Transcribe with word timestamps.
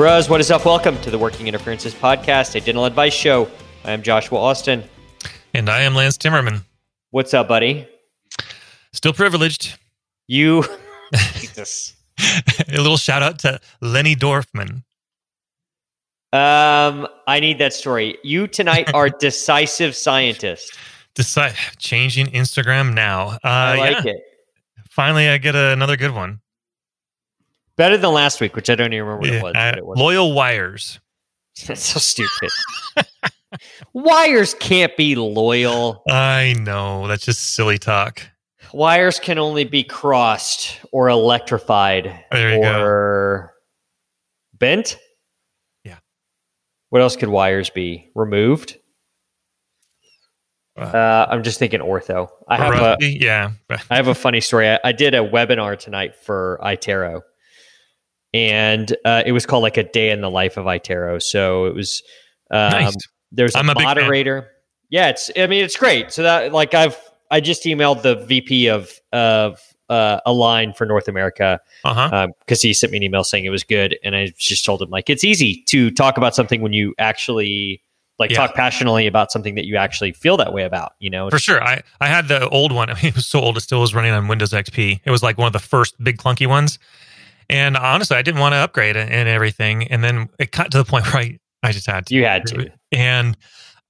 Bros, 0.00 0.30
what 0.30 0.40
is 0.40 0.50
up? 0.50 0.64
Welcome 0.64 0.98
to 1.02 1.10
the 1.10 1.18
Working 1.18 1.46
Interferences 1.46 1.94
Podcast, 1.94 2.54
a 2.54 2.60
dental 2.62 2.86
advice 2.86 3.12
show. 3.12 3.50
I 3.84 3.90
am 3.92 4.02
Joshua 4.02 4.38
Austin. 4.38 4.82
And 5.52 5.68
I 5.68 5.82
am 5.82 5.94
Lance 5.94 6.16
Timmerman. 6.16 6.64
What's 7.10 7.34
up, 7.34 7.48
buddy? 7.48 7.86
Still 8.94 9.12
privileged. 9.12 9.78
You, 10.26 10.64
Jesus. 11.34 11.96
a 12.18 12.78
little 12.78 12.96
shout 12.96 13.22
out 13.22 13.40
to 13.40 13.60
Lenny 13.82 14.16
Dorfman. 14.16 14.84
Um, 16.32 17.06
I 17.26 17.38
need 17.38 17.58
that 17.58 17.74
story. 17.74 18.16
You 18.24 18.46
tonight 18.46 18.94
are 18.94 19.10
decisive 19.20 19.94
scientist. 19.94 20.78
Decide 21.14 21.52
changing 21.76 22.28
Instagram 22.28 22.94
now. 22.94 23.32
Uh, 23.32 23.38
I 23.44 23.76
like 23.76 24.04
yeah. 24.06 24.12
it. 24.12 24.22
Finally, 24.88 25.28
I 25.28 25.36
get 25.36 25.54
a, 25.54 25.72
another 25.72 25.98
good 25.98 26.14
one. 26.14 26.40
Better 27.80 27.96
than 27.96 28.12
last 28.12 28.42
week, 28.42 28.54
which 28.56 28.68
I 28.68 28.74
don't 28.74 28.92
even 28.92 29.06
remember 29.06 29.40
what 29.42 29.54
Yeah, 29.54 29.74
it 29.74 29.86
was. 29.86 29.98
it 29.98 30.02
loyal 30.02 30.34
wires. 30.34 31.00
That's 31.66 31.80
so 31.82 31.98
stupid. 31.98 32.50
Wires 33.94 34.52
can't 34.52 34.94
be 34.98 35.16
loyal. 35.16 36.02
I 36.06 36.54
know 36.60 37.08
that's 37.08 37.24
just 37.24 37.54
silly 37.54 37.78
talk. 37.78 38.20
Wires 38.74 39.18
can 39.18 39.38
only 39.38 39.64
be 39.64 39.82
crossed 39.82 40.78
or 40.92 41.08
electrified 41.08 42.22
There 42.30 42.54
you 42.56 42.62
go. 42.62 42.80
or 42.82 43.54
bent. 44.58 44.98
Yeah. 45.82 45.96
What 46.90 47.00
else 47.00 47.16
could 47.16 47.30
wires 47.30 47.70
be? 47.70 48.10
Removed? 48.14 48.76
Uh, 50.78 50.82
Uh, 50.82 51.26
I'm 51.30 51.42
just 51.42 51.58
thinking 51.58 51.80
ortho. 51.80 52.28
I 52.46 52.56
have 52.58 52.74
a 52.74 52.96
yeah. 53.00 53.52
I 53.90 53.96
have 53.96 54.08
a 54.08 54.14
funny 54.14 54.42
story. 54.42 54.68
I, 54.68 54.78
I 54.84 54.92
did 54.92 55.14
a 55.14 55.18
webinar 55.28 55.78
tonight 55.78 56.14
for 56.14 56.60
iTero, 56.62 57.22
and 58.34 58.94
uh, 59.04 59.22
it 59.26 59.32
was 59.32 59.46
called 59.46 59.62
like 59.62 59.76
a 59.76 59.82
day 59.82 60.10
in 60.10 60.20
the 60.20 60.30
life 60.30 60.56
of 60.56 60.66
iTero. 60.66 61.20
So 61.22 61.66
it 61.66 61.74
was 61.74 62.02
um, 62.50 62.70
Nice. 62.70 62.96
there's 63.32 63.54
a 63.54 63.60
a 63.60 63.64
moderator. 63.64 64.48
Yeah, 64.88 65.08
it's 65.08 65.30
I 65.36 65.46
mean 65.46 65.64
it's 65.64 65.76
great. 65.76 66.12
So 66.12 66.22
that 66.22 66.52
like 66.52 66.74
I've 66.74 66.96
I 67.30 67.40
just 67.40 67.64
emailed 67.64 68.02
the 68.02 68.16
VP 68.26 68.68
of 68.68 68.90
of 69.12 69.60
uh, 69.88 70.20
Align 70.26 70.72
for 70.72 70.86
North 70.86 71.08
America 71.08 71.60
Uh 71.84 71.94
huh. 71.94 72.28
because 72.40 72.62
he 72.62 72.72
sent 72.74 72.92
me 72.92 72.98
an 72.98 73.02
email 73.02 73.24
saying 73.24 73.44
it 73.44 73.50
was 73.50 73.64
good, 73.64 73.98
and 74.04 74.14
I 74.14 74.32
just 74.38 74.64
told 74.64 74.82
him 74.82 74.90
like 74.90 75.10
it's 75.10 75.24
easy 75.24 75.62
to 75.68 75.90
talk 75.90 76.16
about 76.16 76.34
something 76.34 76.60
when 76.62 76.72
you 76.72 76.94
actually 76.98 77.82
like 78.18 78.30
Yeah. 78.30 78.36
talk 78.36 78.54
passionately 78.54 79.06
about 79.06 79.32
something 79.32 79.54
that 79.54 79.64
you 79.64 79.76
actually 79.76 80.12
feel 80.12 80.36
that 80.36 80.52
way 80.52 80.62
about. 80.64 80.92
You 81.00 81.08
know, 81.10 81.30
For 81.30 81.38
sure. 81.38 81.62
I, 81.64 81.82
I 82.00 82.06
had 82.06 82.28
the 82.28 82.48
old 82.50 82.70
one. 82.70 82.90
I 82.90 82.94
mean, 83.02 83.06
it 83.06 83.14
was 83.16 83.26
so 83.26 83.40
old, 83.40 83.56
it 83.56 83.60
still 83.62 83.80
was 83.80 83.94
running 83.94 84.12
on 84.12 84.28
Windows 84.28 84.52
XP. 84.52 85.00
It 85.04 85.10
was 85.10 85.22
like 85.22 85.38
one 85.38 85.46
of 85.46 85.52
the 85.54 85.58
first 85.58 85.94
big 86.04 86.18
clunky 86.18 86.46
ones. 86.46 86.78
And 87.50 87.76
honestly, 87.76 88.16
I 88.16 88.22
didn't 88.22 88.40
want 88.40 88.52
to 88.52 88.58
upgrade 88.58 88.96
it 88.96 89.10
and 89.10 89.28
everything. 89.28 89.86
And 89.88 90.02
then 90.04 90.28
it 90.38 90.52
got 90.52 90.70
to 90.70 90.78
the 90.78 90.84
point 90.84 91.04
where 91.12 91.22
I, 91.22 91.38
I 91.62 91.72
just 91.72 91.86
had 91.86 92.06
to. 92.06 92.14
you 92.14 92.24
had 92.24 92.46
to. 92.46 92.70
and 92.92 93.36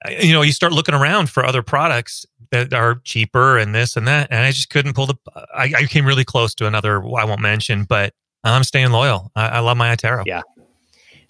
uh, 0.04 0.10
you 0.18 0.32
know 0.32 0.40
you 0.42 0.50
start 0.52 0.72
looking 0.72 0.94
around 0.94 1.28
for 1.30 1.44
other 1.44 1.62
products 1.62 2.24
that 2.52 2.72
are 2.72 2.96
cheaper 3.04 3.58
and 3.58 3.74
this 3.74 3.96
and 3.96 4.08
that 4.08 4.26
and 4.30 4.40
i 4.44 4.50
just 4.50 4.70
couldn't 4.70 4.94
pull 4.94 5.06
the 5.06 5.14
i, 5.54 5.64
I 5.76 5.84
came 5.84 6.04
really 6.06 6.24
close 6.24 6.54
to 6.56 6.66
another 6.66 6.96
i 7.16 7.24
won't 7.24 7.40
mention 7.42 7.84
but 7.84 8.12
i'm 8.42 8.64
staying 8.64 8.90
loyal 8.92 9.30
i, 9.36 9.46
I 9.48 9.58
love 9.60 9.76
my 9.76 9.94
iTero 9.94 10.24
Yeah. 10.26 10.40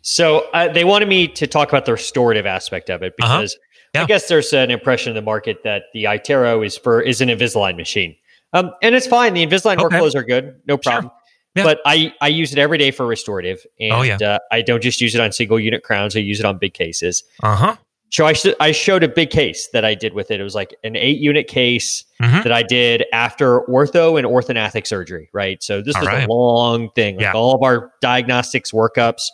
So 0.03 0.49
uh, 0.55 0.69
they 0.73 0.85
wanted 0.85 1.09
me 1.09 1.29
to 1.29 1.47
talk 1.47 1.69
about 1.69 1.85
the 1.85 1.93
restorative 1.93 2.47
aspect 2.47 2.89
of 2.91 3.03
it 3.03 3.13
Uh-huh. 3.21 3.39
because 3.41 3.57
Yeah. 3.95 4.03
I 4.03 4.07
guess 4.07 4.29
there's 4.29 4.53
an 4.53 4.71
impression 4.71 5.11
in 5.11 5.17
the 5.17 5.23
market 5.23 5.59
that 5.65 5.83
the 5.93 6.05
iTero 6.05 6.65
is 6.65 6.77
for 6.79 7.03
is 7.03 7.21
an 7.21 7.29
Invisalign 7.29 7.77
machine, 7.77 8.15
um, 8.53 8.71
and 8.83 8.95
it's 8.95 9.07
fine. 9.09 9.35
The 9.35 9.45
Invisalign 9.45 9.79
Okay. 9.83 9.99
workflows 9.99 10.15
are 10.15 10.23
good, 10.23 10.55
no 10.67 10.79
problem. 10.79 11.11
Yeah. 11.57 11.65
But 11.65 11.81
I 11.85 12.13
I 12.21 12.29
use 12.29 12.53
it 12.53 12.59
every 12.59 12.79
day 12.79 12.91
for 12.93 13.07
restorative, 13.07 13.65
and 13.81 13.93
Oh, 13.93 14.03
yeah. 14.03 14.17
uh, 14.23 14.39
I 14.53 14.63
don't 14.63 14.83
just 14.83 15.01
use 15.01 15.15
it 15.15 15.21
on 15.21 15.33
single 15.33 15.59
unit 15.59 15.83
crowns. 15.83 16.15
I 16.17 16.21
use 16.21 16.39
it 16.41 16.47
on 16.47 16.59
big 16.59 16.75
cases. 16.75 17.25
uh-huh 17.43 17.77
So 18.13 18.25
I 18.27 18.33
sh- 18.35 18.55
I 18.61 18.73
showed 18.73 19.03
a 19.03 19.09
big 19.09 19.31
case 19.31 19.69
that 19.73 19.85
I 19.85 19.95
did 19.95 20.15
with 20.15 20.31
it. 20.31 20.41
It 20.41 20.43
was 20.45 20.55
like 20.55 20.75
an 20.85 20.95
eight 20.97 21.19
unit 21.19 21.47
case 21.49 22.05
Mhm. 22.23 22.43
that 22.45 22.53
I 22.53 22.63
did 22.63 23.05
after 23.13 23.61
ortho 23.69 24.17
and 24.19 24.27
orthognathic 24.27 24.87
surgery. 24.87 25.29
Right. 25.33 25.63
So 25.63 25.81
this 25.83 25.95
All 25.97 26.03
was 26.03 26.09
right. 26.09 26.29
a 26.29 26.33
long 26.33 26.91
thing. 26.95 27.17
Like 27.17 27.23
Yeah. 27.23 27.33
all 27.33 27.55
of 27.55 27.63
our 27.63 27.93
diagnostics 28.01 28.73
workups 28.73 29.27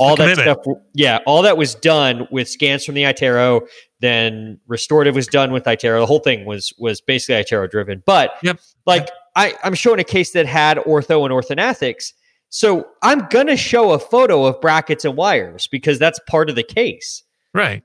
all 0.00 0.16
that 0.16 0.34
commitment. 0.34 0.60
stuff 0.64 0.76
yeah 0.94 1.20
all 1.26 1.42
that 1.42 1.56
was 1.56 1.76
done 1.76 2.26
with 2.32 2.48
scans 2.48 2.84
from 2.84 2.96
the 2.96 3.04
iTero 3.04 3.60
then 4.00 4.58
restorative 4.66 5.14
was 5.14 5.28
done 5.28 5.52
with 5.52 5.62
iTero 5.62 6.00
the 6.00 6.06
whole 6.06 6.18
thing 6.18 6.44
was 6.44 6.72
was 6.76 7.00
basically 7.00 7.36
iTero 7.36 7.70
driven 7.70 8.02
but 8.04 8.32
Yep. 8.42 8.58
like 8.84 9.08
i 9.36 9.54
i'm 9.62 9.74
showing 9.74 10.00
a 10.00 10.04
case 10.04 10.32
that 10.32 10.46
had 10.46 10.78
ortho 10.78 11.24
and 11.24 11.32
orthognathics 11.32 12.12
so 12.48 12.86
i'm 13.02 13.26
gonna 13.30 13.56
show 13.56 13.92
a 13.92 13.98
photo 13.98 14.44
of 14.44 14.60
brackets 14.60 15.04
and 15.04 15.16
wires 15.16 15.66
because 15.66 15.98
that's 15.98 16.20
part 16.28 16.48
of 16.48 16.56
the 16.56 16.62
case. 16.62 17.22
Right. 17.52 17.82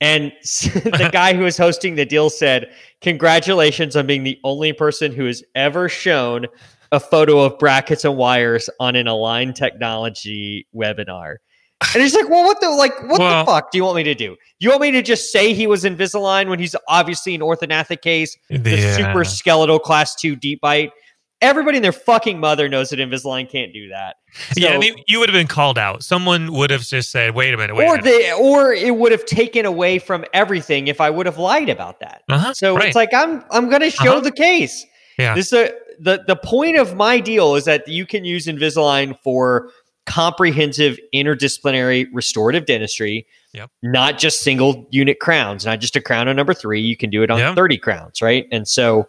And 0.00 0.32
the 0.42 1.10
guy 1.12 1.34
who 1.34 1.44
was 1.44 1.56
hosting 1.56 1.94
the 1.94 2.04
deal 2.04 2.30
said, 2.30 2.70
Congratulations 3.00 3.96
on 3.96 4.06
being 4.06 4.24
the 4.24 4.38
only 4.44 4.72
person 4.72 5.12
who 5.12 5.26
has 5.26 5.42
ever 5.54 5.88
shown 5.88 6.46
a 6.92 7.00
photo 7.00 7.40
of 7.40 7.58
brackets 7.58 8.04
and 8.04 8.16
wires 8.16 8.68
on 8.80 8.96
an 8.96 9.08
Align 9.08 9.52
Technology 9.52 10.66
webinar. 10.74 11.36
And 11.94 12.02
he's 12.02 12.14
like, 12.14 12.28
Well, 12.28 12.44
what 12.44 12.60
the 12.60 12.70
like 12.70 12.94
what 13.08 13.18
Well- 13.20 13.44
the 13.44 13.50
fuck 13.50 13.70
do 13.70 13.78
you 13.78 13.84
want 13.84 13.96
me 13.96 14.02
to 14.04 14.14
do? 14.14 14.36
You 14.58 14.70
want 14.70 14.82
me 14.82 14.90
to 14.92 15.02
just 15.02 15.30
say 15.32 15.52
he 15.52 15.66
was 15.66 15.84
Invisalign 15.84 16.48
when 16.48 16.58
he's 16.58 16.74
obviously 16.88 17.34
an 17.34 17.40
orthognathic 17.40 18.00
case, 18.02 18.36
the 18.48 18.70
Yeah. 18.78 18.96
super 18.96 19.24
skeletal 19.24 19.78
class 19.78 20.14
two 20.14 20.36
deep 20.36 20.60
bite? 20.60 20.90
Everybody 21.42 21.76
and 21.76 21.84
their 21.84 21.92
fucking 21.92 22.40
mother 22.40 22.68
knows 22.70 22.88
that 22.88 23.00
Invisalign 23.00 23.50
can't 23.50 23.70
do 23.72 23.88
that. 23.90 24.16
yeah, 24.56 24.70
I 24.70 24.78
mean, 24.78 24.94
you 25.08 25.18
would 25.18 25.28
have 25.28 25.34
been 25.34 25.46
called 25.48 25.76
out. 25.78 26.02
Someone 26.02 26.52
would 26.54 26.70
have 26.70 26.82
just 26.86 27.10
said, 27.10 27.34
"Wait 27.34 27.52
a 27.52 27.56
minute, 27.58 27.76
wait 27.76 27.86
or 27.86 27.96
a 27.96 28.02
minute." 28.02 28.04
they 28.04 28.32
or 28.32 28.72
it 28.72 28.96
would 28.96 29.12
have 29.12 29.26
taken 29.26 29.66
away 29.66 29.98
from 29.98 30.24
everything 30.32 30.88
if 30.88 31.00
I 31.02 31.10
would 31.10 31.26
have 31.26 31.36
lied 31.38 31.68
about 31.68 32.00
that. 32.00 32.22
uh-huh. 32.30 32.54
So 32.54 32.76
right. 32.76 32.86
it's 32.86 32.96
like 32.96 33.12
I'm 33.12 33.44
I'm 33.50 33.68
going 33.68 33.82
to 33.82 33.90
show 33.90 34.12
Uh-huh. 34.12 34.20
the 34.20 34.32
case. 34.32 34.86
Yeah. 35.18 35.34
This 35.34 35.52
uh, 35.52 35.68
the 36.00 36.24
the 36.26 36.36
point 36.36 36.78
of 36.78 36.94
my 36.96 37.20
deal 37.20 37.56
is 37.56 37.66
that 37.66 37.86
you 37.88 38.06
can 38.06 38.24
use 38.24 38.46
Invisalign 38.46 39.18
for 39.22 39.70
comprehensive 40.06 40.98
interdisciplinary 41.14 42.06
restorative 42.12 42.66
dentistry. 42.66 43.26
Yep. 43.52 43.70
Not 43.82 44.18
just 44.18 44.40
single 44.40 44.86
unit 44.90 45.20
crowns, 45.20 45.64
not 45.64 45.80
just 45.80 45.96
a 45.96 46.00
crown 46.00 46.28
on 46.28 46.36
number 46.36 46.54
three. 46.54 46.80
You 46.80 46.96
can 46.96 47.10
do 47.10 47.22
it 47.22 47.30
on 47.30 47.38
Yep. 47.38 47.54
30 47.54 47.78
crowns, 47.78 48.22
right? 48.22 48.46
And 48.50 48.66
so 48.66 49.08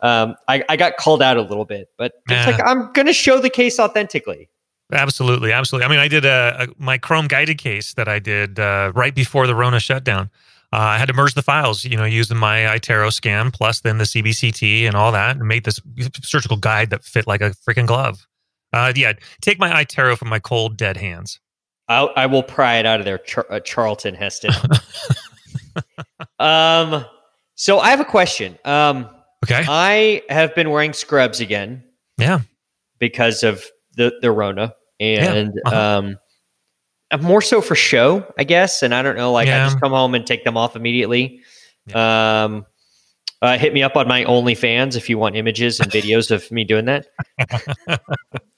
um, 0.00 0.36
I, 0.48 0.62
I 0.68 0.76
got 0.76 0.96
called 0.98 1.22
out 1.22 1.36
a 1.36 1.42
little 1.42 1.64
bit, 1.64 1.88
but 1.96 2.12
it's 2.28 2.46
like 2.46 2.60
I'm 2.64 2.92
going 2.92 3.06
to 3.06 3.12
show 3.12 3.40
the 3.40 3.50
case 3.50 3.78
authentically. 3.80 4.48
Absolutely, 4.92 5.50
absolutely. 5.50 5.86
I 5.86 5.90
mean, 5.90 5.98
I 5.98 6.08
did 6.08 6.24
a, 6.24 6.68
a 6.68 6.82
my 6.82 6.98
Chrome 6.98 7.26
guided 7.26 7.58
case 7.58 7.94
that 7.94 8.06
I 8.06 8.18
did 8.18 8.60
uh, 8.60 8.92
right 8.94 9.14
before 9.14 9.46
the 9.46 9.54
Rona 9.54 9.80
shutdown. 9.80 10.30
Uh, 10.72 10.78
I 10.78 10.98
had 10.98 11.06
to 11.06 11.14
merge 11.14 11.34
the 11.34 11.42
files, 11.42 11.84
you 11.84 11.96
know, 11.96 12.04
using 12.04 12.36
my 12.36 12.58
iTero 12.60 13.12
scan 13.12 13.50
plus 13.50 13.80
then 13.80 13.98
the 13.98 14.04
CBCT 14.04 14.86
and 14.86 14.94
all 14.94 15.10
that, 15.12 15.36
and 15.36 15.48
made 15.48 15.64
this 15.64 15.80
surgical 16.22 16.56
guide 16.56 16.90
that 16.90 17.02
fit 17.02 17.26
like 17.26 17.40
a 17.40 17.50
freaking 17.50 17.86
glove. 17.86 18.26
Uh, 18.76 18.92
yeah, 18.94 19.14
take 19.40 19.58
my 19.58 19.82
iTero 19.82 20.18
from 20.18 20.28
my 20.28 20.38
cold 20.38 20.76
dead 20.76 20.98
hands. 20.98 21.40
I'll, 21.88 22.10
I 22.14 22.26
will 22.26 22.42
pry 22.42 22.76
it 22.76 22.84
out 22.84 23.00
of 23.00 23.06
there, 23.06 23.16
Char- 23.16 23.46
uh, 23.50 23.60
Charlton 23.60 24.14
Heston. 24.14 24.50
um, 26.38 27.06
so 27.54 27.78
I 27.78 27.88
have 27.90 28.00
a 28.00 28.04
question. 28.04 28.58
Um, 28.66 29.08
Okay, 29.44 29.64
I 29.68 30.22
have 30.28 30.54
been 30.54 30.70
wearing 30.70 30.92
scrubs 30.92 31.40
again 31.40 31.84
yeah, 32.18 32.40
because 32.98 33.42
of 33.42 33.64
the 33.94 34.18
the 34.20 34.32
Rona, 34.32 34.74
and 34.98 35.52
uh-huh. 35.66 35.98
um, 35.98 36.18
uh, 37.10 37.18
more 37.18 37.42
so 37.42 37.60
for 37.60 37.74
show, 37.74 38.26
I 38.38 38.44
guess. 38.44 38.82
And 38.82 38.94
I 38.94 39.02
don't 39.02 39.16
know, 39.16 39.30
like 39.30 39.48
I 39.48 39.64
just 39.66 39.80
come 39.80 39.92
home 39.92 40.14
and 40.14 40.26
take 40.26 40.42
them 40.42 40.56
off 40.56 40.74
immediately. 40.74 41.42
Um, 41.94 42.66
uh, 43.42 43.58
hit 43.58 43.74
me 43.74 43.82
up 43.82 43.94
on 43.94 44.08
my 44.08 44.24
OnlyFans 44.24 44.96
if 44.96 45.08
you 45.10 45.18
want 45.18 45.36
images 45.36 45.78
and 45.78 45.92
videos 45.92 46.30
of 46.30 46.50
me 46.50 46.64
doing 46.64 46.86
that. 46.86 47.06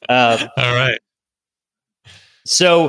um, 0.09 0.39
all 0.57 0.75
right, 0.75 0.99
So 2.45 2.87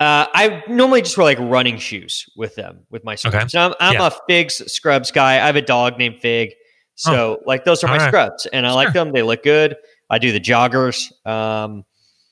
uh, 0.00 0.26
I 0.34 0.62
normally 0.68 1.02
just 1.02 1.16
wear 1.16 1.24
like 1.24 1.38
running 1.38 1.78
shoes 1.78 2.26
with 2.36 2.54
them 2.56 2.80
with 2.90 3.04
my 3.04 3.14
scrubs. 3.14 3.36
Okay. 3.36 3.48
So 3.48 3.60
I'm, 3.60 3.74
I'm 3.80 3.94
Yeah. 3.94 4.06
a 4.08 4.10
Figs 4.28 4.72
scrubs 4.72 5.10
guy. 5.10 5.34
I 5.34 5.46
have 5.46 5.56
a 5.56 5.62
dog 5.62 5.98
named 5.98 6.20
Fig, 6.20 6.54
so 6.94 7.40
like 7.46 7.64
those 7.64 7.84
are 7.84 7.86
my 7.88 7.94
All 7.94 7.98
right. 8.00 8.08
scrubs, 8.08 8.46
and 8.46 8.66
I 8.66 8.72
like 8.72 8.92
them. 8.92 9.12
They 9.12 9.22
look 9.22 9.42
good. 9.42 9.76
I 10.10 10.18
do 10.18 10.32
the 10.32 10.40
joggers, 10.40 11.10
um, 11.26 11.84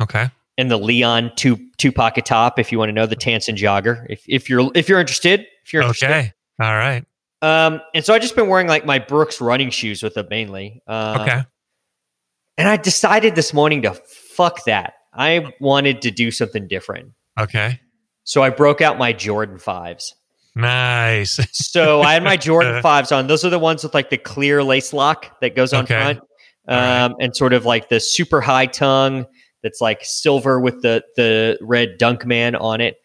okay, 0.03 0.31
and 0.59 0.71
the 0.71 0.77
Leon 0.79 1.33
two 1.37 1.59
two 1.79 1.93
pocket 1.93 2.25
top. 2.27 2.59
If 2.59 2.73
you 2.73 2.79
want 2.79 2.89
to 2.89 2.93
know 2.93 3.07
the 3.07 3.17
Tansen 3.17 3.55
jogger, 3.57 4.05
if 4.11 4.25
if 4.29 4.51
you're 4.51 4.71
if 4.75 4.89
you're 4.89 5.01
interested, 5.01 5.47
if 5.65 5.73
you're 5.73 5.83
interested. 5.83 6.11
Okay. 6.11 6.33
All 6.61 6.75
right. 6.75 7.05
Um, 7.43 7.81
and 7.95 8.05
so 8.05 8.13
I 8.13 8.19
just 8.19 8.37
been 8.37 8.49
wearing 8.49 8.67
like 8.69 8.85
my 8.85 8.99
Brooks 8.99 9.41
running 9.41 9.71
shoes 9.71 10.03
with 10.03 10.13
them 10.15 10.27
mainly. 10.29 10.83
Uh, 10.87 11.19
Okay. 11.23 11.43
And 12.59 12.69
I 12.69 12.77
decided 12.77 13.35
this 13.35 13.55
morning 13.55 13.81
to 13.83 13.99
fuck 14.41 14.65
that. 14.65 14.95
I 15.13 15.53
wanted 15.61 16.03
to 16.03 16.11
do 16.11 16.31
something 16.31 16.67
different. 16.69 17.13
Okay. 17.39 17.81
So 18.25 18.43
I 18.43 18.51
broke 18.51 18.81
out 18.81 18.97
my 18.99 19.13
Jordan 19.13 19.59
fives. 19.59 20.15
Nice. 20.55 21.39
So 21.53 22.01
I 22.03 22.15
had 22.15 22.25
my 22.25 22.37
Jordan 22.37 22.81
fives 22.83 23.13
on. 23.13 23.27
Those 23.27 23.45
are 23.45 23.51
the 23.51 23.59
ones 23.59 23.83
with 23.85 23.95
like 23.95 24.11
the 24.11 24.19
clear 24.19 24.63
lace 24.63 24.93
lock 24.93 25.41
that 25.41 25.55
goes 25.55 25.73
on 25.73 25.85
Okay. 25.85 25.95
front, 26.01 26.19
All 26.69 26.77
right. 26.77 27.01
um, 27.05 27.15
and 27.21 27.37
sort 27.37 27.53
of 27.53 27.65
like 27.65 27.89
the 27.89 28.01
super 28.01 28.41
high 28.41 28.67
tongue 28.67 29.27
that's 29.63 29.81
like 29.81 30.01
silver 30.03 30.59
with 30.61 30.83
the 30.83 31.05
the 31.17 31.59
red 31.61 31.99
Jumpman 32.01 32.61
on 32.61 32.81
it. 32.81 32.97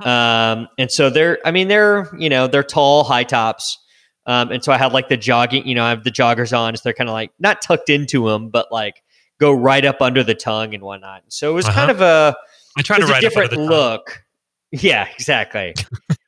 Um, 0.00 0.68
and 0.78 0.90
so 0.90 1.10
they're, 1.10 1.38
I 1.44 1.50
mean, 1.50 1.68
they're 1.68 2.08
you 2.18 2.28
know 2.28 2.46
they're 2.46 2.62
tall 2.64 3.04
high 3.04 3.24
tops. 3.24 3.78
Um, 4.26 4.50
and 4.52 4.64
so 4.64 4.72
I 4.72 4.78
had 4.78 4.92
like 4.94 5.08
the 5.08 5.18
jogging, 5.18 5.66
you 5.68 5.74
know, 5.74 5.84
I 5.84 5.90
have 5.90 6.02
the 6.04 6.10
joggers 6.10 6.56
on, 6.58 6.74
so 6.76 6.80
they're 6.84 6.94
kind 6.94 7.10
of 7.10 7.14
like 7.14 7.30
not 7.38 7.60
tucked 7.60 7.90
into 7.90 8.26
them, 8.30 8.48
but 8.48 8.72
like 8.72 9.02
go 9.40 9.52
right 9.52 9.84
up 9.84 10.00
under 10.00 10.22
the 10.24 10.34
tongue 10.34 10.74
and 10.74 10.82
whatnot. 10.82 11.22
So 11.28 11.50
it 11.50 11.54
was 11.54 11.66
Uh-huh. 11.66 11.78
kind 11.80 11.90
of 11.90 12.00
a 12.00 12.34
I 12.76 12.82
try 12.82 12.96
to 12.96 13.02
it's 13.02 13.10
a 13.10 13.12
write 13.12 13.20
different 13.20 13.52
look. 13.52 14.24
Yeah, 14.72 15.06
exactly. 15.12 15.74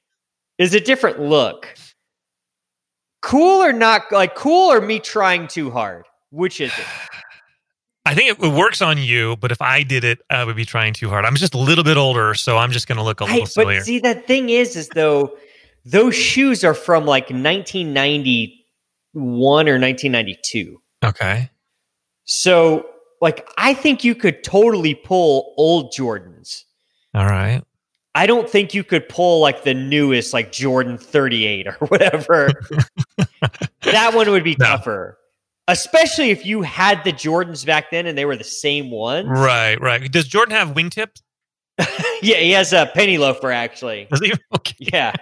is 0.59 0.75
a 0.75 0.81
different 0.81 1.21
look. 1.21 1.75
Cool 3.23 3.63
or 3.63 3.73
not? 3.73 4.03
Like 4.13 4.35
cool 4.37 4.73
or 4.73 4.81
me 4.81 5.01
trying 5.01 5.49
too 5.49 5.71
hard? 5.71 6.05
Which 6.31 6.61
is 6.61 6.71
it? 6.79 6.85
I 8.07 8.15
think 8.15 8.41
it, 8.41 8.53
works 8.53 8.81
on 8.81 8.99
you, 8.99 9.35
but 9.41 9.51
if 9.51 9.61
I 9.61 9.83
did 9.83 10.05
it, 10.05 10.21
I 10.31 10.45
would 10.45 10.55
be 10.55 10.65
trying 10.65 10.93
too 10.95 11.09
hard. 11.09 11.25
I'm 11.25 11.35
just 11.35 11.55
a 11.55 11.59
little 11.59 11.83
bit 11.83 11.97
older, 11.97 12.35
so 12.35 12.57
I'm 12.57 12.71
just 12.71 12.87
going 12.87 12.99
to 12.99 13.03
look 13.03 13.21
a 13.21 13.25
little 13.25 13.41
but 13.41 13.49
sillier. 13.49 13.81
see, 13.81 13.99
that 13.99 14.29
thing 14.29 14.49
is, 14.51 14.77
is 14.77 14.89
though 14.91 15.37
those 15.85 16.15
shoes 16.15 16.63
are 16.63 16.75
from 16.75 17.05
like 17.05 17.25
1991 17.31 19.69
or 19.69 19.81
1992. 19.81 20.81
okay. 21.05 21.51
So, 22.29 22.85
like, 23.21 23.49
I 23.59 23.75
think 23.75 24.05
you 24.05 24.15
could 24.15 24.43
totally 24.45 24.95
pull 24.95 25.55
old 25.57 25.93
Jordans. 25.93 26.65
All 27.15 27.27
right. 27.27 27.63
I 28.15 28.27
don't 28.27 28.49
think 28.49 28.73
you 28.73 28.83
could 28.83 29.09
pull 29.09 29.41
like 29.41 29.63
the 29.65 29.75
newest, 29.75 30.33
like 30.33 30.51
Jordan 30.53 30.97
38 30.99 31.67
or 31.67 31.73
whatever. 31.89 32.49
that 33.83 34.15
one 34.15 34.31
would 34.31 34.45
be 34.45 34.57
No. 34.59 34.67
tougher. 34.67 35.19
Especially 35.69 36.31
if 36.31 36.47
you 36.47 36.63
had 36.63 37.03
the 37.05 37.13
Jordans 37.13 37.67
back 37.67 37.91
then 37.91 38.07
and 38.07 38.17
they 38.17 38.25
were 38.25 38.37
the 38.37 38.45
same 38.45 38.91
ones. 38.91 39.29
Right, 39.29 39.81
right. 39.81 40.11
Does 40.11 40.27
Jordan 40.29 40.55
have 40.57 40.69
wingtips? 40.75 41.21
Yeah, 42.23 42.37
he 42.39 42.53
has 42.53 42.73
a 42.73 42.91
penny 42.95 43.19
loafer 43.19 43.51
actually. 43.51 44.09
Okay. 44.55 44.75
Yeah. 44.79 45.13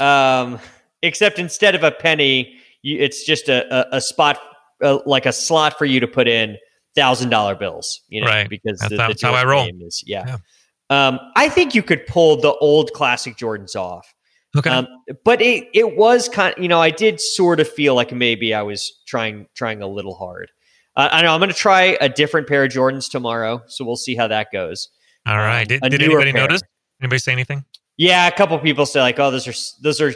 um, 0.00 0.58
except 1.02 1.38
instead 1.38 1.74
of 1.74 1.82
a 1.82 1.90
penny, 1.90 2.56
you, 2.82 2.98
it's 2.98 3.24
just 3.24 3.48
a, 3.50 3.94
a, 3.94 3.96
a 3.96 4.00
spot, 4.00 4.40
uh, 4.82 4.98
like 5.04 5.26
a 5.26 5.32
slot 5.32 5.76
for 5.76 5.84
you 5.84 6.00
to 6.00 6.06
put 6.08 6.26
in 6.26 6.56
thousand 6.94 7.30
dollar 7.30 7.54
bills. 7.54 8.00
You 8.08 8.20
know, 8.22 8.26
Right. 8.26 8.48
because 8.48 8.78
That's 8.80 8.90
the, 8.92 9.00
how- 9.00 9.08
the 9.08 9.12
that's 9.14 9.22
how 9.22 9.32
I 9.34 9.44
roll. 9.44 9.68
Is, 9.82 10.02
yeah. 10.06 10.24
Yeah. 10.26 11.06
Um, 11.08 11.20
I 11.36 11.48
think 11.48 11.74
you 11.74 11.82
could 11.84 12.04
pull 12.06 12.40
the 12.40 12.52
old 12.54 12.92
classic 12.92 13.36
Jordans 13.36 13.76
off. 13.76 14.12
Okay. 14.56 14.68
Um, 14.70 14.88
but 15.24 15.40
it 15.40 15.68
it 15.72 15.96
was 15.96 16.28
kind 16.28 16.52
you 16.58 16.66
know 16.66 16.80
I 16.80 16.90
did 16.90 17.20
sort 17.20 17.60
of 17.60 17.68
feel 17.68 17.94
like 17.94 18.10
maybe 18.12 18.52
I 18.52 18.62
was 18.62 19.00
trying 19.06 19.46
trying 19.54 19.82
a 19.82 19.86
little 19.86 20.14
hard. 20.16 20.50
Uh, 20.96 21.08
I 21.12 21.22
know 21.22 21.32
I'm 21.32 21.38
going 21.38 21.50
to 21.50 21.56
try 21.56 21.96
a 22.00 22.08
different 22.08 22.48
pair 22.48 22.64
of 22.64 22.72
Jordans 22.72 23.08
tomorrow, 23.08 23.62
so 23.68 23.84
we'll 23.84 23.94
see 23.94 24.16
how 24.16 24.26
that 24.26 24.48
goes. 24.52 24.88
All 25.24 25.36
right. 25.38 25.60
um, 25.60 25.66
Did, 25.68 25.82
did 25.92 26.02
anybody 26.02 26.32
pair. 26.32 26.40
notice? 26.42 26.62
Anybody 27.00 27.20
say 27.20 27.30
anything? 27.30 27.64
Yeah, 27.96 28.26
a 28.26 28.32
couple 28.32 28.58
people 28.58 28.86
say 28.86 29.00
like, 29.00 29.20
"Oh, 29.20 29.30
those 29.30 29.46
are 29.46 29.52
those 29.82 30.00
are 30.00 30.08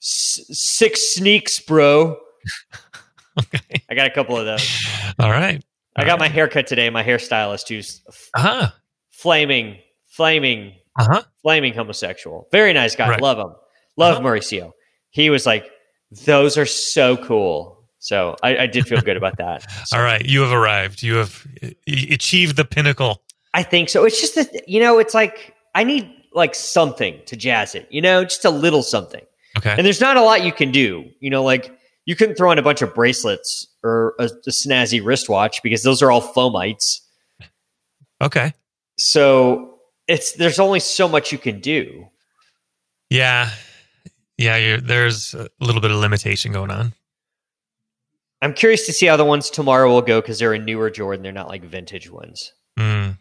s- 0.00 0.40
six 0.52 1.14
sneaks, 1.14 1.58
bro." 1.58 2.16
Okay. 3.36 3.82
I 3.90 3.94
got 3.96 4.06
a 4.06 4.10
couple 4.10 4.36
of 4.36 4.46
those. 4.46 4.86
All 5.18 5.30
right. 5.30 5.60
I 5.96 6.04
got 6.04 6.18
my 6.18 6.28
haircut 6.28 6.66
today. 6.66 6.90
My 6.90 7.02
hairstylist, 7.04 7.68
who's 7.68 8.02
f- 8.08 8.30
Uh 8.34 8.40
huh. 8.40 8.70
flaming, 9.10 9.78
flaming, 10.08 10.74
Uh 10.98 11.04
huh. 11.04 11.22
flaming 11.42 11.74
homosexual. 11.74 12.48
Very 12.52 12.72
nice 12.72 12.96
guy. 12.96 13.08
Right. 13.10 13.20
Love 13.20 13.38
him. 13.38 13.54
Love 13.96 14.16
Uh-huh. 14.18 14.26
Mauricio. 14.28 14.72
He 15.10 15.30
was 15.30 15.46
like, 15.46 15.70
"Those 16.24 16.58
are 16.58 16.66
so 16.66 17.16
cool." 17.16 17.86
So 18.00 18.36
I, 18.42 18.58
I 18.58 18.66
did 18.66 18.86
feel 18.86 19.00
good 19.00 19.16
about 19.16 19.38
that. 19.38 19.62
So 19.86 19.96
All 19.96 20.02
right. 20.02 20.24
You 20.24 20.42
have 20.42 20.52
arrived. 20.52 21.02
You 21.02 21.14
have 21.16 21.46
achieved 21.88 22.56
the 22.56 22.64
pinnacle. 22.64 23.22
I 23.54 23.62
think 23.62 23.88
so. 23.88 24.04
It's 24.04 24.20
just 24.20 24.34
that 24.34 24.68
you 24.68 24.80
know, 24.80 24.98
it's 24.98 25.14
like 25.14 25.54
I 25.74 25.84
need 25.84 26.10
like 26.32 26.54
something 26.54 27.20
to 27.26 27.36
jazz 27.36 27.74
it. 27.74 27.86
You 27.90 28.02
know, 28.02 28.24
just 28.24 28.44
a 28.44 28.50
little 28.50 28.82
something. 28.82 29.22
Okay. 29.56 29.70
And 29.76 29.86
there's 29.86 30.00
not 30.00 30.16
a 30.16 30.22
lot 30.22 30.42
you 30.42 30.52
can 30.52 30.72
do. 30.72 31.04
You 31.20 31.30
know, 31.30 31.44
like 31.44 31.70
you 32.06 32.16
couldn't 32.16 32.36
throw 32.36 32.50
in 32.50 32.58
a 32.58 32.62
bunch 32.62 32.82
of 32.82 32.94
bracelets 32.94 33.66
or 33.82 34.14
a, 34.18 34.24
a 34.24 34.50
snazzy 34.50 35.04
wristwatch 35.04 35.62
because 35.62 35.82
those 35.82 36.02
are 36.02 36.10
all 36.10 36.20
fomites. 36.20 37.00
Okay. 38.20 38.52
So 38.98 39.78
it's 40.06 40.32
there's 40.32 40.58
only 40.58 40.80
so 40.80 41.08
much 41.08 41.32
you 41.32 41.38
can 41.38 41.60
do. 41.60 42.08
Yeah. 43.10 43.50
Yeah. 44.38 44.56
You're, 44.56 44.80
there's 44.80 45.34
a 45.34 45.48
little 45.60 45.80
bit 45.80 45.90
of 45.90 45.96
limitation 45.98 46.52
going 46.52 46.70
on. 46.70 46.92
I'm 48.42 48.52
curious 48.52 48.84
to 48.86 48.92
see 48.92 49.06
how 49.06 49.16
the 49.16 49.24
ones 49.24 49.48
tomorrow 49.48 49.88
will 49.88 50.02
go 50.02 50.20
because 50.20 50.38
they're 50.38 50.52
a 50.52 50.58
newer 50.58 50.90
Jordan. 50.90 51.22
They're 51.22 51.32
not 51.32 51.48
like 51.48 51.64
vintage 51.64 52.10
ones. 52.10 52.52
Mm. 52.78 53.16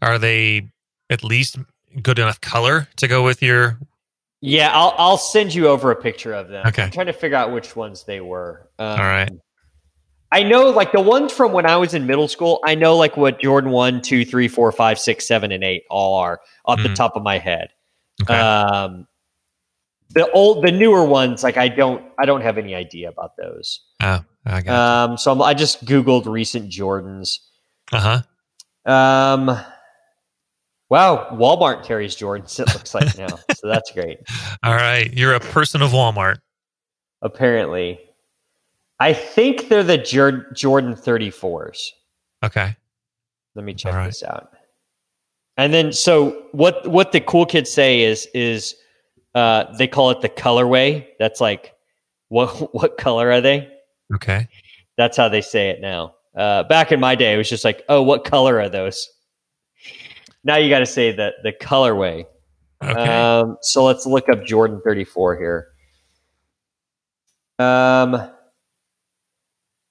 Are 0.00 0.18
they 0.18 0.68
at 1.10 1.24
least 1.24 1.58
good 2.00 2.20
enough 2.20 2.40
color 2.40 2.86
to 2.96 3.08
go 3.08 3.24
with 3.24 3.42
your? 3.42 3.78
Yeah, 4.42 4.70
I'll 4.72 4.94
I'll 4.96 5.18
send 5.18 5.54
you 5.54 5.68
over 5.68 5.90
a 5.90 5.96
picture 5.96 6.32
of 6.32 6.48
them. 6.48 6.66
Okay. 6.66 6.84
I'm 6.84 6.90
trying 6.90 7.06
to 7.06 7.12
figure 7.12 7.36
out 7.36 7.52
which 7.52 7.76
ones 7.76 8.04
they 8.04 8.20
were. 8.20 8.68
Um, 8.78 8.86
All 9.00 9.06
right. 9.06 9.30
I 10.32 10.42
know 10.44 10.70
like 10.70 10.92
the 10.92 11.00
ones 11.00 11.32
from 11.32 11.52
when 11.52 11.66
I 11.66 11.76
was 11.76 11.92
in 11.92 12.06
middle 12.06 12.28
school, 12.28 12.60
I 12.64 12.74
know 12.74 12.96
like 12.96 13.16
what 13.16 13.40
Jordan 13.40 13.70
1, 13.70 14.00
2, 14.00 14.24
3, 14.24 14.48
4, 14.48 14.72
5, 14.72 14.98
6, 14.98 15.26
7, 15.28 15.52
and 15.52 15.64
8 15.64 15.82
all 15.90 16.16
are 16.20 16.40
off 16.64 16.80
the 16.82 16.88
Mhm. 16.88 16.94
top 16.94 17.16
of 17.16 17.22
my 17.22 17.36
head. 17.38 17.68
Okay. 18.22 18.38
Um 18.38 19.06
the 20.14 20.30
old 20.32 20.64
the 20.64 20.72
newer 20.72 21.04
ones, 21.04 21.42
like 21.42 21.56
I 21.56 21.68
don't 21.68 22.02
I 22.18 22.24
don't 22.26 22.40
have 22.40 22.58
any 22.58 22.74
idea 22.74 23.08
about 23.08 23.36
those. 23.36 23.80
oh, 24.02 24.24
I 24.46 24.60
got. 24.62 25.10
Um 25.10 25.16
so 25.18 25.32
I'm, 25.32 25.42
I 25.42 25.52
just 25.52 25.84
Googled 25.84 26.26
recent 26.26 26.70
Jordans. 26.70 27.38
uh 27.92 28.22
huh. 28.86 28.90
Um 28.90 29.60
Wow, 30.90 31.28
Walmart 31.32 31.84
carries 31.84 32.16
Jordans, 32.16 32.58
it 32.58 32.74
looks 32.74 32.94
like 32.94 33.16
now. 33.16 33.28
so 33.54 33.68
that's 33.68 33.92
great. 33.92 34.18
All 34.64 34.74
right. 34.74 35.12
You're 35.12 35.34
a 35.34 35.40
person 35.40 35.82
of 35.82 35.92
Walmart. 35.92 36.38
Apparently. 37.22 38.00
I 38.98 39.12
think 39.12 39.68
they're 39.68 39.84
the 39.84 39.98
Jor- 39.98 40.52
Jordan 40.52 40.94
34s. 40.94 41.90
Okay. 42.44 42.76
Let 43.54 43.64
me 43.64 43.72
check 43.72 43.94
right. 43.94 44.06
this 44.06 44.24
out. 44.24 44.50
And 45.56 45.72
then, 45.72 45.92
so 45.92 46.46
what? 46.52 46.86
What 46.88 47.12
the 47.12 47.20
cool 47.20 47.44
kids 47.44 47.70
say 47.70 48.02
is 48.02 48.26
is 48.32 48.76
uh, 49.34 49.64
they 49.76 49.86
call 49.86 50.10
it 50.10 50.22
the 50.22 50.28
colorway. 50.28 51.06
That's 51.18 51.40
like 51.40 51.74
what 52.28 52.48
what 52.74 52.96
color 52.96 53.30
are 53.30 53.40
they? 53.40 53.68
Okay. 54.14 54.48
That's 54.96 55.16
how 55.16 55.28
they 55.28 55.42
say 55.42 55.68
it 55.68 55.80
now. 55.80 56.14
Uh, 56.34 56.62
back 56.62 56.92
in 56.92 57.00
my 57.00 57.14
day, 57.14 57.34
it 57.34 57.36
was 57.36 57.48
just 57.48 57.64
like, 57.64 57.84
oh, 57.88 58.02
what 58.02 58.24
color 58.24 58.58
are 58.60 58.68
those? 58.68 59.06
Now 60.44 60.56
you 60.56 60.68
got 60.70 60.78
to 60.80 60.86
say 60.86 61.12
the 61.12 61.32
the 61.42 61.52
colorway. 61.52 62.24
Okay. 62.82 63.38
Um, 63.38 63.58
so 63.60 63.84
let's 63.84 64.06
look 64.06 64.28
up 64.30 64.44
Jordan 64.44 64.80
34 64.84 65.36
here. 65.38 65.66
Um, 67.58 68.30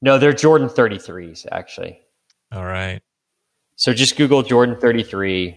no, 0.01 0.17
they're 0.17 0.33
Jordan 0.33 0.67
33s 0.69 1.45
actually. 1.51 1.99
All 2.51 2.65
right. 2.65 2.99
So 3.75 3.93
just 3.93 4.17
Google 4.17 4.41
Jordan 4.41 4.75
33, 4.79 5.55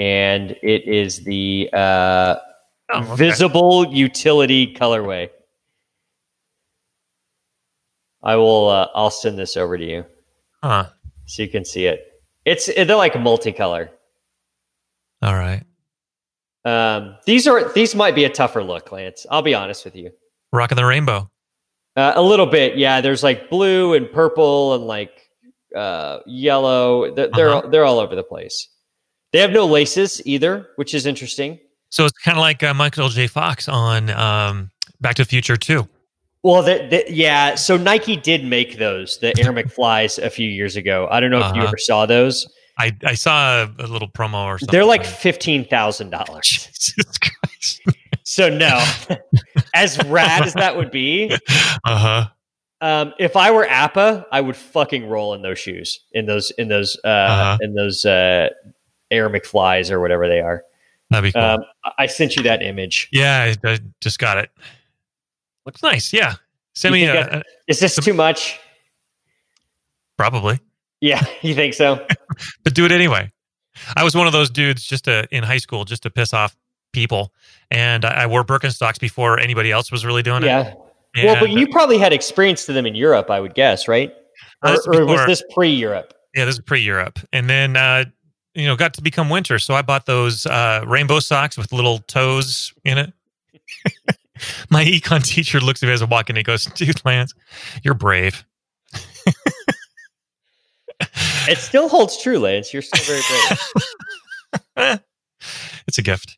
and 0.00 0.50
it 0.62 0.84
is 0.88 1.20
the 1.24 1.70
uh, 1.72 2.36
Oh, 2.90 3.00
okay. 3.02 3.16
visible 3.16 3.86
utility 3.94 4.74
colorway. 4.74 5.28
I 8.22 8.36
will. 8.36 8.68
Uh, 8.68 8.88
I'll 8.94 9.10
send 9.10 9.38
this 9.38 9.56
over 9.58 9.76
to 9.78 9.84
you 9.84 10.04
Huh. 10.62 10.86
so 11.26 11.42
you 11.42 11.48
can 11.48 11.64
see 11.66 11.84
it. 11.86 12.07
It's 12.48 12.66
they're 12.66 12.96
like 12.96 13.12
multicolor. 13.14 13.90
All 15.22 15.34
right. 15.34 15.62
Um, 16.64 17.16
these 17.26 17.46
are 17.46 17.72
these 17.72 17.94
might 17.94 18.14
be 18.14 18.24
a 18.24 18.28
tougher 18.30 18.62
look, 18.62 18.90
Lance. 18.92 19.26
I'll 19.30 19.42
be 19.42 19.54
honest 19.54 19.84
with 19.84 19.96
you. 19.96 20.10
Rocking 20.52 20.76
the 20.76 20.84
rainbow. 20.84 21.30
Uh, 21.96 22.12
a 22.14 22.22
little 22.22 22.46
bit, 22.46 22.76
yeah. 22.78 23.00
There's 23.00 23.22
like 23.22 23.50
blue 23.50 23.94
and 23.94 24.10
purple 24.10 24.74
and 24.74 24.84
like 24.84 25.10
uh, 25.76 26.18
yellow. 26.26 27.12
They're 27.14 27.28
they're, 27.34 27.48
Uh-huh. 27.50 27.68
they're 27.68 27.84
all 27.84 27.98
over 27.98 28.14
the 28.14 28.22
place. 28.22 28.68
They 29.32 29.40
have 29.40 29.50
no 29.50 29.66
laces 29.66 30.22
either, 30.24 30.68
which 30.76 30.94
is 30.94 31.04
interesting. 31.06 31.58
So 31.90 32.04
it's 32.04 32.16
kind 32.18 32.36
of 32.38 32.40
like 32.40 32.62
uh, 32.62 32.72
Michael 32.74 33.08
J. 33.08 33.26
Fox 33.26 33.68
on 33.68 34.10
um, 34.10 34.70
Back 35.00 35.16
to 35.16 35.22
the 35.22 35.28
Future 35.28 35.56
too. 35.56 35.88
Well, 36.42 36.62
the, 36.62 36.86
the, 36.88 37.04
yeah. 37.12 37.54
So 37.56 37.76
Nike 37.76 38.16
did 38.16 38.44
make 38.44 38.78
those 38.78 39.18
the 39.18 39.28
Air 39.40 39.52
McFlies 39.52 40.22
a 40.22 40.30
few 40.30 40.48
years 40.48 40.76
ago. 40.76 41.08
I 41.10 41.20
don't 41.20 41.30
know 41.30 41.38
if 41.40 41.54
you 41.54 41.60
Uh-huh. 41.62 41.68
ever 41.68 41.76
saw 41.78 42.06
those. 42.06 42.46
I, 42.78 42.96
I 43.04 43.14
saw 43.14 43.64
a, 43.64 43.84
a 43.84 43.86
little 43.88 44.08
promo 44.08 44.44
or 44.44 44.58
something. 44.58 44.72
They're 44.72 44.84
like 44.84 45.04
fifteen 45.04 45.64
thousand 45.64 46.10
dollars. 46.10 46.68
So 48.24 48.50
no, 48.50 48.84
as 49.74 49.98
rad 50.04 50.42
as 50.44 50.52
that 50.54 50.76
would 50.76 50.90
be, 50.90 51.30
Uh 51.84 51.96
huh. 51.96 52.26
um, 52.82 53.14
if 53.18 53.36
I 53.36 53.50
were 53.50 53.66
Appa, 53.66 54.26
I 54.30 54.42
would 54.42 54.54
fucking 54.54 55.08
roll 55.08 55.32
in 55.32 55.40
those 55.40 55.58
shoes, 55.58 55.98
in 56.12 56.26
those, 56.26 56.50
in 56.58 56.68
those, 56.68 56.98
uh, 57.04 57.08
Uh-huh. 57.08 57.58
in 57.62 57.74
those 57.74 58.04
uh, 58.04 58.50
Air 59.10 59.30
McFlies 59.30 59.90
or 59.90 59.98
whatever 60.00 60.28
they 60.28 60.40
are. 60.40 60.62
That'd 61.08 61.28
be 61.28 61.32
cool. 61.32 61.42
Um, 61.42 61.64
I- 61.84 61.92
I 62.00 62.06
sent 62.06 62.36
you 62.36 62.42
that 62.42 62.62
image. 62.62 63.08
yeah, 63.12 63.54
I, 63.64 63.68
I 63.70 63.78
just 64.02 64.18
got 64.18 64.36
it. 64.36 64.50
Looks 65.68 65.82
nice. 65.82 66.14
Yeah. 66.14 66.36
Send 66.74 66.94
You 66.94 67.08
me 67.08 67.08
a, 67.08 67.42
Is 67.66 67.78
this 67.78 67.94
too 67.96 68.14
much? 68.14 68.58
probably, 70.16 70.58
Yeah, 71.02 71.22
you 71.42 71.54
think 71.54 71.74
so? 71.74 72.06
but 72.64 72.72
do 72.72 72.86
it 72.86 72.90
anyway. 72.90 73.30
I 73.94 74.02
was 74.02 74.14
one 74.14 74.26
of 74.26 74.32
those 74.32 74.48
dudes 74.48 74.82
just 74.82 75.04
to, 75.04 75.28
in 75.30 75.44
high 75.44 75.58
school 75.58 75.84
just 75.84 76.04
to 76.04 76.10
piss 76.10 76.32
off 76.32 76.56
people, 76.94 77.34
and 77.70 78.06
I, 78.06 78.22
I 78.22 78.26
wore 78.26 78.44
Birkenstocks 78.44 78.98
before 78.98 79.38
anybody 79.38 79.70
else 79.70 79.92
was 79.92 80.06
really 80.06 80.22
doing 80.22 80.42
yeah. 80.42 80.68
it. 80.68 80.78
Yeah. 81.14 81.24
Well, 81.24 81.40
but 81.40 81.50
you 81.50 81.68
probably 81.68 81.98
had 81.98 82.14
experience 82.14 82.64
to 82.64 82.72
them 82.72 82.86
in 82.86 82.94
Europe, 82.94 83.30
I 83.30 83.38
would 83.38 83.54
guess, 83.54 83.86
right? 83.86 84.10
Uh, 84.62 84.70
Or, 84.70 84.72
is 84.72 84.86
or 84.86 85.04
was 85.04 85.26
this 85.26 85.42
pre-Europe? 85.52 86.14
Yeah, 86.34 86.46
this 86.46 86.54
is 86.54 86.60
pre 86.62 86.80
Europe. 86.80 87.18
And 87.30 87.50
then, 87.50 87.76
uh, 87.76 88.06
you 88.54 88.66
know, 88.66 88.74
got 88.74 88.94
to 88.94 89.02
become 89.02 89.28
winter. 89.28 89.58
So 89.58 89.74
I 89.74 89.82
bought 89.82 90.06
those 90.06 90.46
uh, 90.46 90.82
rainbow 90.86 91.20
socks 91.20 91.58
with 91.58 91.72
little 91.72 91.98
toes 91.98 92.72
in 92.86 92.96
it. 92.96 93.12
My 94.70 94.84
econ 94.84 95.24
teacher 95.24 95.60
looks 95.60 95.82
at 95.82 95.86
me 95.86 95.92
as 95.92 96.02
I 96.02 96.06
walk 96.06 96.30
in. 96.30 96.36
He 96.36 96.42
goes, 96.42 96.64
Dude, 96.66 97.04
Lance, 97.04 97.34
you're 97.82 97.94
brave. 97.94 98.44
It 101.48 101.58
still 101.58 101.88
holds 101.88 102.20
true, 102.22 102.38
Lance. 102.38 102.72
You're 102.72 102.82
still 102.82 103.20
very 103.22 103.22
brave. 104.76 105.00
it's 105.86 105.96
a 105.98 106.02
gift. 106.02 106.36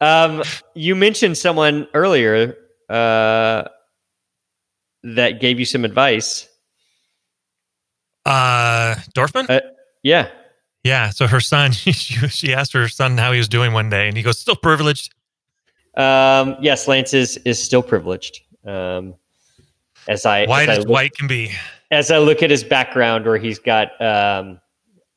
um, 0.00 0.42
you 0.74 0.96
mentioned 0.96 1.38
someone 1.38 1.86
earlier 1.94 2.56
uh, 2.88 3.64
that 5.04 5.40
gave 5.40 5.58
you 5.60 5.64
some 5.64 5.84
advice. 5.84 6.48
Uh, 8.24 8.96
Dorfman? 9.14 9.48
Uh, 9.48 9.60
Yeah. 10.02 10.28
yeah. 10.82 11.10
So 11.10 11.26
her 11.28 11.40
son, 11.40 11.70
she, 11.72 11.92
she 11.92 12.52
asked 12.54 12.72
her 12.72 12.88
son 12.88 13.16
how 13.18 13.30
he 13.30 13.38
was 13.38 13.48
doing 13.48 13.72
one 13.72 13.90
day, 13.90 14.08
and 14.08 14.16
he 14.16 14.22
goes, 14.22 14.38
Still 14.38 14.56
privileged. 14.56 15.14
Um, 15.96 16.56
yes, 16.60 16.86
Lance 16.88 17.14
is, 17.14 17.36
is 17.38 17.62
still 17.62 17.82
privileged. 17.82 18.40
Um, 18.64 19.14
as 20.08 20.26
I 20.26 20.46
White 20.46 20.68
as 20.68 20.78
I 20.78 20.80
look- 20.80 20.88
white 20.88 21.14
can 21.14 21.26
be. 21.26 21.52
as 21.90 22.10
I 22.10 22.18
look 22.18 22.42
at 22.42 22.50
his 22.50 22.62
background, 22.64 23.24
where 23.24 23.38
he's 23.38 23.58
got 23.58 24.00
um, 24.00 24.60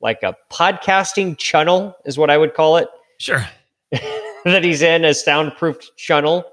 like 0.01 0.23
a 0.23 0.35
podcasting 0.51 1.37
channel, 1.37 1.95
is 2.05 2.17
what 2.17 2.29
I 2.29 2.37
would 2.37 2.53
call 2.53 2.77
it, 2.77 2.87
Sure. 3.19 3.45
that 4.45 4.63
he's 4.63 4.81
in 4.81 5.03
a 5.05 5.13
soundproofed 5.13 5.95
channel. 5.97 6.45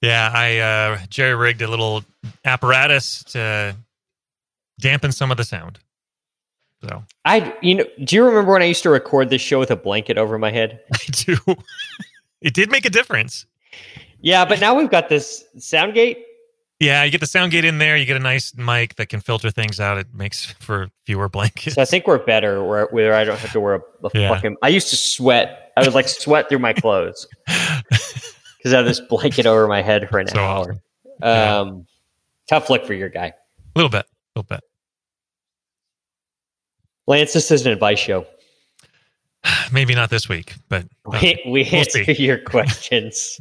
Yeah, 0.00 0.30
I 0.34 0.58
uh, 0.58 0.98
jerry 1.10 1.34
rigged 1.34 1.62
a 1.62 1.68
little 1.68 2.02
apparatus 2.44 3.22
to 3.24 3.76
dampen 4.80 5.12
some 5.12 5.30
of 5.30 5.36
the 5.36 5.44
sound. 5.44 5.78
So 6.82 7.04
I, 7.24 7.54
you 7.62 7.76
know, 7.76 7.84
do 8.02 8.16
you 8.16 8.24
remember 8.24 8.52
when 8.52 8.62
I 8.62 8.64
used 8.64 8.82
to 8.82 8.90
record 8.90 9.30
this 9.30 9.40
show 9.42 9.60
with 9.60 9.70
a 9.70 9.76
blanket 9.76 10.18
over 10.18 10.38
my 10.38 10.50
head? 10.50 10.80
I 10.92 10.98
do. 11.12 11.36
it 12.42 12.54
did 12.54 12.70
make 12.70 12.84
a 12.84 12.90
difference. 12.90 13.46
Yeah, 14.20 14.44
but 14.44 14.60
now 14.60 14.74
we've 14.74 14.90
got 14.90 15.08
this 15.08 15.44
sound 15.58 15.94
gate. 15.94 16.24
Yeah, 16.80 17.04
you 17.04 17.10
get 17.12 17.20
the 17.20 17.26
sound 17.26 17.52
gate 17.52 17.64
in 17.64 17.78
there. 17.78 17.96
You 17.96 18.04
get 18.06 18.16
a 18.16 18.20
nice 18.20 18.54
mic 18.56 18.96
that 18.96 19.08
can 19.08 19.20
filter 19.20 19.50
things 19.50 19.78
out. 19.78 19.98
It 19.98 20.08
makes 20.12 20.46
for 20.46 20.88
fewer 21.06 21.28
blankets. 21.30 21.76
So 21.76 21.82
I 21.82 21.84
think 21.84 22.06
we're 22.06 22.18
better 22.24 22.62
where, 22.64 22.86
where 22.86 23.14
I 23.14 23.24
don't 23.24 23.38
have 23.38 23.52
to 23.52 23.60
wear 23.60 23.74
a, 23.76 23.80
a 24.06 24.10
Yeah. 24.14 24.28
fucking. 24.34 24.56
I 24.62 24.68
used 24.68 24.90
to 24.90 24.96
sweat. 24.96 25.72
I 25.76 25.82
would 25.82 25.94
like 25.94 26.08
sweat 26.08 26.48
through 26.48 26.58
my 26.58 26.72
clothes 26.72 27.26
because 27.46 28.72
I 28.72 28.76
have 28.78 28.84
this 28.84 29.00
blanket 29.00 29.46
over 29.46 29.66
my 29.68 29.80
head 29.80 30.08
for 30.10 30.18
an 30.18 30.28
So 30.28 30.38
hour. 30.40 30.76
awesome. 31.22 31.68
Um, 31.68 31.86
Tough 32.48 32.68
look 32.68 32.84
for 32.84 32.94
your 32.94 33.08
guy. 33.08 33.26
A 33.26 33.78
little 33.78 33.88
bit, 33.88 34.04
a 34.04 34.38
little 34.40 34.46
bit. 34.48 34.60
Lance, 37.06 37.32
this 37.32 37.50
is 37.50 37.64
an 37.66 37.72
advice 37.72 37.98
show. 37.98 38.26
Maybe 39.72 39.94
not 39.94 40.10
this 40.10 40.28
week, 40.28 40.54
but 40.68 40.84
uh, 41.06 41.18
We, 41.22 41.42
we 41.46 41.50
we'll 41.64 41.74
answer 41.74 42.04
see. 42.04 42.24
your 42.24 42.38
questions. 42.44 43.38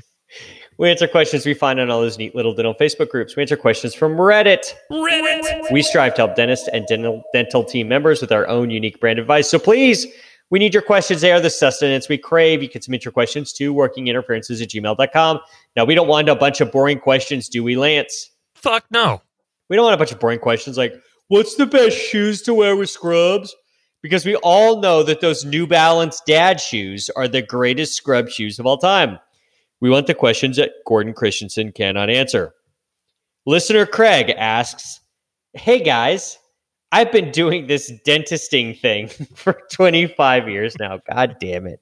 we 0.78 0.90
answer 0.90 1.08
questions 1.08 1.46
we 1.46 1.54
find 1.54 1.80
on 1.80 1.90
all 1.90 2.02
those 2.02 2.18
neat 2.18 2.36
little 2.36 2.54
dental 2.54 2.74
Facebook 2.74 3.10
groups. 3.10 3.36
We 3.36 3.42
answer 3.44 3.58
questions 3.58 3.94
from 3.94 4.14
Reddit. 4.14 4.74
Reddit. 4.92 5.72
We 5.72 5.82
strive 5.82 6.16
to 6.16 6.22
help 6.22 6.36
dentists 6.36 6.68
and 6.70 6.86
dental, 6.88 7.24
dental 7.34 7.64
team 7.64 7.88
members 7.88 8.22
with 8.22 8.32
our 8.32 8.48
own 8.48 8.70
unique 8.70 9.00
brand 9.00 9.20
advice. 9.20 9.50
So 9.50 9.60
please, 9.60 10.08
we 10.50 10.60
need 10.60 10.74
your 10.74 10.84
questions. 10.84 11.22
They 11.22 11.32
are 11.32 11.40
the 11.40 11.50
sustenance 11.50 12.10
we 12.10 12.18
crave. 12.18 12.62
You 12.62 12.70
can 12.70 12.82
submit 12.82 13.06
your 13.06 13.12
questions 13.12 13.54
to 13.54 13.74
workinginterferences 13.74 14.62
at 14.62 14.70
gmail.com. 14.70 15.40
Now, 15.76 15.86
we 15.86 15.96
don't 15.96 16.08
want 16.08 16.28
a 16.30 16.36
bunch 16.36 16.60
of 16.62 16.72
boring 16.72 17.00
questions, 17.00 17.48
do 17.48 17.64
we, 17.64 17.78
Lance? 17.78 18.30
Fuck 18.56 18.86
no. 18.92 19.22
We 19.70 19.76
don't 19.78 19.86
want 19.86 19.94
a 19.96 19.98
bunch 19.98 20.12
of 20.12 20.20
boring 20.20 20.40
questions 20.40 20.78
like, 20.78 20.94
what's 21.30 21.56
the 21.56 21.66
best 21.66 21.96
shoes 21.98 22.42
to 22.42 22.54
wear 22.54 22.76
with 22.76 22.90
scrubs? 22.90 23.56
Because 24.02 24.26
we 24.26 24.36
all 24.38 24.82
know 24.82 25.04
that 25.04 25.22
those 25.22 25.46
New 25.46 25.68
Balance 25.68 26.22
dad 26.26 26.60
shoes 26.60 27.10
are 27.16 27.28
the 27.28 27.42
greatest 27.42 27.96
scrub 27.96 28.30
shoes 28.30 28.58
of 28.58 28.66
all 28.66 28.78
time. 28.78 29.20
We 29.80 29.90
want 29.90 30.08
the 30.08 30.14
questions 30.14 30.58
that 30.58 30.72
Gordon 30.86 31.14
Christensen 31.14 31.72
cannot 31.72 32.10
answer. 32.10 32.54
Listener 33.46 33.86
Craig 33.86 34.34
asks, 34.38 35.00
Hey 35.54 35.84
guys, 35.84 36.38
I've 36.92 37.12
been 37.12 37.32
doing 37.32 37.68
this 37.68 37.92
dentisting 38.06 38.80
thing 38.80 39.08
for 39.36 39.60
25 39.72 40.50
years 40.50 40.76
now. 40.80 41.00
God 41.10 41.38
damn 41.40 41.68
it. 41.68 41.80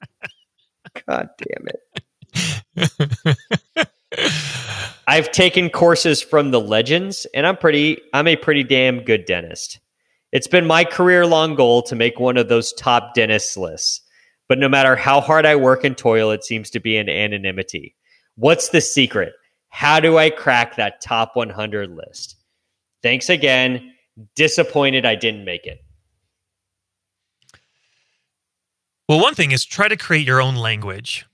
God 1.06 1.28
damn 1.38 1.68
it. 1.68 1.80
I've 5.06 5.32
taken 5.32 5.70
courses 5.70 6.22
from 6.22 6.50
the 6.50 6.60
legends 6.60 7.26
and 7.34 7.46
I'm 7.46 7.56
pretty 7.56 7.98
I'm 8.12 8.28
a 8.28 8.36
pretty 8.36 8.64
damn 8.64 9.04
good 9.04 9.24
dentist. 9.24 9.80
It's 10.32 10.46
been 10.46 10.66
my 10.66 10.84
career 10.84 11.26
long 11.26 11.54
goal 11.54 11.82
to 11.82 11.96
make 11.96 12.20
one 12.20 12.36
of 12.36 12.48
those 12.48 12.72
top 12.74 13.14
dentist 13.14 13.56
lists. 13.56 14.00
But 14.48 14.58
no 14.58 14.68
matter 14.68 14.96
how 14.96 15.20
hard 15.20 15.46
I 15.46 15.56
work 15.56 15.84
and 15.84 15.96
toil, 15.96 16.30
it 16.30 16.44
seems 16.44 16.70
to 16.70 16.80
be 16.80 16.96
in 16.96 17.08
anonymity. 17.08 17.94
What's 18.36 18.70
the 18.70 18.80
secret? 18.80 19.32
How 19.68 20.00
do 20.00 20.18
I 20.18 20.30
crack 20.30 20.76
that 20.76 21.00
top 21.00 21.36
100 21.36 21.90
list? 21.90 22.36
Thanks 23.02 23.28
again. 23.28 23.92
Disappointed 24.34 25.06
I 25.06 25.14
didn't 25.14 25.44
make 25.44 25.66
it. 25.66 25.84
Well, 29.08 29.20
one 29.20 29.34
thing 29.34 29.50
is 29.50 29.64
try 29.64 29.88
to 29.88 29.96
create 29.96 30.26
your 30.26 30.40
own 30.40 30.54
language. 30.54 31.26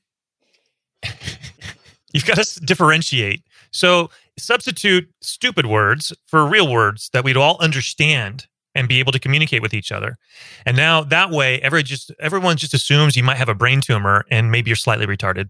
You've 2.13 2.25
got 2.25 2.43
to 2.43 2.61
differentiate. 2.61 3.43
So 3.71 4.09
substitute 4.39 5.11
stupid 5.21 5.67
words 5.67 6.13
for 6.27 6.47
real 6.47 6.71
words 6.71 7.11
that 7.13 7.25
we'd 7.25 7.37
all 7.37 7.59
understand 7.61 8.47
and 8.77 8.89
be 8.89 9.01
able 9.01 9.11
to 9.13 9.19
communicate 9.19 9.63
with 9.63 9.75
each 9.75 9.91
other. 9.91 10.17
And 10.65 10.77
now 10.77 11.03
that 11.05 11.31
way, 11.31 11.61
every 11.63 11.83
just 11.83 12.13
everyone 12.21 12.57
just 12.57 12.75
assumes 12.75 13.17
you 13.17 13.25
might 13.25 13.37
have 13.39 13.49
a 13.49 13.55
brain 13.55 13.81
tumor 13.81 14.25
and 14.31 14.51
maybe 14.53 14.69
you're 14.71 14.77
slightly 14.77 15.07
retarded. 15.07 15.49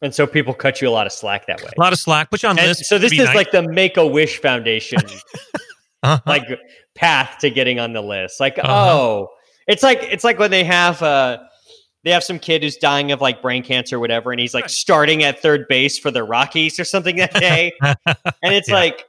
And 0.00 0.14
so 0.14 0.26
people 0.26 0.54
cut 0.54 0.80
you 0.80 0.88
a 0.88 0.90
lot 0.90 1.06
of 1.06 1.12
slack 1.12 1.46
that 1.46 1.60
way. 1.62 1.70
A 1.76 1.80
lot 1.80 1.92
of 1.92 1.98
slack. 1.98 2.30
Put 2.30 2.42
you 2.42 2.48
on 2.48 2.58
And 2.58 2.68
lists. 2.68 2.88
so 2.88 2.98
this 2.98 3.12
is 3.12 3.18
nice. 3.18 3.34
like 3.34 3.50
the 3.50 3.62
Make 3.62 3.96
a 3.96 4.06
Wish 4.06 4.40
Foundation 4.40 5.00
Uh-huh. 6.04 6.20
like 6.26 6.44
path 6.94 7.38
to 7.40 7.50
getting 7.50 7.80
on 7.80 7.92
the 7.92 8.00
list. 8.00 8.38
Like, 8.38 8.58
Uh-huh. 8.58 8.72
oh, 8.72 9.28
it's 9.66 9.82
like 9.82 9.98
it's 10.02 10.22
like 10.24 10.38
when 10.38 10.50
they 10.52 10.62
have 10.64 11.02
uh 11.02 11.38
they 12.04 12.12
have 12.12 12.22
some 12.22 12.38
kid 12.38 12.62
who's 12.62 12.76
dying 12.76 13.10
of 13.10 13.20
like 13.20 13.42
brain 13.42 13.64
cancer 13.64 13.96
or 13.96 13.98
whatever, 13.98 14.30
and 14.30 14.40
he's 14.40 14.54
like 14.54 14.68
starting 14.68 15.24
at 15.24 15.42
third 15.42 15.66
base 15.68 15.98
for 15.98 16.12
the 16.12 16.22
Rockies 16.22 16.78
or 16.78 16.84
something 16.84 17.16
that 17.16 17.34
day. 17.40 17.72
and 17.82 17.96
it's 18.54 18.68
Yeah. 18.68 18.74
like, 18.76 19.04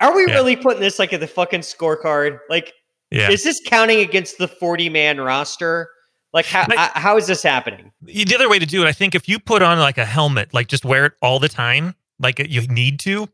are 0.00 0.14
we 0.14 0.26
Yeah. 0.26 0.34
really 0.34 0.56
putting 0.56 0.80
this 0.80 0.98
like 0.98 1.12
at 1.12 1.20
the 1.20 1.26
fucking 1.26 1.60
scorecard? 1.60 2.38
Like, 2.48 2.72
yeah. 3.10 3.30
is 3.30 3.44
this 3.44 3.60
counting 3.64 4.00
against 4.00 4.38
the 4.38 4.48
40 4.48 4.88
man 4.88 5.20
roster? 5.20 5.88
Like, 6.32 6.46
how, 6.46 6.66
Like- 6.68 6.92
how 6.94 7.16
is 7.16 7.26
this 7.26 7.42
happening? 7.42 7.90
the 8.02 8.34
other 8.34 8.48
way 8.48 8.58
to 8.58 8.66
do 8.66 8.82
it, 8.84 8.86
I 8.88 8.92
think, 8.92 9.14
if 9.14 9.28
you 9.28 9.38
put 9.38 9.62
on 9.62 9.78
like 9.78 9.98
a 9.98 10.04
helmet, 10.04 10.52
like 10.52 10.68
just 10.68 10.84
wear 10.84 11.06
it 11.06 11.12
all 11.22 11.38
the 11.38 11.48
time, 11.48 11.94
like 12.20 12.38
you 12.38 12.66
need 12.68 13.00
to, 13.00 13.28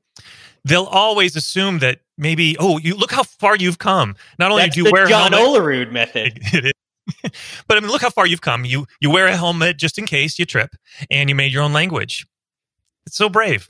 they'll 0.64 0.84
always 0.84 1.34
assume 1.36 1.80
that 1.80 2.00
maybe, 2.16 2.56
oh, 2.60 2.78
you 2.78 2.94
look 2.94 3.10
how 3.10 3.24
far 3.24 3.56
you've 3.56 3.78
come. 3.78 4.14
Not 4.38 4.50
only 4.52 4.62
That's 4.64 4.76
do 4.76 4.84
you 4.84 4.90
wear 4.92 5.06
a 5.06 5.08
John 5.08 5.32
helmet, 5.32 5.60
Olerud 5.62 5.90
method. 5.92 6.38
it 6.52 6.76
but 7.68 7.76
I 7.76 7.80
mean, 7.80 7.90
look 7.90 8.00
how 8.00 8.08
far 8.08 8.26
you've 8.26 8.40
come. 8.40 8.64
You 8.64 8.86
you 8.98 9.10
wear 9.10 9.26
a 9.26 9.36
helmet 9.36 9.76
just 9.76 9.98
in 9.98 10.06
case 10.06 10.38
you 10.38 10.46
trip, 10.46 10.74
and 11.10 11.28
you 11.28 11.34
made 11.34 11.52
your 11.52 11.62
own 11.62 11.72
language. 11.74 12.26
It's 13.06 13.16
so 13.16 13.28
brave. 13.28 13.68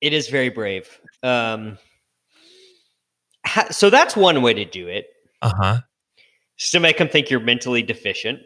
It 0.00 0.14
is 0.14 0.28
very 0.28 0.48
brave. 0.48 0.98
Um, 1.22 1.76
ha- 3.48 3.68
so 3.70 3.90
that's 3.90 4.16
one 4.16 4.42
way 4.42 4.54
to 4.54 4.64
do 4.64 4.86
it. 4.88 5.06
Uh 5.42 5.52
huh. 5.56 5.78
Just 6.58 6.72
to 6.72 6.80
make 6.80 6.98
them 6.98 7.08
think 7.08 7.30
you're 7.30 7.40
mentally 7.40 7.82
deficient. 7.82 8.40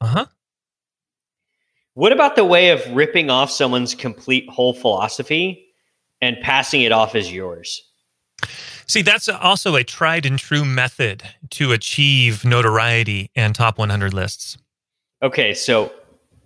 Uh 0.00 0.06
huh. 0.06 0.26
What 1.94 2.12
about 2.12 2.36
the 2.36 2.44
way 2.44 2.70
of 2.70 2.82
ripping 2.94 3.30
off 3.30 3.50
someone's 3.50 3.94
complete 3.94 4.48
whole 4.50 4.74
philosophy 4.74 5.66
and 6.20 6.36
passing 6.42 6.82
it 6.82 6.92
off 6.92 7.14
as 7.14 7.32
yours? 7.32 7.82
See, 8.86 9.02
that's 9.02 9.28
also 9.28 9.74
a 9.76 9.82
tried 9.82 10.26
and 10.26 10.38
true 10.38 10.64
method 10.64 11.22
to 11.50 11.72
achieve 11.72 12.44
notoriety 12.44 13.30
and 13.34 13.54
top 13.54 13.78
100 13.78 14.12
lists. 14.14 14.58
Okay, 15.22 15.54
so 15.54 15.90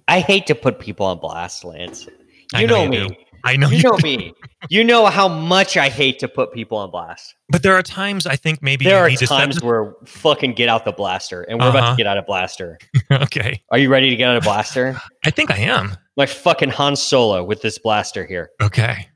I 0.08 0.20
hate 0.20 0.46
to 0.46 0.54
put 0.54 0.78
people 0.78 1.04
on 1.04 1.18
blast, 1.18 1.64
Lance. 1.64 2.06
I 2.54 2.62
You 2.62 2.66
know 2.68 2.76
know, 2.76 2.84
you 2.84 2.88
me. 2.90 3.08
do. 3.08 3.14
I 3.44 3.56
know 3.56 3.68
You 3.68 3.76
you 3.78 3.82
know 3.82 3.96
do. 3.96 4.02
me. 4.04 4.34
You 4.68 4.84
know 4.84 5.06
how 5.06 5.28
much 5.28 5.76
I 5.76 5.88
hate 5.88 6.18
to 6.20 6.28
put 6.28 6.52
people 6.52 6.78
on 6.78 6.90
blast. 6.90 7.34
But 7.48 7.62
there 7.62 7.74
are 7.74 7.82
times 7.82 8.26
I 8.26 8.36
think 8.36 8.62
maybe 8.62 8.84
There 8.84 8.98
you 8.98 9.04
are 9.04 9.08
need 9.08 9.18
to 9.18 9.26
times 9.26 9.62
where 9.62 9.94
fucking 10.04 10.52
get 10.54 10.68
out 10.68 10.84
the 10.84 10.92
blaster, 10.92 11.42
and 11.42 11.58
we're 11.60 11.68
about 11.70 11.82
Uh-huh. 11.82 11.90
to 11.92 11.96
get 11.96 12.06
out 12.06 12.18
of 12.18 12.26
blaster. 12.26 12.78
okay. 13.10 13.62
Are 13.70 13.78
you 13.78 13.88
ready 13.90 14.10
to 14.10 14.16
get 14.16 14.28
out 14.28 14.36
of 14.36 14.42
blaster? 14.44 15.00
I 15.24 15.30
think 15.30 15.50
I 15.50 15.56
am. 15.58 15.96
like 16.16 16.28
fucking 16.28 16.70
Han 16.70 16.96
Solo 16.96 17.42
with 17.44 17.62
this 17.62 17.78
blaster 17.78 18.26
here. 18.26 18.50
Okay. 18.62 19.08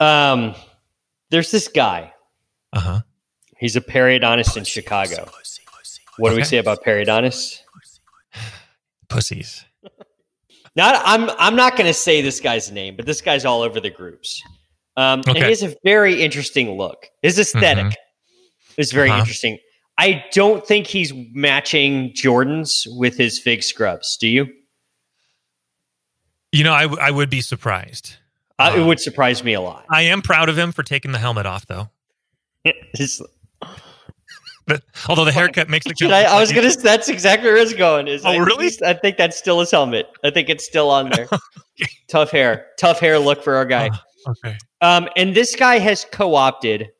Um, 0.00 0.54
there's 1.30 1.50
this 1.50 1.68
guy. 1.68 2.12
Uh 2.72 2.80
huh. 2.80 3.00
He's 3.58 3.76
a 3.76 3.80
periodontist 3.80 4.56
in 4.56 4.64
Chicago. 4.64 5.30
What 6.18 6.30
do 6.30 6.36
we 6.36 6.42
say 6.44 6.58
about 6.58 6.82
periodontists? 6.84 7.60
Pussies. 9.08 9.64
Not, 10.74 11.02
I'm. 11.04 11.28
I'm 11.38 11.54
not 11.56 11.76
going 11.76 11.86
to 11.86 11.94
say 11.94 12.22
this 12.22 12.40
guy's 12.40 12.70
name, 12.72 12.96
but 12.96 13.04
this 13.06 13.20
guy's 13.20 13.44
all 13.44 13.60
over 13.62 13.78
the 13.80 13.90
groups. 13.90 14.42
Um, 14.96 15.20
and 15.20 15.28
Okay. 15.28 15.38
Mm-hmm. 15.40 15.44
he 15.44 15.50
has 15.50 15.62
a 15.62 15.76
very 15.84 16.22
interesting 16.22 16.76
look. 16.78 17.08
His 17.22 17.38
esthetic 17.38 17.94
is 18.78 18.90
very 18.92 19.10
Uh-huh. 19.10 19.18
interesting. 19.20 19.58
I 19.98 20.24
don't 20.32 20.66
think 20.66 20.86
he's 20.86 21.12
matching 21.32 22.12
Jordans 22.14 22.86
with 22.86 23.16
his 23.18 23.38
fig 23.38 23.62
scrubs. 23.62 24.16
Do 24.18 24.26
you? 24.28 24.48
You 26.52 26.64
know, 26.64 26.72
I, 26.72 26.82
w- 26.82 27.00
I 27.00 27.10
would 27.10 27.28
be 27.30 27.40
surprised. 27.42 28.16
Uh, 28.58 28.72
it 28.76 28.80
Uh, 28.80 28.86
would 28.86 29.00
surprise 29.00 29.42
me 29.44 29.52
a 29.54 29.60
lot. 29.60 29.84
I 29.90 30.02
am 30.02 30.22
proud 30.22 30.48
of 30.48 30.56
him 30.58 30.72
for 30.72 30.82
taking 30.82 31.12
the 31.12 31.18
helmet 31.18 31.46
off, 31.46 31.66
though. 31.66 31.88
But 34.66 34.82
although 35.08 35.24
the 35.24 35.32
haircut 35.32 35.68
makes 35.68 35.86
it. 35.86 36.00
I, 36.02 36.22
I 36.24 36.40
was 36.40 36.52
gonna. 36.52 36.70
That's 36.70 37.08
exactly 37.08 37.48
where 37.48 37.56
it's 37.58 37.74
going. 37.74 38.06
Is 38.08 38.24
Oh, 38.24 38.30
I, 38.30 38.36
really? 38.36 38.70
I 38.84 38.92
think 38.94 39.16
that's 39.16 39.36
still 39.36 39.58
his 39.60 39.70
helmet. 39.70 40.08
I 40.24 40.30
think 40.30 40.48
it's 40.48 40.64
still 40.64 40.88
on 40.90 41.10
there. 41.10 41.26
Tough 42.08 42.30
hair, 42.30 42.66
tough 42.78 43.00
hair 43.00 43.18
look 43.18 43.42
for 43.42 43.54
our 43.56 43.64
guy. 43.64 43.90
Oh, 44.26 44.32
okay. 44.44 44.56
Um, 44.82 45.08
and 45.16 45.34
this 45.34 45.56
guy 45.56 45.78
has 45.78 46.06
co-opted 46.12 46.90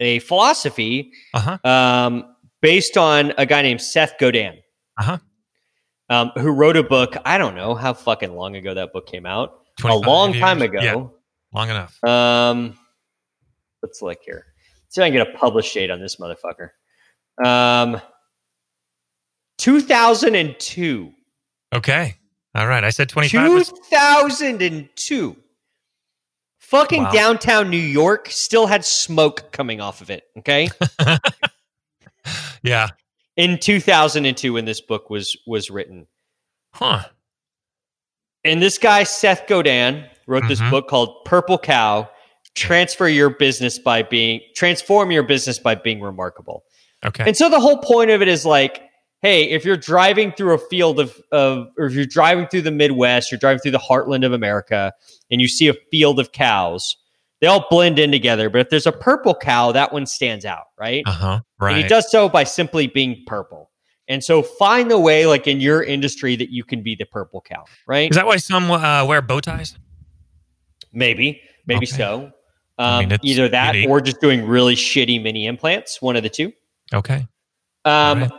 a 0.00 0.18
philosophy 0.20 1.12
Uh 1.34 1.58
huh. 1.62 1.68
um, 1.70 2.34
based 2.60 2.96
on 2.96 3.32
a 3.38 3.44
guy 3.46 3.62
named 3.62 3.80
Seth 3.82 4.14
Godin, 4.18 4.54
Uh-huh. 4.98 5.18
um, 6.08 6.32
who 6.36 6.50
wrote 6.50 6.76
a 6.76 6.82
book. 6.82 7.14
I 7.24 7.38
don't 7.38 7.54
know 7.54 7.74
how 7.74 7.92
fucking 7.92 8.34
long 8.34 8.56
ago 8.56 8.74
that 8.74 8.92
book 8.92 9.06
came 9.06 9.26
out. 9.26 9.58
A 9.84 9.94
long 9.96 10.32
time 10.32 10.62
ago. 10.62 10.80
Yeah, 10.80 11.06
long 11.54 11.68
enough. 11.70 12.02
Um, 12.04 12.76
let's 13.82 14.00
look 14.02 14.18
here. 14.24 14.46
See 14.92 15.00
if 15.00 15.04
I 15.04 15.08
can 15.08 15.16
get 15.16 15.34
a 15.34 15.38
publish 15.38 15.72
date 15.72 15.90
on 15.90 16.00
this 16.00 16.16
motherfucker. 16.16 16.68
Um, 17.42 17.98
2002. 19.56 21.12
Okay. 21.74 22.16
All 22.54 22.66
right. 22.66 22.84
I 22.84 22.90
said 22.90 23.08
25. 23.08 23.52
was- 23.52 23.72
2002. 23.90 25.36
Fucking 26.60 27.04
Wow. 27.04 27.10
downtown 27.12 27.70
New 27.70 27.76
York 27.78 28.28
still 28.30 28.66
had 28.66 28.84
smoke 28.84 29.50
coming 29.50 29.80
off 29.80 30.02
of 30.02 30.10
it. 30.10 30.24
Okay. 30.38 30.68
yeah. 32.62 32.88
In 33.36 33.58
2002, 33.58 34.52
when 34.52 34.66
this 34.66 34.82
book 34.82 35.08
was 35.08 35.34
was 35.46 35.70
written, 35.70 36.06
Huh. 36.74 37.04
and 38.44 38.60
this 38.62 38.76
guy 38.76 39.04
Seth 39.04 39.46
Godin 39.46 40.06
wrote 40.26 40.46
this 40.48 40.60
Mhm. 40.60 40.70
book 40.70 40.88
called 40.88 41.24
Purple 41.24 41.58
Cow: 41.58 42.10
Transfer 42.54 43.08
Your 43.08 43.30
Business 43.30 43.78
by 43.78 44.02
Being 44.02 44.40
Transform 44.54 45.10
Your 45.10 45.22
Business 45.22 45.58
by 45.58 45.74
Being 45.74 46.00
Remarkable. 46.00 46.64
Okay. 47.04 47.24
And 47.26 47.36
so 47.36 47.48
the 47.48 47.60
whole 47.60 47.78
point 47.78 48.10
of 48.10 48.22
it 48.22 48.28
is 48.28 48.44
like, 48.46 48.82
hey, 49.22 49.44
if 49.50 49.64
you're 49.64 49.76
driving 49.76 50.32
through 50.32 50.54
a 50.54 50.58
field 50.58 51.00
of, 51.00 51.20
of 51.32 51.68
or 51.78 51.86
if 51.86 51.94
you're 51.94 52.04
driving 52.04 52.46
through 52.48 52.62
the 52.62 52.70
Midwest, 52.70 53.30
you're 53.30 53.38
driving 53.38 53.60
through 53.60 53.70
the 53.72 53.78
heartland 53.78 54.26
of 54.26 54.32
America, 54.32 54.92
and 55.30 55.40
you 55.40 55.48
see 55.48 55.68
a 55.68 55.74
field 55.90 56.20
of 56.20 56.32
cows, 56.32 56.96
they 57.40 57.46
all 57.46 57.66
blend 57.70 57.98
in 57.98 58.10
together. 58.12 58.50
But 58.50 58.60
if 58.60 58.70
there's 58.70 58.86
a 58.86 58.92
purple 58.92 59.34
cow, 59.34 59.72
that 59.72 59.92
one 59.92 60.06
stands 60.06 60.44
out, 60.44 60.64
right? 60.78 61.02
Uh 61.06 61.12
huh. 61.12 61.40
Right. 61.58 61.74
And 61.74 61.82
he 61.82 61.88
does 61.88 62.10
so 62.10 62.28
by 62.28 62.44
simply 62.44 62.86
being 62.86 63.22
purple. 63.26 63.70
And 64.08 64.22
so 64.22 64.42
find 64.42 64.90
the 64.90 64.98
way, 64.98 65.26
like 65.26 65.46
in 65.46 65.60
your 65.60 65.82
industry, 65.82 66.36
that 66.36 66.50
you 66.50 66.64
can 66.64 66.82
be 66.82 66.94
the 66.96 67.06
purple 67.06 67.40
cow, 67.40 67.64
right? 67.86 68.10
Is 68.10 68.16
that 68.16 68.26
why 68.26 68.36
some 68.36 68.70
uh, 68.70 69.04
wear 69.06 69.22
bow 69.22 69.40
ties? 69.40 69.78
Maybe, 70.92 71.40
maybe 71.66 71.86
Okay. 71.86 71.96
so. 71.96 72.32
I 72.78 72.98
Um, 73.02 73.08
mean, 73.08 73.18
either 73.22 73.48
that 73.48 73.74
unique. 73.74 73.90
or 73.90 74.00
just 74.00 74.20
doing 74.20 74.46
really 74.46 74.74
shitty 74.74 75.22
mini 75.22 75.46
implants, 75.46 76.00
one 76.02 76.16
of 76.16 76.22
the 76.22 76.28
two. 76.30 76.52
Okay. 76.92 77.26
Um, 77.84 78.22
Right. 78.22 78.30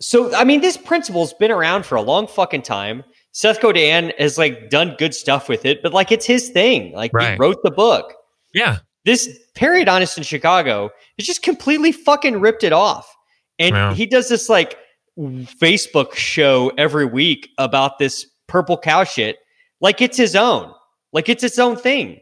So, 0.00 0.32
I 0.34 0.44
mean, 0.44 0.60
this 0.60 0.76
principle's 0.76 1.32
been 1.34 1.50
around 1.50 1.84
for 1.84 1.96
a 1.96 2.02
long 2.02 2.28
fucking 2.28 2.62
time. 2.62 3.02
Seth 3.32 3.60
Godin 3.60 4.12
has 4.18 4.38
like 4.38 4.70
done 4.70 4.94
good 4.98 5.12
stuff 5.14 5.48
with 5.48 5.64
it, 5.64 5.82
but 5.82 5.92
like 5.92 6.12
it's 6.12 6.24
his 6.26 6.50
thing. 6.50 6.92
Like 6.92 7.10
he 7.18 7.36
wrote 7.36 7.58
the 7.64 7.70
book. 7.72 8.14
Yeah. 8.54 8.78
This 9.04 9.28
periodontist 9.56 10.16
in 10.16 10.22
Chicago 10.22 10.90
has 11.18 11.26
just 11.26 11.42
completely 11.42 11.90
fucking 11.92 12.40
ripped 12.40 12.62
it 12.62 12.72
off. 12.72 13.12
And 13.58 13.74
Yeah. 13.74 13.94
he 13.94 14.06
does 14.06 14.28
this 14.28 14.48
like 14.48 14.76
Facebook 15.18 16.14
show 16.14 16.70
every 16.78 17.04
week 17.06 17.48
about 17.58 17.98
this 17.98 18.24
purple 18.46 18.78
cow 18.78 19.02
shit, 19.04 19.36
like 19.80 20.00
it's 20.00 20.16
his 20.16 20.36
own, 20.36 20.72
like 21.12 21.28
it's 21.28 21.42
its 21.42 21.58
own 21.58 21.76
thing. 21.76 22.20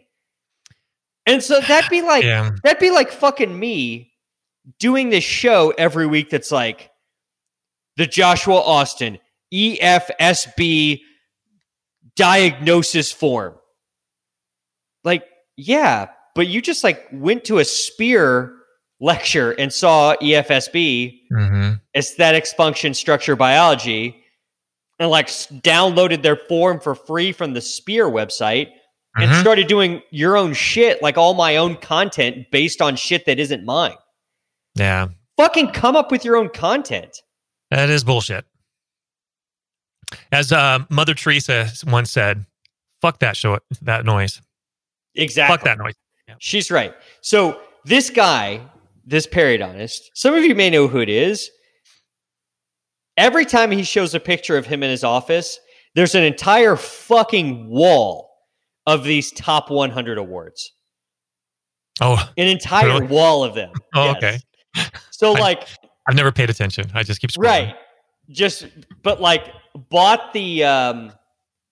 And 1.27 1.43
so 1.43 1.61
that'd 1.61 1.91
be 1.91 2.03
like 2.03 2.25
Yeah. 2.25 2.51
That'd 2.63 2.81
be 2.81 2.91
like 2.91 3.11
fucking 3.11 3.59
me 3.59 4.13
doing 4.79 5.11
this 5.11 5.25
show 5.25 5.73
every 5.77 6.07
week 6.07 6.31
that's 6.31 6.53
like 6.53 6.91
the 7.97 8.07
Joshua 8.07 8.57
Austin 8.57 9.19
EFSB 9.53 11.01
diagnosis 12.17 13.13
form. 13.13 13.55
Like, 15.05 15.25
yeah, 15.57 16.09
but 16.35 16.49
you 16.49 16.61
just 16.61 16.83
like 16.85 17.07
went 17.13 17.45
to 17.45 17.59
a 17.59 17.65
spear 17.65 18.53
lecture 19.01 19.53
and 19.53 19.73
saw 19.73 20.15
EFSB, 20.17 21.21
hmm 21.31 21.73
aesthetics, 21.95 22.53
function, 22.53 22.93
structure, 22.93 23.37
biology, 23.37 24.23
and 24.99 25.11
like 25.11 25.29
downloaded 25.29 26.23
their 26.23 26.37
form 26.37 26.79
for 26.79 26.95
free 26.95 27.33
from 27.33 27.55
the 27.55 27.61
Spear 27.61 28.07
website 28.07 28.69
and 29.17 29.31
Mhm. 29.31 29.41
started 29.41 29.67
doing 29.67 30.03
your 30.11 30.37
own 30.37 30.53
shit, 30.55 31.03
like 31.03 31.17
all 31.17 31.35
my 31.35 31.57
own 31.57 31.77
content 31.77 32.51
based 32.51 32.81
on 32.83 32.97
shit 32.97 33.25
that 33.27 33.39
isn't 33.39 33.65
mine. 33.65 33.97
Yeah. 34.75 35.09
Fucking 35.37 35.73
come 35.73 35.97
up 35.97 36.11
with 36.11 36.25
your 36.25 36.37
own 36.37 36.49
content. 36.51 37.23
That 37.71 37.91
is 37.91 38.05
bullshit. 38.05 38.45
As 40.33 40.53
uh, 40.53 40.81
Mother 40.89 41.15
Teresa 41.15 41.69
once 41.87 42.11
said, 42.13 42.47
"Fuck 43.03 43.19
that 43.21 43.37
show, 43.37 43.59
that 43.83 44.05
noise. 44.05 44.41
Exactly. 45.15 45.57
Fuck 45.57 45.65
that 45.65 45.79
noise." 45.79 45.95
She's 46.39 46.71
right. 46.71 46.95
So 47.23 47.61
this 47.85 48.11
guy, 48.11 48.61
this 49.05 49.27
periodontist, 49.27 50.01
some 50.15 50.35
of 50.35 50.45
you 50.45 50.55
may 50.55 50.71
know 50.71 50.89
who 50.89 50.99
it 51.01 51.09
is. 51.09 51.51
Every 53.17 53.47
time 53.47 53.71
he 53.71 53.83
shows 53.83 54.15
a 54.15 54.21
picture 54.21 54.57
of 54.59 54.67
him 54.67 54.83
in 54.83 54.91
his 54.91 55.03
office, 55.03 55.59
there's 55.95 56.15
an 56.15 56.23
entire 56.23 56.77
fucking 56.77 57.69
wall 57.69 58.26
of 58.87 59.05
these 59.05 59.33
top 59.33 59.71
100 59.71 60.19
awards. 60.19 60.73
Oh, 62.01 62.17
An 62.37 62.47
entire 62.49 62.87
Really? 62.89 63.07
wall 63.07 63.43
of 63.45 63.55
them. 63.55 63.73
Oh, 63.95 64.05
Yes. 64.07 64.17
okay. 64.17 64.39
So 65.11 65.35
I- 65.35 65.41
like 65.41 65.69
I've 66.09 66.15
never 66.15 66.31
paid 66.31 66.51
attention. 66.51 66.91
I 66.95 67.03
just 67.03 67.21
keep 67.21 67.31
scrolling. 67.31 67.43
right. 67.45 67.75
Just 68.29 68.67
but 69.03 69.21
like 69.21 69.47
bought 69.91 70.33
the 70.33 70.63
um 70.65 71.13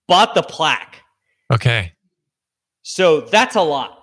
bought 0.08 0.34
the 0.34 0.42
plaque. 0.42 1.02
Okay. 1.52 1.92
So 2.82 3.20
that's 3.22 3.54
a 3.56 3.60
lot. 3.62 4.00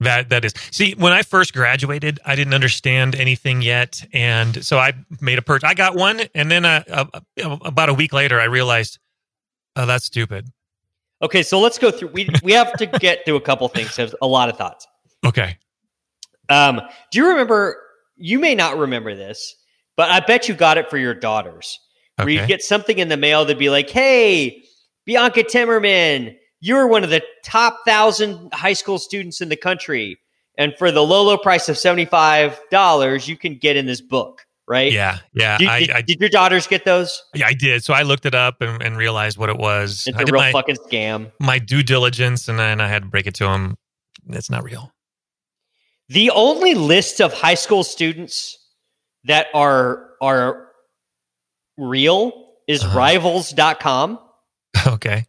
That 0.00 0.28
that 0.30 0.44
is. 0.44 0.52
See, 0.70 0.94
when 0.94 1.12
I 1.12 1.22
first 1.22 1.52
graduated, 1.52 2.20
I 2.24 2.36
didn't 2.36 2.54
understand 2.54 3.14
anything 3.16 3.62
yet, 3.62 4.04
and 4.12 4.64
so 4.64 4.78
I 4.78 4.92
made 5.20 5.38
a 5.38 5.42
purchase. 5.42 5.68
I 5.68 5.74
got 5.74 5.96
one, 5.96 6.20
and 6.36 6.50
then 6.50 6.64
uh, 6.64 6.84
uh, 6.88 7.20
about 7.62 7.88
a 7.88 7.94
week 7.94 8.12
later, 8.12 8.40
I 8.40 8.44
realized, 8.44 8.98
oh, 9.74 9.86
that's 9.86 10.04
stupid. 10.04 10.46
Okay, 11.20 11.42
so 11.42 11.58
let's 11.60 11.78
go 11.78 11.90
through 11.90 12.08
we 12.08 12.28
we 12.42 12.52
have 12.52 12.72
to 12.74 12.86
get 12.86 13.24
through 13.24 13.36
a 13.36 13.40
couple 13.40 13.66
things. 13.68 13.96
There's 13.96 14.14
a 14.22 14.26
lot 14.26 14.48
of 14.48 14.56
thoughts. 14.56 14.86
Okay. 15.26 15.58
Um, 16.48 16.80
do 17.10 17.18
you 17.18 17.28
remember? 17.28 17.76
You 18.16 18.38
may 18.38 18.54
not 18.54 18.78
remember 18.78 19.14
this, 19.14 19.54
but 19.96 20.10
I 20.10 20.20
bet 20.20 20.48
you 20.48 20.54
got 20.54 20.78
it 20.78 20.90
for 20.90 20.98
your 20.98 21.14
daughters. 21.14 21.78
Where 22.16 22.28
you 22.28 22.44
get 22.46 22.62
something 22.62 22.98
in 22.98 23.08
the 23.08 23.16
mail 23.16 23.44
that'd 23.44 23.58
be 23.58 23.70
like, 23.70 23.90
"Hey, 23.90 24.64
Bianca 25.06 25.44
Timmerman, 25.44 26.36
you're 26.60 26.88
one 26.88 27.04
of 27.04 27.10
the 27.10 27.22
top 27.44 27.78
thousand 27.86 28.52
high 28.52 28.72
school 28.72 28.98
students 28.98 29.40
in 29.40 29.48
the 29.48 29.56
country, 29.56 30.18
and 30.56 30.74
for 30.76 30.90
the 30.90 31.04
low, 31.04 31.22
low 31.22 31.38
price 31.38 31.68
of 31.68 31.78
seventy 31.78 32.06
five 32.06 32.60
dollars, 32.72 33.28
you 33.28 33.36
can 33.36 33.56
get 33.56 33.76
in 33.76 33.86
this 33.86 34.00
book." 34.00 34.47
Right? 34.68 34.92
Yeah, 34.92 35.18
yeah. 35.32 35.58
Did, 35.58 35.68
I, 35.68 35.80
did- 35.80 35.90
I, 35.90 36.02
did 36.02 36.20
your 36.20 36.28
daughters 36.28 36.66
get 36.66 36.84
those? 36.84 37.22
yeah, 37.34 37.46
I 37.46 37.54
did. 37.54 37.82
So 37.84 37.94
I 37.94 38.02
looked 38.02 38.26
it 38.26 38.34
up 38.34 38.60
and, 38.60 38.82
and 38.82 38.96
realized 38.96 39.38
what 39.38 39.48
it 39.48 39.56
was. 39.56 40.04
It's 40.06 40.16
I 40.16 40.22
a 40.22 40.24
real 40.26 40.34
my, 40.42 40.52
fucking 40.52 40.76
scam. 40.76 41.32
my 41.40 41.58
due 41.58 41.82
diligence, 41.82 42.48
and 42.48 42.58
then 42.58 42.80
I 42.80 42.88
had 42.88 43.02
to 43.02 43.08
break 43.08 43.26
it 43.26 43.34
to 43.36 43.48
him. 43.48 43.76
It's 44.28 44.50
not 44.50 44.62
real. 44.64 44.92
The 46.10 46.30
only 46.30 46.74
list 46.74 47.20
of 47.20 47.32
high 47.32 47.54
school 47.54 47.84
students 47.84 48.56
that 49.24 49.46
are 49.54 50.10
are 50.20 50.68
real 51.76 52.46
is 52.66 52.82
Uh-huh. 52.84 52.98
rivals.com 52.98 54.18
okay. 54.86 55.24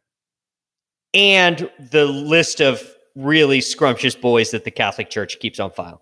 and 1.13 1.69
the 1.91 2.05
list 2.05 2.61
of 2.61 2.81
really 3.15 3.61
scrumptious 3.61 4.15
boys 4.15 4.51
that 4.51 4.63
the 4.63 4.71
Catholic 4.71 5.09
Church 5.09 5.39
keeps 5.39 5.59
on 5.59 5.71
file. 5.71 6.01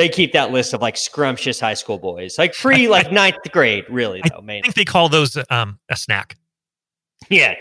They 0.00 0.08
keep 0.08 0.32
that 0.32 0.50
list 0.50 0.72
of 0.72 0.80
like 0.80 0.96
scrumptious 0.96 1.60
high 1.60 1.74
school 1.74 1.98
boys, 1.98 2.38
like 2.38 2.54
pre 2.54 2.88
like 2.88 3.12
ninth 3.22 3.36
grade, 3.52 3.84
really 3.90 4.22
though, 4.30 4.38
I 4.42 4.62
think 4.62 4.72
they 4.72 4.86
call 4.86 5.10
those 5.10 5.36
um, 5.50 5.78
a 5.90 5.96
snack. 5.96 6.38
Yeah. 7.28 7.54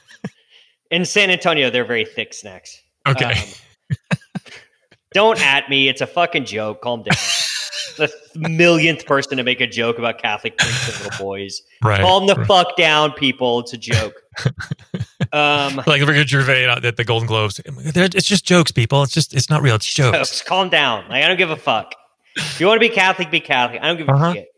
In 0.90 1.04
San 1.04 1.28
Antonio, 1.28 1.68
they're 1.68 1.84
very 1.84 2.06
thick 2.06 2.32
snacks. 2.32 2.80
Okay. 3.06 3.34
Um, 3.34 3.96
don't 5.12 5.44
at 5.44 5.68
me. 5.68 5.90
It's 5.90 6.00
a 6.00 6.06
fucking 6.06 6.46
joke. 6.46 6.80
Calm 6.80 7.02
down. 7.02 7.18
the 7.98 8.10
millionth 8.36 9.04
person 9.04 9.36
to 9.36 9.42
make 9.42 9.60
a 9.60 9.66
joke 9.66 9.98
about 9.98 10.22
Catholic 10.22 10.56
priests 10.56 10.88
and 10.88 11.04
little 11.04 11.22
boys. 11.22 11.60
right. 11.84 12.00
Calm 12.00 12.28
the 12.28 12.34
right. 12.34 12.46
fuck 12.46 12.78
down, 12.78 13.12
people. 13.12 13.60
It's 13.60 13.74
a 13.74 13.76
joke. 13.76 14.21
Um, 15.32 15.76
like 15.86 16.02
Richard 16.06 16.28
Gervais 16.28 16.66
at 16.66 16.96
the 16.98 17.04
Golden 17.04 17.26
Globes. 17.26 17.58
It's 17.64 18.26
just 18.26 18.44
jokes, 18.44 18.70
people. 18.70 19.02
It's 19.02 19.12
just 19.14 19.32
it's 19.32 19.48
not 19.48 19.62
real. 19.62 19.76
It's 19.76 19.94
jokes. 19.94 20.18
jokes. 20.18 20.42
Calm 20.42 20.68
down. 20.68 21.08
Like 21.08 21.24
I 21.24 21.28
don't 21.28 21.38
give 21.38 21.48
a 21.50 21.56
fuck. 21.56 21.94
If 22.36 22.60
you 22.60 22.66
want 22.66 22.76
to 22.82 22.86
be 22.86 22.94
Catholic, 22.94 23.30
be 23.30 23.40
Catholic. 23.40 23.80
I 23.82 23.86
don't 23.86 23.96
give 23.96 24.08
a 24.08 24.12
Uh-huh. 24.12 24.34
shit. 24.34 24.48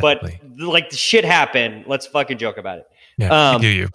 But 0.00 0.20
like 0.58 0.90
the 0.90 0.96
shit 0.96 1.24
happened. 1.24 1.84
Let's 1.86 2.06
fucking 2.08 2.38
joke 2.38 2.56
about 2.58 2.78
it. 2.78 2.84
yeah, 3.18 3.52
um, 3.52 3.60
do 3.60 3.68
you? 3.68 3.88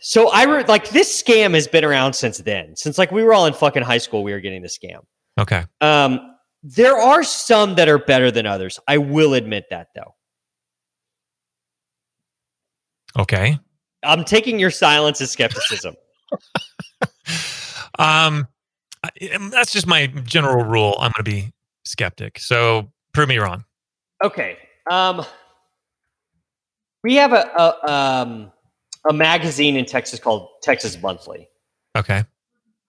So 0.00 0.30
I 0.30 0.44
re- 0.44 0.64
like 0.68 0.90
this 0.90 1.20
scam 1.22 1.54
has 1.54 1.66
been 1.66 1.84
around 1.84 2.12
since 2.12 2.38
then. 2.38 2.76
Since 2.76 2.98
like 2.98 3.10
we 3.10 3.24
were 3.24 3.32
all 3.32 3.46
in 3.46 3.52
fucking 3.54 3.82
high 3.82 3.98
school, 3.98 4.22
we 4.22 4.30
were 4.32 4.40
getting 4.40 4.62
the 4.62 4.68
scam. 4.68 5.00
Okay. 5.40 5.64
Um, 5.80 6.20
there 6.62 6.96
are 6.96 7.24
some 7.24 7.74
that 7.76 7.88
are 7.88 7.98
better 7.98 8.30
than 8.30 8.46
others. 8.46 8.78
I 8.86 8.98
will 8.98 9.34
admit 9.34 9.64
that 9.70 9.88
though. 9.96 10.14
Okay. 13.18 13.58
I'm 14.02 14.24
taking 14.24 14.58
your 14.58 14.70
silence 14.70 15.20
as 15.20 15.30
skepticism. 15.30 15.96
Um, 17.98 18.46
um, 19.34 19.50
that's 19.50 19.72
just 19.72 19.86
my 19.88 20.06
general 20.06 20.62
rule. 20.64 20.94
I'm 21.00 21.10
going 21.16 21.24
to 21.24 21.24
be 21.24 21.52
skeptic. 21.84 22.38
So 22.38 22.92
prove 23.12 23.28
me 23.28 23.38
wrong. 23.38 23.64
okay. 24.22 24.56
Um, 24.88 25.24
we 27.02 27.16
have 27.16 27.32
a, 27.32 27.50
a 27.58 27.90
um 27.90 28.52
a 29.08 29.12
magazine 29.12 29.76
in 29.76 29.84
Texas 29.84 30.20
called 30.20 30.48
Texas 30.62 31.00
Monthly. 31.02 31.48
Okay. 31.96 32.22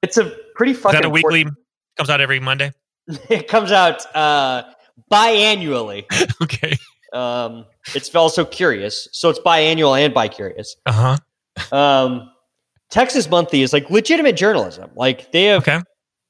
It's 0.04 0.18
a 0.18 0.32
pretty 0.56 0.74
Is 0.74 0.80
fucking 0.80 0.98
that 1.02 1.06
a 1.06 1.08
important- 1.08 1.34
weekly? 1.34 1.52
Comes 1.98 2.10
out 2.10 2.22
every 2.22 2.40
Monday. 2.40 2.72
It 3.30 3.48
comes 3.48 3.72
out 3.72 4.06
uh 4.16 4.64
biannually. 5.12 6.06
Okay. 6.44 6.78
Um, 7.14 7.66
it's 7.96 8.14
also 8.16 8.46
curious, 8.46 9.08
so 9.12 9.30
it's 9.30 9.40
biannual 9.40 10.00
and 10.00 10.14
bi-curious. 10.14 10.76
Uh 10.86 11.18
huh. 11.72 11.76
Um, 11.76 12.30
Texas 12.90 13.30
Monthly 13.30 13.62
is 13.62 13.74
like 13.74 13.90
legitimate 13.90 14.36
journalism. 14.36 14.90
Like 14.96 15.32
they 15.32 15.46
have 15.46 15.62
Okay. 15.68 15.82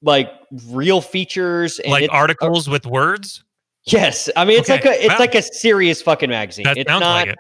like 0.01 0.29
real 0.67 1.01
features 1.01 1.79
and 1.79 1.91
Like 1.91 2.03
it's- 2.03 2.17
articles 2.17 2.67
with 2.69 2.85
words. 2.85 3.43
Yes, 3.85 4.29
I 4.35 4.43
mean 4.45 4.59
it's 4.59 4.69
Okay. 4.69 4.89
like 4.89 4.97
a 4.99 5.03
it's 5.05 5.13
Wow. 5.13 5.19
like 5.19 5.35
a 5.35 5.41
serious 5.41 6.01
fucking 6.01 6.29
magazine. 6.29 6.65
That 6.65 6.77
it's 6.77 6.89
not 6.89 7.01
like 7.01 7.29
it. 7.29 7.39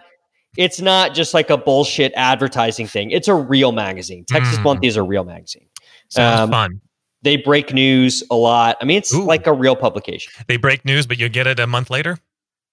it's 0.57 0.79
not 0.81 1.13
just 1.13 1.33
like 1.33 1.49
a 1.49 1.57
bullshit 1.57 2.13
advertising 2.15 2.87
thing. 2.87 3.11
It's 3.11 3.27
a 3.27 3.35
real 3.35 3.71
magazine. 3.71 4.23
Texas 4.27 4.57
Mm. 4.57 4.63
Monthly 4.63 4.87
is 4.87 4.95
a 4.95 5.03
real 5.03 5.25
magazine. 5.25 5.67
Sounds 6.09 6.39
um, 6.39 6.49
fun. 6.51 6.81
They 7.21 7.35
break 7.35 7.73
news 7.73 8.23
a 8.31 8.35
lot. 8.35 8.77
I 8.81 8.85
mean, 8.85 8.97
it's 8.97 9.13
Ooh. 9.13 9.23
like 9.25 9.45
a 9.45 9.53
real 9.53 9.75
publication. 9.75 10.31
They 10.47 10.55
break 10.55 10.85
news, 10.85 11.05
but 11.05 11.19
you 11.19 11.27
get 11.27 11.45
it 11.47 11.59
a 11.59 11.67
month 11.67 11.89
later. 11.89 12.17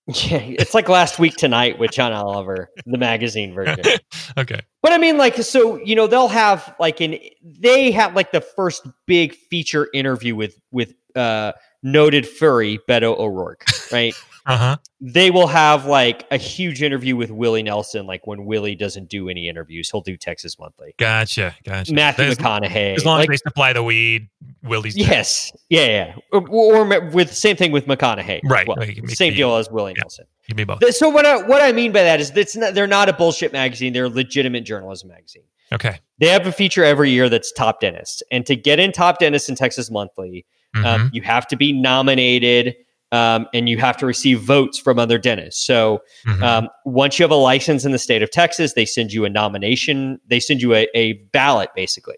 Yeah, 0.08 0.38
it's 0.38 0.72
like 0.72 0.88
last 0.88 1.18
week 1.18 1.34
tonight 1.34 1.80
with 1.80 1.90
John 1.90 2.12
Oliver, 2.12 2.70
the 2.86 2.98
magazine 2.98 3.52
version. 3.54 3.82
Okay. 4.38 4.60
But 4.82 4.92
I 4.92 4.98
mean, 4.98 5.16
like, 5.16 5.36
so 5.36 5.76
you 5.76 5.94
know, 5.96 6.06
they'll 6.06 6.28
have 6.28 6.74
like 6.78 7.00
an 7.00 7.18
they 7.42 7.90
have 7.92 8.14
like 8.14 8.32
the 8.32 8.42
first 8.42 8.86
big 9.06 9.34
feature 9.34 9.88
interview 9.94 10.36
with 10.36 10.58
with 10.70 10.92
uh 11.14 11.52
noted 11.82 12.28
furry 12.28 12.78
Beto 12.88 13.18
O'Rourke, 13.18 13.64
right? 13.90 14.14
Uh 14.48 14.56
huh. 14.56 14.76
they 15.00 15.32
will 15.32 15.48
have 15.48 15.86
like 15.86 16.24
a 16.30 16.36
huge 16.36 16.80
interview 16.80 17.16
with 17.16 17.32
Willie 17.32 17.64
Nelson. 17.64 18.06
Like 18.06 18.28
when 18.28 18.44
Willie 18.44 18.76
doesn't 18.76 19.08
do 19.08 19.28
any 19.28 19.48
interviews, 19.48 19.90
he'll 19.90 20.02
do 20.02 20.16
Texas 20.16 20.56
Monthly. 20.56 20.94
Gotcha. 20.98 21.56
Gotcha. 21.64 21.92
Matthew 21.92 22.26
as, 22.26 22.38
McConaughey. 22.38 22.94
as 22.94 23.04
long 23.04 23.18
like, 23.18 23.28
as 23.28 23.40
they 23.40 23.48
supply 23.48 23.72
the 23.72 23.82
weed, 23.82 24.28
Willie's 24.68 24.94
dead. 24.94 25.06
yes, 25.08 25.52
yeah, 25.68 25.86
yeah. 25.86 26.14
Or, 26.32 26.48
or 26.48 27.00
with 27.10 27.34
same 27.34 27.56
thing 27.56 27.72
with 27.72 27.86
McConaughey, 27.86 28.40
Right. 28.44 28.66
well. 28.66 28.76
Like, 28.78 28.96
same 29.10 29.32
the- 29.32 29.36
deal 29.38 29.56
as 29.56 29.70
Willie 29.70 29.92
yeah. 29.96 30.02
Nelson. 30.02 30.26
Give 30.48 30.56
me 30.56 30.64
both. 30.64 30.94
So 30.94 31.08
what 31.08 31.26
I, 31.26 31.42
what 31.46 31.60
I 31.62 31.72
mean 31.72 31.90
by 31.92 32.02
that 32.04 32.20
is 32.20 32.30
that's 32.30 32.54
not, 32.56 32.74
they're 32.74 32.86
not 32.86 33.08
a 33.08 33.12
bullshit 33.12 33.52
magazine. 33.52 33.92
They're 33.92 34.04
a 34.04 34.08
legitimate 34.08 34.64
journalism 34.64 35.08
magazine. 35.08 35.42
Okay. 35.72 35.98
They 36.18 36.28
have 36.28 36.46
a 36.46 36.52
feature 36.52 36.84
every 36.84 37.10
year 37.10 37.28
that's 37.28 37.50
Top 37.50 37.80
Dentist, 37.80 38.22
and 38.30 38.46
to 38.46 38.54
get 38.54 38.78
in 38.78 38.92
Top 38.92 39.18
Dentist 39.18 39.48
in 39.48 39.56
Texas 39.56 39.90
Monthly, 39.90 40.46
Mhm. 40.76 40.84
um, 40.84 41.10
you 41.12 41.22
have 41.22 41.46
to 41.48 41.56
be 41.56 41.72
nominated. 41.72 42.76
Um, 43.12 43.46
and 43.54 43.68
you 43.68 43.78
have 43.78 43.96
to 43.98 44.04
receive 44.04 44.40
votes 44.40 44.80
from 44.80 44.98
other 44.98 45.16
dentists. 45.16 45.64
So 45.64 46.02
Mhm. 46.26 46.42
um, 46.42 46.68
once 46.84 47.16
you 47.18 47.22
have 47.22 47.30
a 47.30 47.36
license 47.36 47.84
in 47.84 47.92
the 47.92 48.00
state 48.00 48.20
of 48.20 48.32
Texas, 48.32 48.72
they 48.72 48.84
send 48.84 49.12
you 49.12 49.24
a 49.24 49.30
nomination. 49.30 50.20
They 50.26 50.40
send 50.40 50.60
you 50.60 50.74
a, 50.74 50.88
a 50.92 51.12
ballot, 51.32 51.70
basically. 51.76 52.16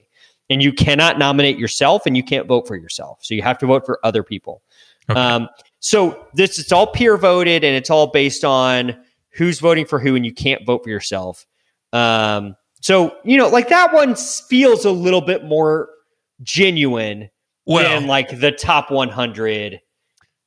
And 0.51 0.63
you 0.63 0.73
cannot 0.73 1.19
nominate 1.19 1.59
yourself 1.59 2.07
and 2.07 2.17
you 2.17 2.23
can't 2.23 2.47
vote 2.47 2.67
for 2.67 2.77
yourself. 2.77 3.19
So 3.23 3.35
you 3.35 3.43
have 3.43 3.59
to 3.59 3.67
vote 3.67 3.85
for 3.85 4.01
other 4.03 4.23
people. 4.23 4.63
Okay. 5.11 5.19
Um, 5.19 5.49
so 5.81 6.27
this 6.35 6.59
it's 6.59 6.73
all 6.73 6.87
peer 6.87 7.17
voted 7.17 7.65
and 7.65 7.77
it's 7.77 7.91
all 7.91 8.09
based 8.09 8.45
on 8.45 8.97
who's 9.33 9.61
voting 9.61 9.87
for 9.87 9.99
who, 9.99 10.17
and 10.17 10.25
you 10.25 10.33
can't 10.33 10.65
vote 10.67 10.85
for 10.85 10.91
yourself. 10.91 11.47
Um, 11.93 12.57
so, 12.81 13.17
you 13.25 13.37
know, 13.37 13.49
like 13.49 13.69
that 13.69 13.93
one 13.93 14.15
feels 14.15 14.85
a 14.85 14.91
little 14.91 15.21
bit 15.21 15.45
more 15.45 15.89
genuine 16.43 17.31
well, 17.67 17.89
than 17.89 18.07
like 18.07 18.41
the 18.41 18.53
top 18.53 18.91
100 18.91 19.81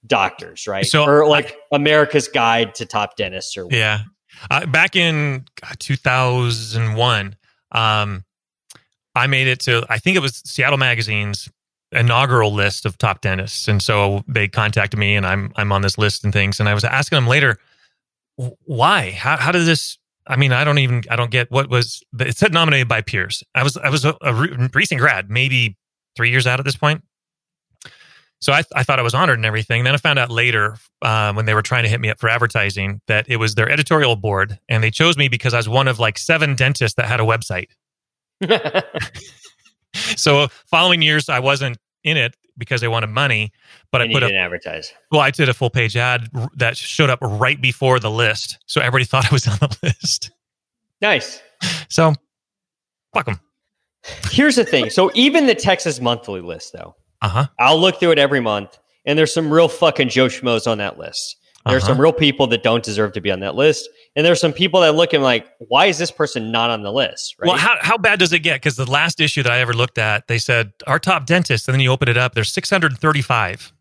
doctors, 0.08 0.68
right? 0.68 0.86
So 0.86 1.06
or 1.06 1.28
like 1.28 1.58
America's 1.72 2.28
Guide 2.28 2.76
to 2.76 2.86
Top 2.86 3.16
Dentists 3.16 3.58
or 3.58 3.68
Yeah. 3.70 4.02
Uh, 4.50 4.66
back 4.66 4.96
in 4.96 5.46
2001, 5.80 7.36
um, 7.74 8.26
I 9.16 9.28
made 9.28 9.48
it 9.48 9.60
to, 9.62 9.86
I 9.90 9.98
think 9.98 10.16
it 10.18 10.22
was 10.22 10.42
Seattle 10.46 10.78
Magazine's 10.78 11.50
inaugural 11.92 12.54
list 12.54 12.86
of 12.86 12.98
top 12.98 13.22
dentists. 13.22 13.68
And 13.68 13.82
so 13.82 14.24
they 14.28 14.48
contacted 14.48 15.00
me 15.00 15.16
and 15.16 15.26
I'm, 15.26 15.52
I'm 15.58 15.72
on 15.72 15.82
this 15.82 15.98
list 15.98 16.24
and 16.24 16.32
things. 16.32 16.60
And 16.60 16.70
I 16.70 16.74
was 16.74 16.84
asking 16.84 17.18
them 17.18 17.28
later, 17.28 17.58
why? 18.66 19.12
How, 19.12 19.38
how 19.38 19.52
did 19.52 19.66
this, 19.66 19.98
I 20.28 20.38
mean, 20.38 20.54
I 20.54 20.64
don't 20.64 20.78
even, 20.78 21.04
I 21.10 21.16
don't 21.16 21.32
get 21.32 21.52
what 21.52 21.70
was, 21.70 22.02
it 22.20 22.38
said 22.38 22.54
nominated 22.54 22.88
by 22.88 23.02
peers. 23.02 23.44
I 23.54 23.64
was, 23.64 23.76
I 23.78 23.90
was 23.90 24.06
a, 24.06 24.16
a 24.22 24.34
recent 24.74 25.02
grad, 25.02 25.30
maybe 25.30 25.76
three 26.16 26.30
years 26.30 26.48
out 26.48 26.60
at 26.60 26.66
this 26.66 26.78
point. 26.78 27.04
So 28.40 28.54
I, 28.54 28.64
I 28.76 28.84
thought 28.84 28.98
I 28.98 29.04
was 29.04 29.14
honored 29.14 29.38
and 29.38 29.46
everything. 29.46 29.84
Then 29.84 29.94
I 29.94 29.98
found 29.98 30.18
out 30.18 30.32
later 30.32 30.78
um, 31.04 31.36
when 31.36 31.46
they 31.46 31.54
were 31.54 31.62
trying 31.62 31.84
to 31.84 31.90
hit 31.90 32.00
me 32.02 32.10
up 32.10 32.20
for 32.20 32.28
advertising 32.28 33.00
that 33.08 33.30
it 33.30 33.36
was 33.36 33.54
their 33.54 33.70
editorial 33.70 34.16
board, 34.16 34.58
and 34.68 34.84
they 34.84 34.90
chose 34.90 35.16
me 35.16 35.28
because 35.28 35.54
I 35.54 35.58
was 35.58 35.70
one 35.70 35.88
of 35.88 36.00
like 36.00 36.18
seven 36.18 36.56
dentists 36.56 36.96
that 36.96 37.06
had 37.06 37.20
a 37.20 37.24
website. 37.24 37.68
So 40.16 40.48
following 40.70 41.02
years, 41.02 41.28
I 41.28 41.40
wasn't 41.40 41.78
in 42.04 42.16
it 42.16 42.36
because 42.58 42.80
they 42.82 42.88
wanted 42.88 43.08
money, 43.10 43.52
but 43.92 44.02
and 44.02 44.10
I 44.10 44.14
put 44.14 44.24
a 44.24 44.28
didn't 44.28 44.42
advertise. 44.42 44.94
well, 45.12 45.20
I 45.22 45.32
did 45.32 45.50
a 45.50 45.54
full 45.54 45.70
page 45.70 45.98
ad 45.98 46.30
that 46.56 46.78
showed 46.78 47.10
up 47.10 47.20
right 47.22 47.62
before 47.62 48.00
the 48.00 48.10
list, 48.10 48.58
so 48.68 48.80
everybody 48.80 49.04
thought 49.10 49.30
I 49.30 49.34
was 49.34 49.48
on 49.48 49.58
the 49.60 49.78
list. 49.84 50.32
Nice. 51.02 51.42
So 51.90 52.14
fuck 53.14 53.26
them. 53.26 53.40
Here's 54.32 54.56
the 54.56 54.64
thing. 54.66 54.90
So 54.90 55.12
even 55.14 55.46
the 55.46 55.56
Texas 55.56 56.00
monthly 56.00 56.42
list, 56.42 56.72
though, 56.74 56.96
Uh 57.22 57.28
huh. 57.30 57.48
I'll 57.60 57.80
look 57.80 58.00
through 58.00 58.12
it 58.12 58.20
every 58.20 58.40
month, 58.40 58.78
and 59.06 59.20
there's 59.20 59.34
some 59.34 59.52
real 59.52 59.68
fucking 59.68 60.08
Joe 60.10 60.28
Schmoes 60.28 60.68
on 60.72 60.78
that 60.78 60.98
list. 60.98 61.36
There's 61.66 61.84
Uh-huh. 61.84 61.94
some 61.94 62.02
real 62.02 62.14
people 62.14 62.48
that 62.48 62.64
don't 62.64 62.84
deserve 62.84 63.14
to 63.14 63.22
be 63.22 63.30
on 63.32 63.40
that 63.42 63.56
list, 63.56 63.88
and 64.16 64.26
there's 64.26 64.40
some 64.42 64.52
people 64.54 64.82
that 64.82 64.96
look 64.96 65.14
and 65.14 65.22
like, 65.24 65.48
why 65.60 65.86
is 65.86 65.98
this 65.98 66.12
person 66.12 66.52
not 66.52 66.70
on 66.70 66.82
the 66.84 66.92
list? 66.92 67.36
Right? 67.40 67.48
Well, 67.50 67.58
how 67.58 67.76
how 67.82 67.98
bad 67.98 68.20
does 68.20 68.34
it 68.34 68.40
get? 68.40 68.56
Because 68.56 68.76
the 68.78 68.90
last 68.90 69.20
issue 69.20 69.44
that 69.44 69.52
I 69.52 69.60
ever 69.60 69.74
looked 69.74 69.98
at, 69.98 70.28
they 70.28 70.38
said 70.40 70.74
our 70.88 71.00
top 71.00 71.26
dentist, 71.26 71.68
and 71.68 71.74
then 71.74 71.80
you 71.82 71.92
open 71.92 72.10
it 72.10 72.18
up, 72.18 72.34
there's 72.34 72.52
635. 72.52 73.74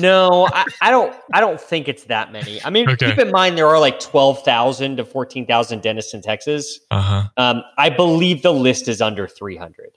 no, 0.00 0.48
I, 0.52 0.64
I 0.80 0.90
don't. 0.90 1.14
I 1.34 1.40
don't 1.40 1.60
think 1.60 1.88
it's 1.88 2.04
that 2.04 2.32
many. 2.32 2.58
I 2.64 2.70
mean, 2.70 2.88
Okay. 2.88 3.10
keep 3.10 3.18
in 3.18 3.30
mind 3.30 3.58
there 3.58 3.68
are 3.68 3.78
like 3.78 4.00
twelve 4.00 4.42
thousand 4.42 4.96
to 4.96 5.04
fourteen 5.04 5.46
thousand 5.46 5.82
dentists 5.82 6.14
in 6.14 6.22
Texas. 6.22 6.80
Uh 6.90 7.00
huh. 7.02 7.22
Um, 7.36 7.62
I 7.76 7.90
believe 7.90 8.40
the 8.42 8.52
list 8.52 8.88
is 8.88 9.02
under 9.02 9.28
three 9.28 9.56
hundred. 9.58 9.90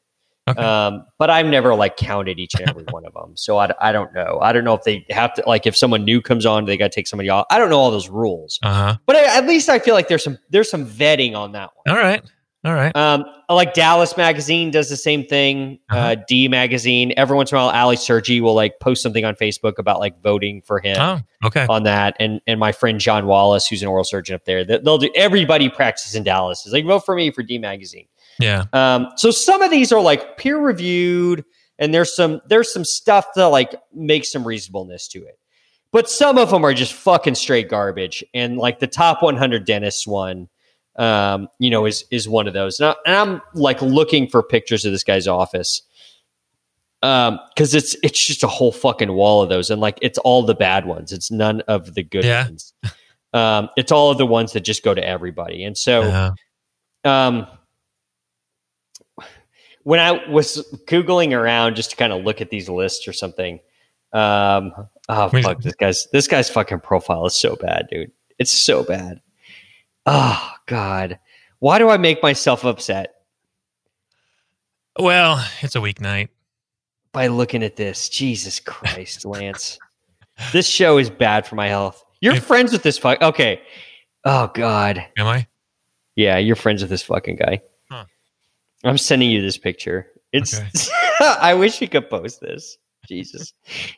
Okay. 0.48 0.62
Um, 0.62 1.06
but 1.20 1.30
I've 1.30 1.46
never 1.46 1.76
like 1.76 1.98
counted 1.98 2.40
each 2.40 2.56
and 2.56 2.70
every 2.70 2.84
one 2.90 3.06
of 3.06 3.14
them. 3.14 3.36
So 3.36 3.58
I, 3.58 3.72
I 3.82 3.92
don't 3.92 4.14
know. 4.14 4.40
I 4.42 4.54
don't 4.54 4.64
know 4.64 4.74
if 4.76 4.84
they 4.84 5.06
have 5.10 5.34
to 5.36 5.44
like 5.46 5.66
if 5.68 5.76
someone 5.76 6.06
new 6.06 6.22
comes 6.22 6.46
on, 6.46 6.66
they 6.66 6.78
got 6.78 6.92
to 6.92 6.96
take 6.96 7.08
somebody 7.08 7.30
off. 7.30 7.46
I 7.52 7.58
don't 7.58 7.70
know 7.70 7.80
all 7.80 7.92
those 7.92 8.10
rules. 8.10 8.60
Uh 8.64 8.74
huh. 8.74 8.98
But 9.06 9.16
I, 9.18 9.38
at 9.38 9.46
least 9.48 9.68
I 9.70 9.80
feel 9.80 9.94
like 9.94 10.08
there's 10.08 10.24
some 10.24 10.38
there's 10.50 10.70
some 10.72 10.86
vetting 10.86 11.36
on 11.36 11.52
that 11.54 11.72
one. 11.84 11.96
All 11.98 12.02
right. 12.02 12.22
All 12.66 12.74
right. 12.74 12.94
Um, 12.98 13.24
like 13.50 13.74
Dallas 13.76 14.18
Magazine 14.18 14.72
does 14.72 14.90
the 14.90 14.98
same 14.98 15.24
thing. 15.26 15.80
uh 15.92 15.96
Uh-huh. 15.96 16.16
D 16.28 16.48
Magazine. 16.48 17.14
Every 17.16 17.36
once 17.38 17.52
in 17.52 17.58
a 17.58 17.62
while, 17.62 17.70
Ali 17.70 17.96
Sergi 17.96 18.42
will 18.42 18.56
like 18.56 18.80
post 18.82 19.02
something 19.04 19.24
on 19.24 19.36
Facebook 19.36 19.78
about 19.78 20.00
like 20.00 20.22
voting 20.22 20.62
for 20.64 20.80
him 20.80 20.98
Oh, 21.00 21.20
okay. 21.48 21.66
on 21.70 21.84
that. 21.84 22.16
And 22.20 22.42
and 22.48 22.60
my 22.60 22.72
friend 22.72 23.00
John 23.00 23.26
Wallace, 23.28 23.68
who's 23.68 23.82
an 23.84 23.88
oral 23.88 24.04
surgeon 24.04 24.36
up 24.36 24.44
there, 24.46 24.66
they- 24.66 24.80
they'll 24.80 24.98
do. 24.98 25.10
Everybody 25.16 25.70
practices 25.70 26.16
in 26.16 26.24
Dallas 26.24 26.66
is 26.66 26.74
like 26.74 26.84
vote 26.86 27.06
for 27.06 27.16
me 27.16 27.32
for 27.32 27.42
D 27.44 27.58
Magazine. 27.58 28.08
Yeah. 28.39 28.65
Um, 28.73 29.08
so 29.15 29.32
some 29.32 29.62
of 29.62 29.71
these 29.71 29.91
are 29.91 30.02
like 30.02 30.38
peer 30.38 30.58
reviewed, 30.60 31.43
and 31.80 31.93
there's 31.93 32.15
some 32.15 32.41
there's 32.47 32.71
some 32.71 32.86
stuff 32.86 33.26
that 33.36 33.45
like 33.45 33.76
makes 33.93 34.32
some 34.32 34.45
reasonableness 34.45 35.08
to 35.10 35.19
it. 35.19 35.39
But 35.91 36.10
some 36.10 36.38
of 36.38 36.50
them 36.52 36.65
are 36.65 36.73
just 36.73 36.93
fucking 36.93 37.36
straight 37.36 37.69
garbage. 37.69 38.23
And 38.34 38.58
like 38.58 38.80
the 38.80 38.88
top 38.88 39.23
100 39.23 39.65
dentists 39.65 40.06
one, 40.06 40.50
um, 40.97 41.47
you 41.60 41.69
know, 41.69 41.86
is 41.86 42.04
is 42.12 42.28
one 42.28 42.47
of 42.47 42.54
those. 42.54 42.80
And, 42.80 42.89
I, 42.89 42.95
and 43.06 43.15
I'm 43.15 43.41
like 43.54 43.82
looking 43.82 44.28
for 44.28 44.43
pictures 44.43 44.84
of 44.86 44.91
this 44.91 45.04
guy's 45.04 45.28
office, 45.28 45.82
um, 47.04 47.39
because 47.56 47.73
it's 47.73 47.95
it's 48.04 48.23
just 48.26 48.43
a 48.43 48.47
whole 48.47 48.71
fucking 48.71 49.12
wall 49.12 49.41
of 49.41 49.50
those, 49.50 49.69
and 49.69 49.80
like 49.80 49.97
it's 50.02 50.17
all 50.19 50.43
the 50.43 50.56
bad 50.56 50.86
ones. 50.86 51.12
It's 51.13 51.32
none 51.32 51.62
of 51.62 51.93
the 51.93 52.04
good 52.04 52.26
Yeah. 52.26 52.45
ones. 52.45 52.73
Um, 53.34 53.69
it's 53.78 53.91
all 53.91 54.10
of 54.12 54.17
the 54.17 54.26
ones 54.26 54.54
that 54.54 54.62
just 54.62 54.84
go 54.84 54.93
to 54.93 55.06
everybody. 55.06 55.63
And 55.63 55.78
so, 55.78 56.02
Uh, 56.04 56.32
um, 57.08 57.47
when 59.88 60.02
I 60.02 60.28
was 60.28 60.67
googling 60.86 61.32
around 61.32 61.78
just 61.78 61.91
to 61.91 61.95
kind 61.95 62.12
of 62.12 62.26
look 62.26 62.41
at 62.41 62.50
these 62.50 62.67
lists 62.67 63.08
or 63.08 63.13
something, 63.13 63.62
um, 64.12 64.73
oh 65.08 65.30
fuck, 65.30 65.62
this 65.62 65.76
guy's 65.76 66.08
this 66.12 66.28
guy's 66.28 66.50
fucking 66.50 66.82
profile 66.82 67.26
is 67.26 67.36
so 67.39 67.56
bad, 67.56 67.88
dude. 67.89 68.12
It's 68.38 68.52
so 68.52 68.84
bad. 68.84 69.21
Oh 70.06 70.52
god, 70.65 71.19
why 71.60 71.80
do 71.80 71.88
I 71.89 71.95
make 71.95 72.21
myself 72.21 72.65
upset 72.65 73.13
well, 75.00 75.41
it's 75.62 75.78
a 75.78 75.80
weeknight. 75.80 76.28
by 77.13 77.28
looking 77.28 77.63
at 77.63 77.78
this? 77.78 78.10
Jesus 78.10 78.60
Christ, 78.60 79.23
Lance, 79.23 79.80
this 80.52 80.67
show 80.67 80.97
is 80.97 81.10
bad 81.10 81.47
for 81.47 81.56
my 81.56 81.69
health. 81.69 82.04
You're 82.19 82.36
If- 82.36 82.43
friends 82.43 82.73
with 82.73 82.84
this 82.84 82.97
fuck. 82.97 83.21
Okay. 83.21 83.62
Oh 84.26 84.52
god. 84.54 85.06
Am 85.17 85.28
I? 85.28 85.47
Yeah, 86.17 86.39
you're 86.39 86.58
friends 86.58 86.82
with 86.82 86.89
this 86.89 87.04
fucking 87.04 87.38
guy. 87.38 87.62
I'm 88.84 88.98
sending 88.98 89.30
you 89.30 89.42
this 89.42 89.58
picture. 89.58 90.08
It's. 90.34 90.60
Okay. 90.60 90.70
I 91.20 91.54
wish 91.54 91.82
you 91.82 91.88
could 91.88 92.10
post 92.10 92.42
this. 92.42 92.78
Jesus, 93.08 93.54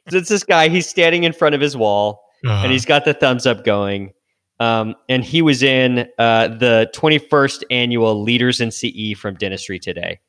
it's 0.05 0.29
this 0.29 0.43
guy. 0.43 0.69
He's 0.69 0.87
standing 0.87 1.23
in 1.23 1.33
front 1.33 1.55
of 1.55 1.61
his 1.61 1.75
wall, 1.75 2.21
Uh, 2.45 2.61
and 2.63 2.71
he's 2.71 2.85
got 2.85 3.05
the 3.05 3.13
thumbs 3.15 3.47
up 3.47 3.65
going. 3.65 4.13
Um, 4.59 4.95
and 5.07 5.23
he 5.23 5.41
was 5.41 5.63
in 5.63 6.07
uh, 6.19 6.49
the 6.49 6.91
21st 6.93 7.63
annual 7.71 8.21
Leaders 8.21 8.61
in 8.61 8.69
CE 8.71 9.17
from 9.17 9.33
Dentistry 9.35 9.79
Today, 9.79 10.19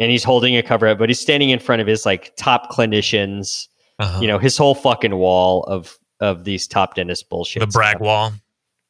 and 0.00 0.10
he's 0.10 0.24
holding 0.24 0.56
a 0.56 0.62
cover 0.64 0.88
up, 0.88 0.98
but 0.98 1.08
he's 1.10 1.20
standing 1.20 1.50
in 1.50 1.60
front 1.60 1.80
of 1.80 1.86
his 1.86 2.04
like 2.04 2.34
top 2.36 2.72
clinicians. 2.72 3.68
uh-huh. 4.00 4.18
You 4.20 4.26
know, 4.26 4.38
his 4.38 4.56
whole 4.56 4.74
fucking 4.74 5.14
wall 5.14 5.62
of 5.64 5.96
of 6.18 6.44
these 6.44 6.66
top 6.66 6.96
dentist 6.96 7.28
bullshit. 7.28 7.60
the 7.60 7.66
brag 7.68 7.96
stuff. 7.96 8.02
wall. 8.02 8.32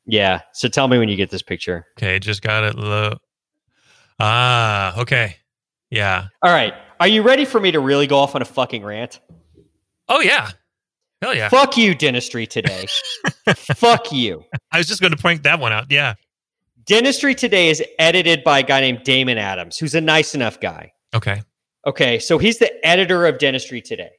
Yeah. 0.06 0.40
So 0.54 0.68
tell 0.68 0.88
me 0.88 0.98
when 0.98 1.08
you 1.08 1.16
get 1.16 1.30
this 1.30 1.42
picture. 1.42 1.86
Okay, 1.98 2.18
just 2.18 2.40
got 2.42 2.64
it. 2.64 2.76
Low. 2.76 3.14
Ah, 4.20 5.00
okay. 5.00 5.36
Yeah. 5.90 6.26
All 6.42 6.52
right. 6.52 6.74
Are 7.00 7.08
you 7.08 7.22
ready 7.22 7.44
for 7.44 7.58
me 7.60 7.72
to 7.72 7.80
really 7.80 8.06
go 8.06 8.18
off 8.18 8.34
on 8.34 8.42
a 8.42 8.44
fucking 8.46 8.84
rant? 8.84 9.20
Oh 10.08 10.20
yeah. 10.20 10.50
Hell 11.22 11.34
yeah. 11.34 11.48
Fuck 11.48 11.76
you, 11.76 11.94
dentistry 11.94 12.46
today. 12.46 12.86
Fuck 13.56 14.12
you. 14.12 14.44
I 14.72 14.78
was 14.78 14.86
just 14.86 15.00
going 15.00 15.12
to 15.12 15.16
point 15.20 15.42
that 15.42 15.58
one 15.60 15.72
out. 15.72 15.90
Yeah. 15.90 16.14
Dentistry 16.84 17.34
today 17.34 17.68
is 17.68 17.82
edited 17.98 18.42
by 18.42 18.60
a 18.60 18.62
guy 18.62 18.80
named 18.80 19.02
Damon 19.04 19.36
Adams, 19.38 19.76
who's 19.78 19.94
a 19.94 20.00
nice 20.00 20.34
enough 20.34 20.60
guy. 20.60 20.92
Okay. 21.14 21.42
Okay, 21.86 22.18
so 22.18 22.38
he's 22.38 22.58
the 22.58 22.86
editor 22.86 23.26
of 23.26 23.38
Dentistry 23.38 23.80
Today. 23.80 24.10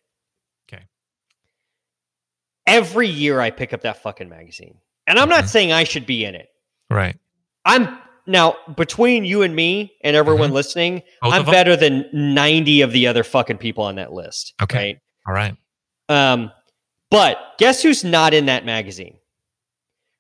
Okay. 0.72 0.84
Every 2.66 3.08
year 3.08 3.40
I 3.40 3.52
pick 3.52 3.74
up 3.74 3.82
that 3.82 4.02
fucking 4.02 4.30
magazine. 4.30 4.78
And 5.08 5.20
I'm 5.20 5.30
not 5.30 5.44
Mhm. 5.46 5.50
saying 5.50 5.72
I 5.72 5.84
should 5.84 6.06
be 6.06 6.24
in 6.26 6.36
it. 6.36 6.50
Right. 6.90 7.18
I'm 7.66 8.00
now 8.28 8.56
between 8.76 9.26
you 9.26 9.42
and 9.42 9.56
me 9.56 9.94
and 10.04 10.16
everyone 10.16 10.52
listening, 10.52 11.00
Mm-hmm. 11.00 11.30
Both 11.30 11.34
I'm 11.34 11.46
better 11.46 11.76
than 11.76 12.06
90 12.14 12.82
of 12.82 12.92
the 12.92 13.08
other 13.08 13.24
fucking 13.24 13.58
people 13.58 13.84
on 13.84 13.96
that 13.96 14.12
list. 14.14 14.54
Okay. 14.62 14.94
Right? 14.94 15.00
All 15.28 15.34
right. 15.34 15.56
Um, 16.10 16.52
but 17.10 17.38
guess 17.58 17.82
who's 17.84 18.04
not 18.04 18.34
in 18.34 18.46
that 18.48 18.66
magazine? 18.66 19.18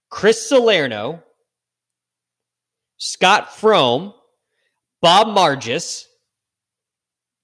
Chris 0.09 0.47
Salerno, 0.47 1.23
Scott 2.97 3.49
Froum, 3.49 4.13
Bob 5.01 5.27
Margeas, 5.27 6.05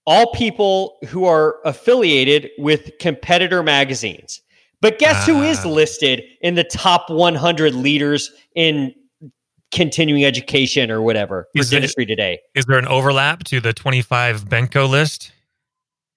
all 0.05 0.31
people 0.33 0.97
who 1.07 1.25
are 1.25 1.57
affiliated 1.65 2.49
with 2.57 2.91
competitor 2.99 3.63
magazines. 3.63 4.41
But 4.79 4.99
guess 4.99 5.25
who 5.25 5.41
is 5.41 5.65
Ah. 5.65 5.69
listed 5.69 6.23
in 6.41 6.53
the 6.55 6.63
top 6.63 7.09
100 7.09 7.73
leaders 7.73 8.31
in 8.55 8.93
continuing 9.71 10.23
education 10.25 10.89
or 10.91 11.01
whatever 11.01 11.47
for 11.53 11.61
Is 11.61 11.69
dentistry 11.69 12.05
today? 12.05 12.39
Is 12.55 12.65
there 12.65 12.77
an 12.77 12.87
overlap 12.87 13.43
to 13.45 13.59
the 13.59 13.73
25 13.73 14.45
Benko 14.45 14.89
list? 14.89 15.31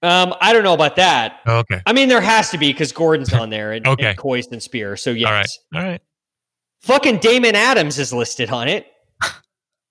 Um, 0.03 0.35
I 0.41 0.53
don't 0.53 0.63
know 0.65 0.73
about 0.73 0.97
that. 0.97 1.41
Oh, 1.47 1.59
okay. 1.59 1.83
I 1.85 1.93
mean, 1.93 2.09
there 2.09 2.21
has 2.23 2.51
to 2.51 2.59
be 2.59 2.73
because 2.73 2.91
Gordon's 2.93 3.35
on 3.35 3.51
there 3.51 3.73
and, 3.73 3.87
Okay. 3.87 4.11
and 4.11 4.19
Kois 4.19 4.51
and 4.51 4.63
Spear. 4.63 4.97
So 4.97 5.11
yes. 5.11 5.27
All 5.29 5.33
right. 5.33 5.85
All 5.85 5.91
right. 5.91 6.01
Fucking 6.83 7.19
Damon 7.19 7.55
Adams 7.55 7.99
is 7.99 8.13
listed 8.13 8.51
on 8.51 8.67
it. 8.69 8.87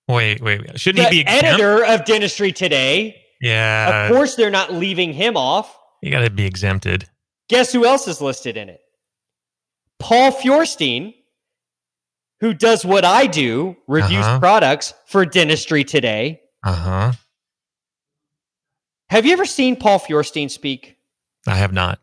Wait, 0.08 0.40
wait. 0.40 0.60
wait. 0.66 0.80
Shouldn't 0.80 1.04
The 1.08 1.10
he 1.14 1.16
be 1.18 1.20
exempt? 1.20 1.44
editor 1.44 1.84
of 1.84 2.04
Dentistry 2.04 2.50
Today. 2.50 3.22
Yeah. 3.40 4.06
of 4.08 4.12
course, 4.12 4.34
they're 4.34 4.50
not 4.50 4.72
leaving 4.72 5.12
him 5.12 5.36
off. 5.36 5.78
You 6.02 6.10
got 6.10 6.20
to 6.24 6.30
be 6.30 6.44
exempted. 6.44 7.08
Guess 7.48 7.72
who 7.72 7.84
else 7.86 8.08
is 8.08 8.20
listed 8.20 8.56
in 8.56 8.68
it? 8.68 8.80
Paul 10.00 10.32
Feuerstein, 10.32 11.14
who 12.40 12.54
does 12.54 12.84
what 12.84 13.04
I 13.04 13.26
do, 13.26 13.76
reviews 13.86 14.24
Uh-huh. 14.24 14.38
products 14.40 14.94
for 15.06 15.24
Dentistry 15.26 15.84
Today. 15.84 16.40
Uh 16.62 16.72
huh. 16.74 17.12
Have 19.08 19.26
you 19.26 19.32
ever 19.32 19.44
seen 19.46 19.76
Paul 19.76 19.98
Feuerstein 19.98 20.48
speak? 20.48 20.96
I 21.46 21.56
have 21.56 21.72
not. 21.72 21.98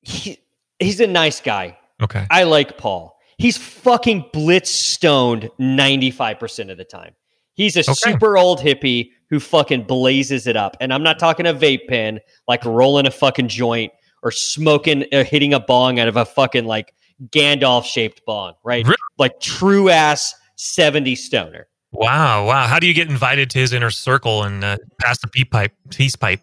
He, 0.00 0.38
he's 0.78 1.00
a 1.00 1.06
nice 1.06 1.40
guy. 1.40 1.78
Okay. 2.02 2.26
I 2.30 2.42
like 2.44 2.78
Paul. 2.78 3.16
He's 3.38 3.56
fucking 3.56 4.26
blitz 4.32 4.70
stoned 4.70 5.50
95% 5.60 6.70
of 6.70 6.78
the 6.78 6.84
time. 6.84 7.14
He's 7.54 7.76
a 7.76 7.80
Okay. 7.80 7.92
super 7.94 8.36
old 8.36 8.60
hippie 8.60 9.10
who 9.30 9.38
fucking 9.38 9.84
blazes 9.84 10.46
it 10.46 10.56
up. 10.56 10.76
And 10.80 10.92
I'm 10.92 11.02
not 11.02 11.18
talking 11.18 11.46
a 11.46 11.54
vape 11.54 11.86
pen, 11.88 12.20
like 12.48 12.64
rolling 12.64 13.06
a 13.06 13.10
fucking 13.10 13.48
joint 13.48 13.92
or 14.22 14.30
smoking, 14.30 15.04
or 15.12 15.22
hitting 15.24 15.54
a 15.54 15.60
bong 15.60 15.98
out 16.00 16.08
of 16.08 16.16
a 16.16 16.24
fucking 16.24 16.64
like 16.64 16.94
Gandalf 17.30 17.84
shaped 17.84 18.22
bong, 18.26 18.54
right? 18.64 18.84
Really? 18.84 18.96
Like 19.18 19.40
true 19.40 19.88
ass 19.88 20.34
70 20.56 21.14
stoner. 21.16 21.66
Wow. 21.92 22.46
Wow. 22.46 22.66
How 22.66 22.78
do 22.78 22.86
you 22.86 22.94
get 22.94 23.08
invited 23.10 23.50
to 23.50 23.58
his 23.58 23.72
inner 23.72 23.90
circle 23.90 24.42
and 24.44 24.64
uh, 24.64 24.78
pass 25.00 25.18
the 25.20 25.28
peep 25.28 25.50
pipe, 25.50 25.72
peace 25.90 26.16
pipe? 26.16 26.40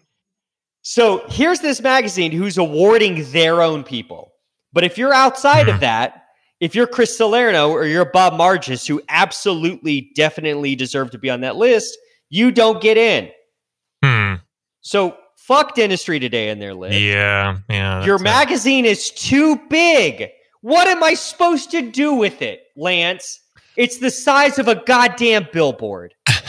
So 0.82 1.24
here's 1.28 1.60
this 1.60 1.80
magazine 1.80 2.32
who's 2.32 2.56
awarding 2.56 3.30
their 3.32 3.60
own 3.62 3.82
people. 3.84 4.32
But 4.72 4.84
if 4.84 4.96
you're 4.96 5.12
outside 5.12 5.64
Hmm. 5.66 5.74
of 5.74 5.80
that, 5.80 6.24
if 6.60 6.74
you're 6.74 6.86
Chris 6.86 7.16
Salerno 7.16 7.70
or 7.70 7.84
you're 7.86 8.04
Bob 8.04 8.34
Margeas, 8.34 8.86
who 8.86 9.02
absolutely, 9.08 10.10
definitely 10.14 10.76
deserve 10.76 11.10
to 11.10 11.18
be 11.18 11.28
on 11.30 11.40
that 11.40 11.56
list, 11.56 11.96
you 12.28 12.50
don't 12.52 12.80
get 12.80 12.96
in. 12.96 13.30
Hmm. 14.04 14.34
So 14.82 15.16
fuck 15.36 15.74
dentistry 15.74 16.20
today 16.20 16.48
in 16.50 16.58
their 16.60 16.74
list. 16.74 16.98
Yeah. 16.98 17.58
Yeah. 17.68 18.04
Your 18.04 18.18
magazine 18.18 18.84
is 18.84 19.10
too 19.10 19.60
big. 19.68 20.28
What 20.62 20.88
am 20.88 21.02
I 21.02 21.14
supposed 21.14 21.70
to 21.70 21.90
do 21.90 22.14
with 22.14 22.42
it, 22.42 22.64
Lance? 22.76 23.40
It's 23.76 23.98
the 23.98 24.10
size 24.10 24.58
of 24.58 24.68
a 24.68 24.74
goddamn 24.74 25.48
billboard. 25.52 26.14
uh 26.28 26.42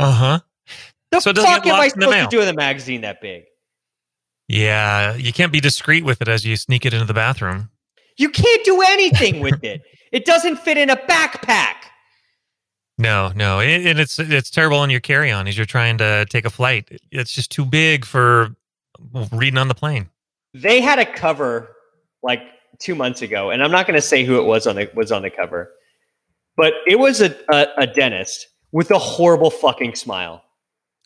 huh. 0.00 0.40
The 1.10 1.20
So 1.20 1.32
fuck 1.32 1.66
am 1.66 1.74
I 1.74 1.84
lost 1.84 1.94
in 1.94 2.00
the 2.00 2.06
supposed 2.06 2.30
to 2.30 2.36
do 2.36 2.38
with 2.38 2.48
a 2.48 2.54
magazine 2.54 3.02
that 3.02 3.20
big? 3.20 3.44
Yeah. 4.48 5.14
You 5.14 5.32
can't 5.32 5.52
be 5.52 5.60
discreet 5.60 6.04
with 6.04 6.20
it 6.20 6.28
as 6.28 6.44
you 6.44 6.56
sneak 6.56 6.84
it 6.84 6.92
into 6.92 7.06
the 7.06 7.14
bathroom. 7.14 7.70
You 8.16 8.28
can't 8.30 8.64
do 8.64 8.82
anything 8.82 9.40
with 9.42 9.62
it. 9.62 9.82
It 10.10 10.24
doesn't 10.24 10.56
fit 10.56 10.76
in 10.76 10.90
a 10.90 10.96
backpack. 10.96 11.74
No, 13.00 13.30
no, 13.36 13.60
it, 13.60 13.86
and 13.86 14.00
it's 14.00 14.18
it's 14.18 14.50
terrible 14.50 14.78
on 14.78 14.90
your 14.90 14.98
carry 14.98 15.30
on 15.30 15.46
as 15.46 15.56
you're 15.56 15.66
trying 15.66 15.98
to 15.98 16.26
take 16.30 16.44
a 16.44 16.50
flight. 16.50 17.00
It's 17.12 17.32
just 17.32 17.48
too 17.52 17.64
big 17.64 18.04
for 18.04 18.56
reading 19.30 19.56
on 19.56 19.68
the 19.68 19.74
plane. 19.74 20.08
They 20.52 20.80
had 20.80 20.98
a 20.98 21.06
cover 21.06 21.76
like 22.24 22.40
two 22.78 22.94
months 22.94 23.22
ago, 23.22 23.50
and 23.50 23.62
I'm 23.62 23.70
not 23.70 23.86
going 23.86 23.96
to 23.96 24.06
say 24.06 24.24
who 24.24 24.38
it 24.38 24.44
was 24.44 24.66
on 24.66 24.76
the 24.76 24.90
was 24.94 25.10
on 25.12 25.22
the 25.22 25.30
cover, 25.30 25.70
but 26.56 26.72
it 26.86 26.98
was 26.98 27.20
a, 27.20 27.34
a, 27.50 27.66
a 27.78 27.86
dentist 27.86 28.48
with 28.72 28.90
a 28.90 28.98
horrible 28.98 29.50
fucking 29.50 29.94
smile. 29.94 30.42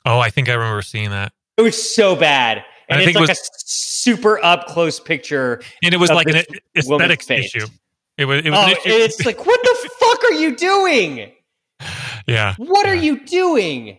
Oh, 0.04 0.18
I 0.18 0.30
think 0.30 0.48
I 0.48 0.54
remember 0.54 0.82
seeing 0.82 1.10
that. 1.10 1.32
It 1.56 1.62
was 1.62 1.94
so 1.94 2.16
bad. 2.16 2.64
And 2.88 3.00
it's 3.00 3.06
think 3.06 3.16
it 3.16 3.20
like 3.20 3.28
was- 3.28 3.38
a 3.38 3.50
super 3.64 4.42
up 4.44 4.66
close 4.66 4.98
picture. 5.00 5.62
And 5.82 5.94
it 5.94 5.98
was 5.98 6.10
like 6.10 6.26
an 6.28 6.42
aesthetics 6.76 7.30
issue. 7.30 7.66
It 8.18 8.24
was. 8.26 8.44
It 8.44 8.50
was 8.50 8.58
Oh, 8.58 8.64
an 8.66 8.70
issue. 8.72 8.80
it's 8.84 9.24
like, 9.24 9.46
what 9.46 9.60
the 9.62 9.90
fuck 10.00 10.24
are 10.24 10.32
you 10.34 10.56
doing? 10.56 11.32
yeah. 12.26 12.54
What 12.58 12.86
are 12.86 12.94
you 12.94 13.24
doing? 13.24 13.98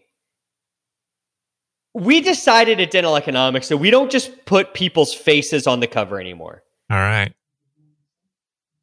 We 1.95 2.21
decided 2.21 2.79
at 2.79 2.91
Dental 2.91 3.15
Economics 3.15 3.69
that 3.69 3.77
we 3.77 3.91
don't 3.91 4.11
just 4.11 4.45
put 4.45 4.73
people's 4.73 5.13
faces 5.13 5.67
on 5.67 5.79
the 5.79 5.87
cover 5.87 6.19
anymore. 6.19 6.63
All 6.89 6.97
right. 6.97 7.33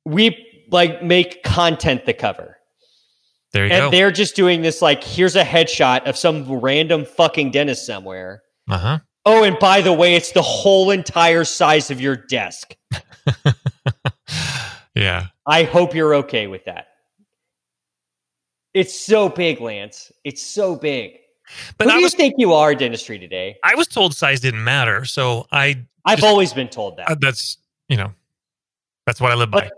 We 0.04 0.46
like 0.70 1.02
make 1.02 1.42
content 1.42 2.06
the 2.06 2.14
cover. 2.14 2.56
There 3.52 3.66
you 3.66 3.72
And 3.72 3.84
go. 3.86 3.90
they're 3.90 4.12
just 4.12 4.36
doing 4.36 4.62
this 4.62 4.80
like 4.80 5.02
here's 5.02 5.36
a 5.36 5.44
headshot 5.44 6.06
of 6.06 6.16
some 6.16 6.50
random 6.60 7.04
fucking 7.04 7.50
dentist 7.50 7.86
somewhere. 7.86 8.42
Uh 8.68 8.78
huh. 8.78 8.98
Oh, 9.26 9.44
and 9.44 9.58
by 9.58 9.80
the 9.82 9.92
way, 9.92 10.14
it's 10.14 10.32
the 10.32 10.42
whole 10.42 10.90
entire 10.90 11.44
size 11.44 11.90
of 11.90 12.00
your 12.00 12.16
desk. 12.16 12.74
yeah. 14.94 15.26
I 15.46 15.64
hope 15.64 15.94
you're 15.94 16.14
okay 16.16 16.46
with 16.46 16.64
that. 16.64 16.86
It's 18.72 18.98
so 18.98 19.28
big, 19.28 19.60
Lance. 19.60 20.12
It's 20.24 20.42
so 20.42 20.76
big. 20.76 21.16
But 21.76 21.88
Who 21.88 21.90
I 21.90 21.94
do 21.96 22.00
you 22.02 22.08
think 22.10 22.34
you 22.38 22.52
are, 22.54 22.74
dentistry 22.74 23.18
today? 23.18 23.56
I 23.64 23.74
was 23.74 23.88
told 23.88 24.14
size 24.14 24.40
didn't 24.40 24.62
matter, 24.62 25.04
so 25.04 25.46
I 25.50 25.84
I've 26.04 26.18
Just- 26.20 26.30
always 26.30 26.52
been 26.52 26.68
told 26.68 26.96
that. 26.98 27.10
uh, 27.10 27.16
that's 27.20 27.58
you 27.88 27.96
know 27.96 28.12
that's 29.06 29.20
what 29.20 29.32
I 29.32 29.34
live 29.34 29.50
by. 29.50 29.68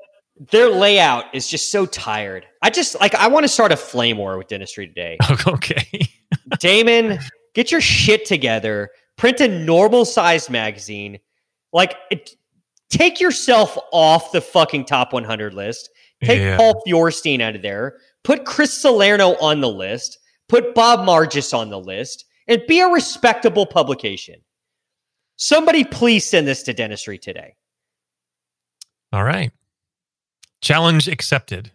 Their 0.51 0.69
layout 0.71 1.27
is 1.35 1.49
just 1.49 1.71
so 1.71 1.87
tired. 1.87 2.47
I 2.63 2.71
just 2.71 2.99
like 3.01 3.15
I 3.15 3.29
want 3.29 3.45
to 3.45 3.49
start 3.49 3.71
a 3.71 3.77
flame 3.77 4.19
war 4.19 4.39
with 4.39 4.49
dentistry 4.49 4.87
today. 4.89 5.19
okay. 5.47 6.09
Damon, 6.59 7.19
get 7.55 7.71
your 7.71 7.81
shit 7.81 8.25
together. 8.25 8.91
Print 9.17 9.41
a 9.41 9.49
normal 9.49 10.05
sized 10.05 10.51
magazine. 10.51 11.19
Like 11.73 11.95
it, 12.11 12.31
take 12.91 13.21
yourself 13.21 13.79
off 13.93 14.33
the 14.33 14.41
fucking 14.41 14.87
top 14.87 15.13
100 15.13 15.55
list. 15.55 15.91
Take 16.25 16.41
Yeah. 16.41 16.57
Paul 16.57 16.83
Feuerstein 16.85 17.41
out 17.41 17.57
of 17.57 17.63
there. 17.63 17.99
Put 18.25 18.45
Chris 18.45 18.73
Salerno 18.73 19.37
on 19.37 19.61
the 19.61 19.69
list. 19.69 20.19
Put 20.49 20.75
Bob 20.75 21.01
Margeas 21.01 21.57
on 21.57 21.71
the 21.71 21.81
list. 21.81 22.25
And 22.49 22.63
be 22.67 22.81
a 22.81 22.89
respectable 22.89 23.67
publication. 23.67 24.37
Somebody 25.37 25.85
please 25.85 26.25
send 26.25 26.47
this 26.47 26.63
to 26.65 26.73
dentistry 26.73 27.19
today. 27.19 27.57
All 29.13 29.25
right. 29.25 29.53
Challenge 30.63 31.09
accepted. 31.09 31.71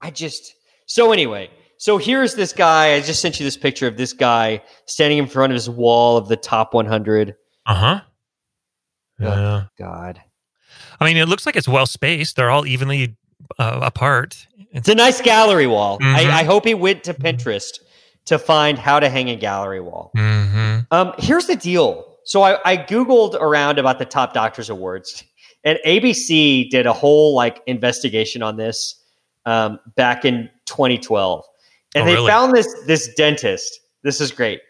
I 0.00 0.10
just 0.10 0.54
so 0.86 1.12
anyway. 1.12 1.50
So 1.76 1.98
here's 1.98 2.34
this 2.34 2.52
guy. 2.52 2.94
I 2.94 3.00
just 3.00 3.20
sent 3.20 3.38
you 3.38 3.44
this 3.44 3.56
picture 3.56 3.86
of 3.86 3.96
this 3.96 4.12
guy 4.12 4.62
standing 4.86 5.18
in 5.18 5.26
front 5.26 5.52
of 5.52 5.54
his 5.54 5.70
wall 5.70 6.16
of 6.16 6.26
the 6.28 6.36
top 6.36 6.74
100. 6.74 7.36
Uh 7.66 7.74
huh. 7.74 8.00
Yeah. 9.20 9.64
God, 9.78 10.20
I 11.00 11.04
mean, 11.04 11.16
it 11.16 11.28
looks 11.28 11.46
like 11.46 11.56
it's 11.56 11.68
well 11.68 11.86
spaced. 11.86 12.36
They're 12.36 12.50
all 12.50 12.66
evenly 12.66 13.16
uh, 13.58 13.80
apart. 13.82 14.46
it's 14.72 14.88
a 14.88 14.94
nice 14.94 15.20
gallery 15.20 15.66
wall. 15.66 15.98
Mhm. 15.98 16.14
I, 16.14 16.40
I 16.40 16.44
hope 16.44 16.64
he 16.64 16.74
went 16.74 17.04
to 17.04 17.14
Pinterest 17.14 17.80
to 18.26 18.38
find 18.38 18.78
how 18.78 19.00
to 19.00 19.08
hang 19.08 19.30
a 19.30 19.36
gallery 19.36 19.80
wall. 19.80 20.10
Mm-hmm. 20.16 20.80
Um, 20.90 21.12
here's 21.18 21.46
the 21.46 21.56
deal. 21.56 22.04
So 22.24 22.42
I, 22.42 22.58
I 22.64 22.76
googled 22.76 23.34
around 23.34 23.78
about 23.78 23.98
the 23.98 24.04
top 24.04 24.34
doctors 24.34 24.68
awards, 24.68 25.24
and 25.68 25.78
ABC 25.86 26.70
did 26.70 26.86
a 26.86 26.92
whole 26.92 27.34
like 27.34 27.62
investigation 27.66 28.42
on 28.42 28.56
this 28.56 29.02
um, 29.46 29.78
back 29.96 30.24
in 30.24 30.48
2012, 30.66 31.44
and 31.94 32.02
Oh, 32.02 32.06
they 32.06 32.14
really? 32.14 32.28
found 32.28 32.54
this 32.54 32.74
this 32.86 33.12
dentist. 33.14 33.80
This 34.02 34.20
is 34.20 34.30
great. 34.32 34.60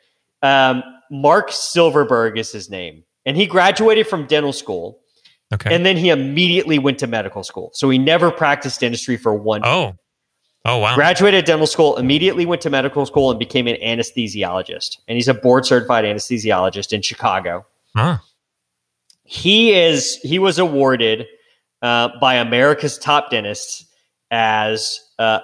Um, 0.43 0.83
Mark 1.11 1.51
Silverberg 1.53 2.39
is 2.39 2.51
his 2.53 2.69
name, 2.71 3.05
and 3.27 3.37
he 3.37 3.47
graduated 3.47 4.07
from 4.07 4.27
dental 4.27 4.53
school, 4.53 5.01
Okay. 5.55 5.75
and 5.75 5.85
then 5.87 5.97
he 5.97 6.09
immediately 6.11 6.79
went 6.79 6.99
to 6.99 7.07
medical 7.07 7.43
school. 7.43 7.71
So 7.75 7.89
he 7.91 7.99
never 7.99 8.31
practiced 8.31 8.81
dentistry 8.81 9.17
for 9.17 9.35
one. 9.35 9.63
oh. 9.65 9.95
Oh 10.65 10.79
wow. 10.79 10.97
Graduated 10.97 11.45
dental 11.47 11.67
school, 11.69 11.97
immediately 11.97 12.45
went 12.45 12.61
to 12.63 12.69
medical 12.71 13.07
school, 13.07 13.31
and 13.31 13.39
became 13.39 13.67
an 13.69 13.77
anesthesiologist. 13.77 14.99
And 15.07 15.15
he's 15.17 15.29
a 15.29 15.33
board 15.35 15.65
certified 15.65 16.05
anesthesiologist 16.05 16.93
in 16.93 17.01
Chicago. 17.01 17.65
Huh. 17.97 18.19
He 19.31 19.75
is 19.75 20.17
he 20.23 20.39
was 20.39 20.59
awarded 20.59 21.27
uh, 21.83 22.09
by 22.19 22.37
America's 22.37 22.97
top 22.97 23.31
dentists 23.31 23.85
as 24.31 24.99
uh, 25.19 25.41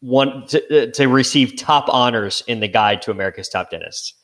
one 0.00 0.46
to, 0.46 0.88
uh, 0.88 0.92
to 0.92 1.06
receive 1.06 1.56
top 1.56 1.90
honors 1.90 2.42
in 2.46 2.60
the 2.60 2.68
guide 2.68 3.02
to 3.02 3.10
America's 3.10 3.50
top 3.50 3.68
dentists. 3.70 4.14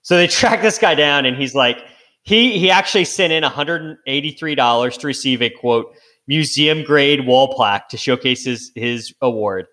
So 0.00 0.16
they 0.16 0.28
tracked 0.28 0.62
this 0.62 0.78
guy 0.78 0.94
down, 0.94 1.26
and 1.26 1.36
he's 1.36 1.54
like, 1.54 1.84
he 2.22 2.58
he 2.58 2.70
actually 2.70 3.04
sent 3.04 3.34
in 3.34 3.42
one 3.42 3.52
hundred 3.52 3.82
and 3.82 3.98
eighty 4.06 4.30
three 4.30 4.54
dollars 4.54 4.96
to 4.98 5.06
receive 5.06 5.42
a 5.42 5.50
quote 5.50 5.94
museum 6.26 6.84
grade 6.84 7.26
wall 7.26 7.52
plaque 7.52 7.90
to 7.90 7.98
showcase 7.98 8.46
his 8.46 8.72
his 8.74 9.14
award. 9.20 9.66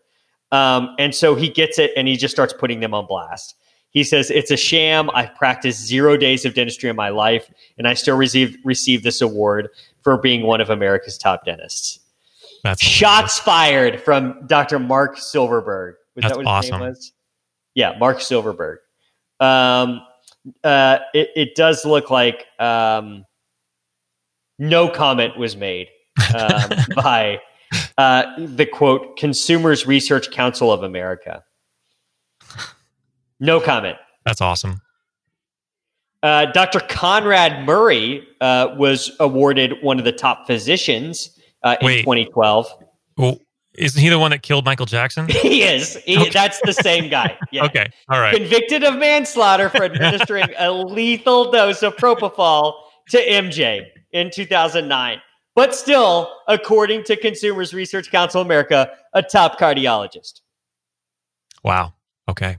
Um, 0.51 0.95
and 0.99 1.15
so 1.15 1.35
he 1.35 1.47
gets 1.47 1.79
it, 1.79 1.91
and 1.95 2.09
he 2.09 2.17
just 2.17 2.35
starts 2.35 2.51
putting 2.51 2.81
them 2.81 2.93
on 2.93 3.05
blast. 3.05 3.55
He 3.91 4.03
says, 4.03 4.29
"It's 4.29 4.51
a 4.51 4.57
sham. 4.57 5.09
I've 5.13 5.33
practiced 5.35 5.85
zero 5.85 6.17
days 6.17 6.45
of 6.45 6.53
dentistry 6.53 6.89
in 6.89 6.95
my 6.95 7.09
life, 7.09 7.51
and 7.77 7.87
I 7.87 7.93
still 7.93 8.17
receive 8.17 8.57
receive 8.63 9.03
this 9.03 9.21
award 9.21 9.69
for 10.03 10.17
being 10.17 10.43
one 10.43 10.61
of 10.61 10.69
America's 10.69 11.17
top 11.17 11.45
dentists." 11.45 11.99
That's 12.63 12.83
Shots 12.83 13.39
fired 13.39 14.01
from 14.01 14.45
Dr. 14.47 14.79
Mark 14.79 15.17
Silverberg. 15.17 15.95
Was 16.15 16.23
That's 16.23 16.33
that 16.33 16.37
what 16.37 16.41
his 16.41 16.71
awesome. 16.71 16.79
name 16.81 16.89
was? 16.89 17.13
Yeah, 17.75 17.97
Mark 17.97 18.21
Silverberg. 18.21 18.79
Um, 19.39 20.01
uh, 20.63 20.99
it, 21.13 21.29
it 21.35 21.55
does 21.55 21.85
look 21.85 22.09
like 22.09 22.45
um, 22.59 23.25
no 24.57 24.89
comment 24.89 25.37
was 25.37 25.55
made 25.55 25.87
um, 26.35 26.69
by 26.95 27.39
uh, 27.97 28.25
the 28.37 28.65
quote 28.65 29.17
Consumers 29.17 29.87
Research 29.87 30.31
Council 30.31 30.71
of 30.71 30.83
America. 30.83 31.43
No 33.39 33.59
comment. 33.59 33.97
That's 34.25 34.41
awesome. 34.41 34.81
Uh, 36.21 36.47
Dr. 36.47 36.81
Conrad 36.81 37.65
Murray 37.65 38.27
uh, 38.41 38.75
was 38.77 39.11
awarded 39.19 39.81
one 39.81 39.99
of 39.99 40.05
the 40.05 40.11
top 40.11 40.47
physicians 40.47 41.39
uh, 41.63 41.77
in 41.79 41.85
Wait. 41.85 41.99
2012. 42.01 42.67
Well, 43.17 43.39
isn't 43.75 44.01
he 44.01 44.09
the 44.09 44.19
one 44.19 44.31
that 44.31 44.41
killed 44.41 44.65
Michael 44.65 44.85
Jackson? 44.85 45.27
He 45.29 45.63
is. 45.63 45.95
He, 45.97 46.17
Okay. 46.17 46.29
That's 46.29 46.59
the 46.65 46.73
same 46.73 47.09
guy. 47.09 47.37
Yeah. 47.51 47.65
Okay. 47.65 47.87
All 48.09 48.19
right. 48.19 48.35
Convicted 48.35 48.83
of 48.83 48.97
manslaughter 48.97 49.69
for 49.69 49.83
administering 49.83 50.49
a 50.59 50.71
lethal 50.83 51.51
dose 51.51 51.81
of 51.81 51.95
propofol 51.95 52.73
to 53.09 53.17
MJ 53.17 53.85
in 54.11 54.29
2009. 54.29 55.21
But 55.55 55.73
still, 55.73 56.31
according 56.47 57.05
to 57.05 57.15
Consumers 57.15 57.73
Research 57.73 58.11
Council 58.11 58.41
America, 58.41 58.91
a 59.13 59.23
top 59.23 59.59
cardiologist. 59.59 60.41
Wow. 61.63 61.93
Okay. 62.29 62.57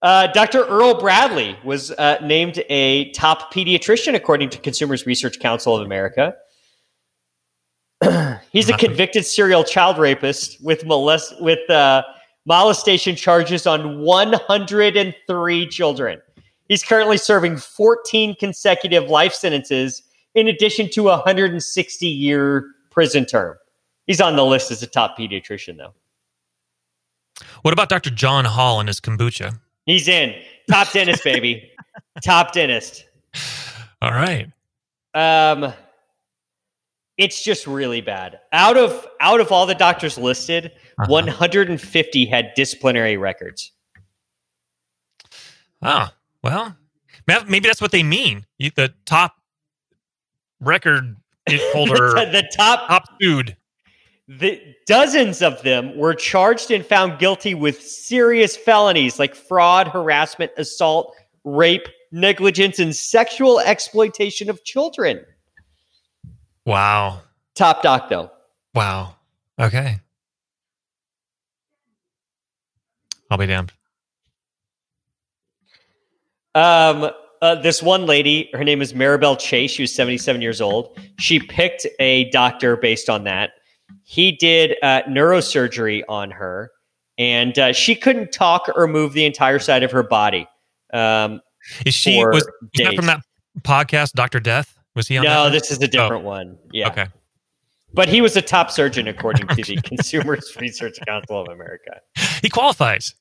Uh, 0.00 0.28
Dr. 0.28 0.64
Earl 0.64 1.00
Bradley 1.00 1.58
was 1.64 1.90
uh, 1.92 2.18
named 2.22 2.62
a 2.68 3.10
top 3.12 3.52
pediatrician 3.52 4.14
according 4.14 4.48
to 4.50 4.58
Consumers 4.58 5.06
Research 5.06 5.40
Council 5.40 5.74
of 5.74 5.82
America. 5.82 6.34
He's 8.52 8.68
a 8.68 8.76
convicted 8.76 9.26
serial 9.26 9.64
child 9.64 9.98
rapist 9.98 10.62
with 10.62 10.84
molest 10.84 11.40
with 11.42 11.68
uh, 11.68 12.04
molestation 12.46 13.16
charges 13.16 13.66
on 13.66 14.00
103 14.00 15.66
children. 15.66 16.20
He's 16.68 16.84
currently 16.84 17.16
serving 17.16 17.56
14 17.56 18.36
consecutive 18.36 19.10
life 19.10 19.34
sentences 19.34 20.02
in 20.34 20.46
addition 20.46 20.88
to 20.90 21.08
a 21.08 21.16
160 21.16 22.06
year 22.06 22.66
prison 22.90 23.26
term. 23.26 23.56
He's 24.06 24.20
on 24.20 24.36
the 24.36 24.44
list 24.44 24.70
as 24.70 24.82
a 24.82 24.86
top 24.86 25.18
pediatrician, 25.18 25.76
though. 25.76 25.94
What 27.62 27.72
about 27.72 27.88
Dr. 27.88 28.10
John 28.10 28.44
Hall 28.44 28.78
and 28.80 28.88
his 28.88 29.00
kombucha? 29.00 29.58
He's 29.88 30.06
in 30.06 30.34
top 30.70 30.92
dentist, 30.92 31.24
baby, 31.24 31.70
top 32.22 32.52
dentist. 32.52 33.06
All 34.02 34.12
right. 34.12 34.46
Um, 35.14 35.72
it's 37.16 37.42
just 37.42 37.66
really 37.66 38.02
bad. 38.02 38.38
Out 38.52 38.76
of 38.76 39.06
out 39.20 39.40
of 39.40 39.50
all 39.50 39.64
the 39.66 39.74
doctors 39.74 40.18
listed, 40.18 40.66
Uh-huh. 40.98 41.06
150 41.10 42.26
had 42.26 42.52
disciplinary 42.54 43.16
records. 43.16 43.72
Ah, 45.82 46.12
well, 46.42 46.76
maybe 47.26 47.60
that's 47.68 47.80
what 47.80 47.90
they 47.92 48.02
mean. 48.02 48.44
You, 48.58 48.70
the 48.76 48.92
top 49.06 49.36
record 50.60 51.16
holder, 51.50 52.10
the, 52.14 52.28
the 52.30 52.50
top, 52.54 52.88
top 52.88 53.18
dude. 53.18 53.56
The 54.28 54.60
dozens 54.86 55.40
of 55.40 55.62
them 55.62 55.96
were 55.96 56.14
charged 56.14 56.70
and 56.70 56.84
found 56.84 57.18
guilty 57.18 57.54
with 57.54 57.82
serious 57.82 58.56
felonies 58.56 59.18
like 59.18 59.34
fraud, 59.34 59.88
harassment, 59.88 60.52
assault, 60.58 61.16
rape, 61.44 61.88
negligence, 62.12 62.78
and 62.78 62.94
sexual 62.94 63.58
exploitation 63.58 64.50
of 64.50 64.62
children. 64.64 65.24
Wow. 66.66 67.22
Top 67.54 67.82
doc, 67.82 68.10
though. 68.10 68.30
Wow. 68.74 69.16
Okay. 69.58 69.98
I'll 73.30 73.38
be 73.38 73.46
damned. 73.46 73.72
Um, 76.54 77.10
uh, 77.40 77.54
this 77.56 77.82
one 77.82 78.04
lady, 78.04 78.50
her 78.52 78.64
name 78.64 78.82
is 78.82 78.92
Maribel 78.92 79.38
Chase. 79.38 79.70
She 79.70 79.82
was 79.82 79.94
77 79.94 80.42
years 80.42 80.60
old. 80.60 80.98
She 81.18 81.40
picked 81.40 81.86
a 81.98 82.28
doctor 82.30 82.76
based 82.76 83.08
on 83.08 83.24
that. 83.24 83.52
He 84.10 84.32
did 84.32 84.74
uh, 84.82 85.02
neurosurgery 85.02 86.02
on 86.08 86.30
her, 86.30 86.70
and 87.18 87.58
uh, 87.58 87.74
she 87.74 87.94
couldn't 87.94 88.32
talk 88.32 88.70
or 88.74 88.86
move 88.86 89.12
the 89.12 89.26
entire 89.26 89.58
side 89.58 89.82
of 89.82 89.90
her 89.90 90.02
body. 90.02 90.48
Um, 90.94 91.42
Is 91.84 91.92
she 91.92 92.16
was, 92.16 92.36
was 92.36 92.44
that 92.46 92.84
days. 92.84 92.94
from 92.94 93.04
that 93.04 93.20
podcast, 93.60 94.12
Doctor 94.12 94.40
Death? 94.40 94.78
Was 94.96 95.08
he 95.08 95.18
on? 95.18 95.24
no, 95.24 95.50
this 95.50 95.70
is 95.70 95.82
a 95.82 95.86
different 95.86 96.24
one. 96.24 96.56
Yeah. 96.72 96.88
Okay. 96.88 97.06
But 97.92 98.08
he 98.08 98.22
was 98.22 98.34
a 98.34 98.40
top 98.40 98.70
surgeon 98.70 99.08
according 99.08 99.46
to 99.48 99.62
the 99.62 99.76
Consumers 99.82 100.56
Research 100.58 100.96
Council 101.06 101.42
of 101.42 101.48
America. 101.48 102.00
He 102.40 102.48
qualifies. 102.48 103.14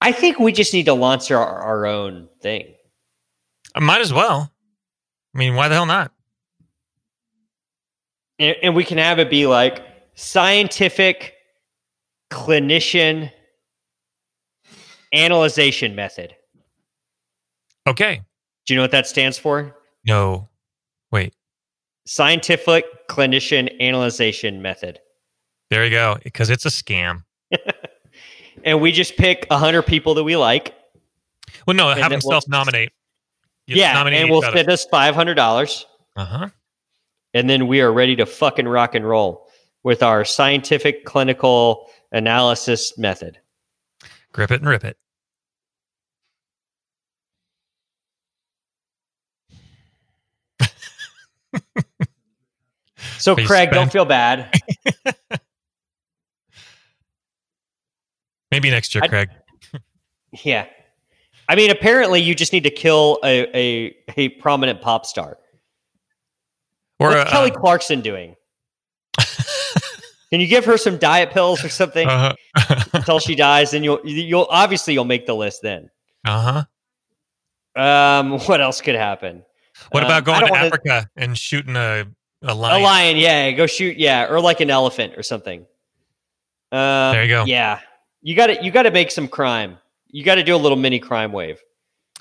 I 0.00 0.10
think 0.10 0.40
we 0.40 0.50
just 0.50 0.74
need 0.74 0.86
to 0.86 0.94
launch 0.94 1.30
our, 1.30 1.46
our 1.46 1.86
own 1.86 2.28
thing. 2.42 2.74
I 3.72 3.78
might 3.78 4.00
as 4.00 4.12
well. 4.12 4.52
I 5.32 5.38
mean, 5.38 5.54
why 5.54 5.68
the 5.68 5.76
hell 5.76 5.86
not? 5.86 6.10
And, 8.38 8.56
and 8.62 8.74
we 8.74 8.84
can 8.84 8.98
have 8.98 9.18
it 9.18 9.30
be 9.30 9.46
like 9.46 9.84
scientific 10.14 11.34
clinician 12.30 13.30
analyzation 15.12 15.94
method. 15.94 16.34
Okay. 17.86 18.20
Do 18.66 18.74
you 18.74 18.76
know 18.76 18.82
what 18.84 18.90
that 18.92 19.06
stands 19.06 19.38
for? 19.38 19.76
No. 20.06 20.48
Wait. 21.12 21.34
Scientific 22.06 22.84
clinician 23.08 23.70
analyzation 23.80 24.62
method. 24.62 25.00
There 25.70 25.84
you 25.84 25.90
go. 25.90 26.18
Because 26.22 26.50
it's 26.50 26.66
a 26.66 26.70
scam. 26.70 27.24
And 28.64 28.80
we 28.80 28.92
just 28.92 29.16
pick 29.16 29.46
100 29.48 29.82
people 29.82 30.14
that 30.14 30.24
we 30.24 30.36
like. 30.36 30.74
Well, 31.66 31.76
no, 31.76 31.88
have 31.88 32.10
them 32.10 32.20
self 32.20 32.48
nominate. 32.48 32.90
yeah. 33.66 34.06
And 34.06 34.30
we'll 34.30 34.42
send 34.42 34.68
us 34.70 34.86
$500. 34.92 35.84
Uh 36.16 36.24
huh. 36.24 36.48
And 37.34 37.50
then 37.50 37.66
we 37.66 37.80
are 37.80 37.92
ready 37.92 38.16
to 38.16 38.24
fucking 38.24 38.66
rock 38.68 38.94
and 38.94 39.06
roll 39.06 39.48
with 39.82 40.02
our 40.02 40.24
scientific 40.24 41.04
clinical 41.04 41.90
analysis 42.12 42.96
method. 42.96 43.38
Grip 44.32 44.50
it 44.50 44.60
and 44.60 44.68
rip 44.68 44.84
it. 44.84 44.96
So, 53.18 53.34
Please 53.34 53.46
Craig, 53.46 53.70
don't 53.70 53.90
feel 53.90 54.04
bad. 54.04 54.52
Maybe 58.50 58.68
next 58.70 58.94
year, 58.94 59.02
I- 59.04 59.08
Craig. 59.08 59.30
yeah. 60.44 60.66
I 61.48 61.56
mean, 61.56 61.70
apparently, 61.70 62.20
you 62.20 62.34
just 62.34 62.52
need 62.52 62.64
to 62.64 62.70
kill 62.70 63.18
a, 63.24 63.46
a, 63.56 63.96
a 64.16 64.28
prominent 64.40 64.82
pop 64.82 65.06
star. 65.06 65.38
Or 67.00 67.08
What's 67.08 67.30
uh, 67.30 67.32
Kelly 67.32 67.50
Clarkson 67.50 68.00
doing? 68.00 68.36
Can 70.30 70.40
you 70.40 70.46
give 70.48 70.64
her 70.64 70.76
some 70.76 70.96
diet 70.98 71.30
pills 71.30 71.64
or 71.64 71.68
something 71.68 72.08
uh 72.08 72.34
until 72.92 73.20
she 73.20 73.34
dies? 73.36 73.72
And 73.72 73.84
you'll 73.84 74.00
you'll 74.04 74.46
obviously 74.50 74.92
you'll 74.94 75.04
make 75.04 75.26
the 75.26 75.34
list 75.34 75.62
then. 75.62 75.90
Uh 76.24 76.64
huh. 77.76 77.80
Um, 77.80 78.38
what 78.40 78.60
else 78.60 78.80
could 78.80 78.94
happen? 78.96 79.44
What 79.90 80.02
Um, 80.02 80.06
about 80.08 80.24
going 80.24 80.44
to 80.46 80.50
wanna- 80.50 80.66
Africa 80.66 81.08
and 81.16 81.36
shooting 81.38 81.76
a 81.76 82.06
a 82.42 82.54
lion? 82.54 82.80
A 82.80 82.82
lion? 82.82 82.82
lion, 82.82 83.16
yeah. 83.16 83.50
Go 83.52 83.66
shoot, 83.66 83.96
yeah, 83.96 84.26
or 84.28 84.40
like 84.40 84.60
an 84.60 84.70
elephant 84.70 85.14
or 85.16 85.22
something. 85.22 85.60
Um, 86.72 87.12
There 87.12 87.22
you 87.22 87.28
go. 87.28 87.44
Yeah, 87.44 87.80
you 88.22 88.34
got 88.34 88.48
to 88.48 88.64
you 88.64 88.70
got 88.72 88.82
to 88.84 88.90
make 88.90 89.10
some 89.12 89.28
crime. 89.28 89.78
You 90.08 90.24
got 90.24 90.34
to 90.36 90.42
do 90.44 90.54
a 90.54 90.58
little 90.58 90.78
mini 90.78 90.98
crime 90.98 91.32
wave. 91.32 91.60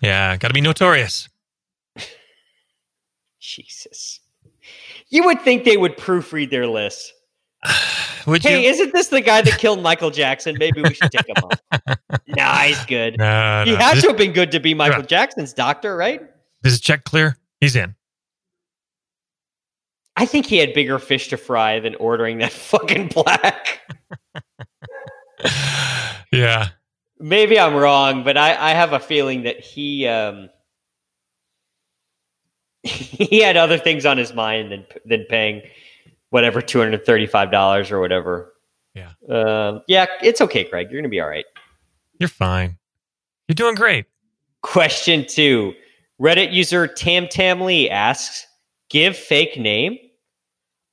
Yeah, 0.02 0.36
got 0.38 0.48
to 0.50 0.54
be 0.54 0.62
notorious. 0.62 1.30
Jesus, 3.40 4.20
you 5.14 5.24
would 5.26 5.42
think 5.42 5.64
they 5.64 5.78
would 5.78 5.96
proofread 5.98 6.50
their 6.50 6.68
list. 6.68 7.14
Would 8.26 8.42
Hey, 8.42 8.64
you? 8.64 8.70
isn't 8.70 8.94
this 8.94 9.10
the 9.10 9.20
guy 9.20 9.42
that 9.42 9.58
killed 9.60 9.82
Michael 9.82 10.10
Jackson? 10.10 10.56
Maybe 10.58 10.82
we 10.82 10.94
should 10.94 11.12
take 11.12 11.28
him 11.28 11.36
off. 11.44 12.00
nah, 12.28 12.56
he's 12.60 12.84
good. 12.86 13.18
no, 13.18 13.64
he 13.66 13.72
no. 13.72 13.78
had 13.78 13.96
This- 13.98 14.04
to 14.04 14.10
have 14.10 14.18
been 14.18 14.32
good 14.32 14.52
to 14.52 14.60
be 14.62 14.74
Michael 14.74 15.04
Jackson's 15.04 15.52
doctor, 15.54 15.96
right? 15.98 16.22
This 16.62 16.72
is 16.74 16.80
check 16.80 17.04
clear. 17.04 17.38
He's 17.60 17.76
in. 17.76 17.96
I 20.16 20.26
think 20.26 20.46
he 20.46 20.58
had 20.58 20.74
bigger 20.74 21.00
fish 21.00 21.28
to 21.30 21.38
fry 21.38 21.80
than 21.82 21.96
ordering 21.96 22.38
that 22.38 22.52
fucking 22.54 23.10
plaque. 23.10 23.82
yeah. 26.32 26.70
Maybe 27.20 27.60
I'm 27.60 27.76
wrong, 27.76 28.24
but 28.24 28.38
I, 28.38 28.56
I 28.56 28.74
have 28.74 28.94
a 28.94 29.00
feeling 29.00 29.44
that 29.44 29.60
he 29.60 30.08
um, 30.08 30.50
he 32.88 33.40
had 33.40 33.56
other 33.56 33.78
things 33.78 34.06
on 34.06 34.18
his 34.18 34.34
mind 34.34 34.72
than 34.72 34.86
than 35.06 35.26
paying 35.30 35.62
whatever 36.30 36.62
two 36.62 36.80
hundred 36.80 37.06
thirty 37.06 37.26
five 37.26 37.50
dollars 37.50 37.92
or 37.92 38.00
whatever. 38.00 38.54
Yeah. 38.94 39.12
um, 39.30 39.82
yeah, 39.88 40.06
it's 40.22 40.42
okay, 40.42 40.66
Craig. 40.66 40.92
You're 40.92 41.02
gonna 41.02 41.10
be 41.10 41.22
all 41.22 41.30
right. 41.30 41.46
You're 42.20 42.30
fine. 42.30 42.78
You're 43.48 43.56
doing 43.56 43.76
great. 43.76 44.06
Question 44.62 45.26
two: 45.26 45.74
Reddit 46.22 46.52
user 46.52 46.88
Tam 46.88 47.28
Tam 47.28 47.62
Lee 47.62 47.90
asks, 47.90 48.46
"Give 48.90 49.16
fake 49.16 49.58
name." 49.58 49.98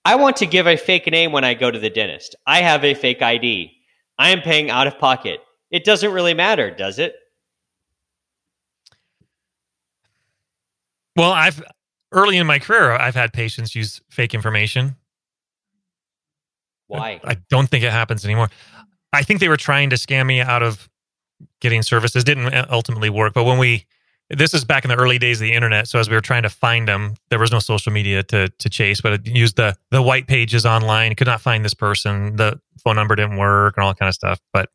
I 0.05 0.14
want 0.14 0.36
to 0.36 0.47
give 0.47 0.66
a 0.66 0.76
fake 0.76 1.11
name 1.11 1.32
when 1.32 1.45
I 1.45 1.55
go 1.55 1.70
to 1.70 1.78
the 1.78 1.91
dentist. 1.91 2.34
I 2.47 2.62
have 2.62 2.84
a 2.84 2.95
fake 2.95 3.20
ID. 3.20 3.70
I 4.18 4.30
am 4.30 4.41
paying 4.41 4.70
out 4.70 4.86
of 4.86 4.99
pocket. 4.99 5.41
It 5.70 5.84
doesn't 5.84 6.12
really 6.12 6.34
matter, 6.34 6.70
does 6.70 6.99
it? 6.99 7.14
Well, 11.16 11.32
I've 11.32 11.62
early 12.13 12.37
in 12.37 12.47
my 12.47 12.59
career, 12.59 12.93
I've 12.93 13.15
had 13.15 13.33
patients 13.33 13.75
use 13.75 14.01
fake 14.11 14.35
information. 14.35 14.97
Why? 16.87 17.21
I 17.25 17.37
don't 17.51 17.69
think 17.69 17.85
it 17.85 17.93
happens 17.93 18.25
anymore. 18.25 18.51
I 19.13 19.23
think 19.23 19.41
they 19.41 19.49
were 19.49 19.57
trying 19.57 19.91
to 19.91 19.97
scam 19.97 20.27
me 20.27 20.41
out 20.41 20.63
of 20.63 20.89
getting 21.61 21.83
services. 21.83 22.25
Didn't 22.25 22.53
uh, 22.53 22.67
ultimately 22.71 23.11
work. 23.11 23.33
But 23.33 23.45
when 23.45 23.59
we, 23.59 23.87
this 24.29 24.55
is 24.55 24.65
back 24.65 24.85
in 24.85 24.89
the 24.89 24.97
early 24.97 25.19
days 25.19 25.41
of 25.41 25.45
the 25.45 25.53
internet. 25.53 25.89
So 25.89 25.99
as 25.99 26.09
we 26.09 26.17
were 26.17 26.21
trying 26.21 26.43
to 26.43 26.49
find 26.51 26.89
them, 26.89 27.15
there 27.29 27.39
was 27.39 27.53
no 27.53 27.59
social 27.59 27.93
media 27.93 28.23
to 28.25 28.49
to 28.49 28.69
chase. 28.69 29.01
But 29.01 29.13
it 29.13 29.27
used 29.27 29.57
the 29.57 29.77
the 29.91 30.03
white 30.03 30.27
pages 30.27 30.67
online. 30.67 31.15
Could 31.15 31.27
not 31.27 31.41
find 31.41 31.65
this 31.65 31.75
person. 31.75 32.37
The 32.37 32.61
phone 32.83 32.97
number 32.97 33.15
didn't 33.15 33.37
work 33.37 33.77
and 33.77 33.85
all 33.85 33.91
that 33.91 33.99
kind 33.99 34.09
of 34.09 34.15
stuff. 34.15 34.41
But 34.53 34.69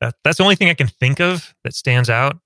that, 0.00 0.14
that's 0.24 0.38
the 0.38 0.44
only 0.44 0.56
thing 0.56 0.68
I 0.68 0.74
can 0.74 0.88
think 0.88 1.20
of 1.20 1.54
that 1.62 1.74
stands 1.74 2.10
out. 2.10 2.38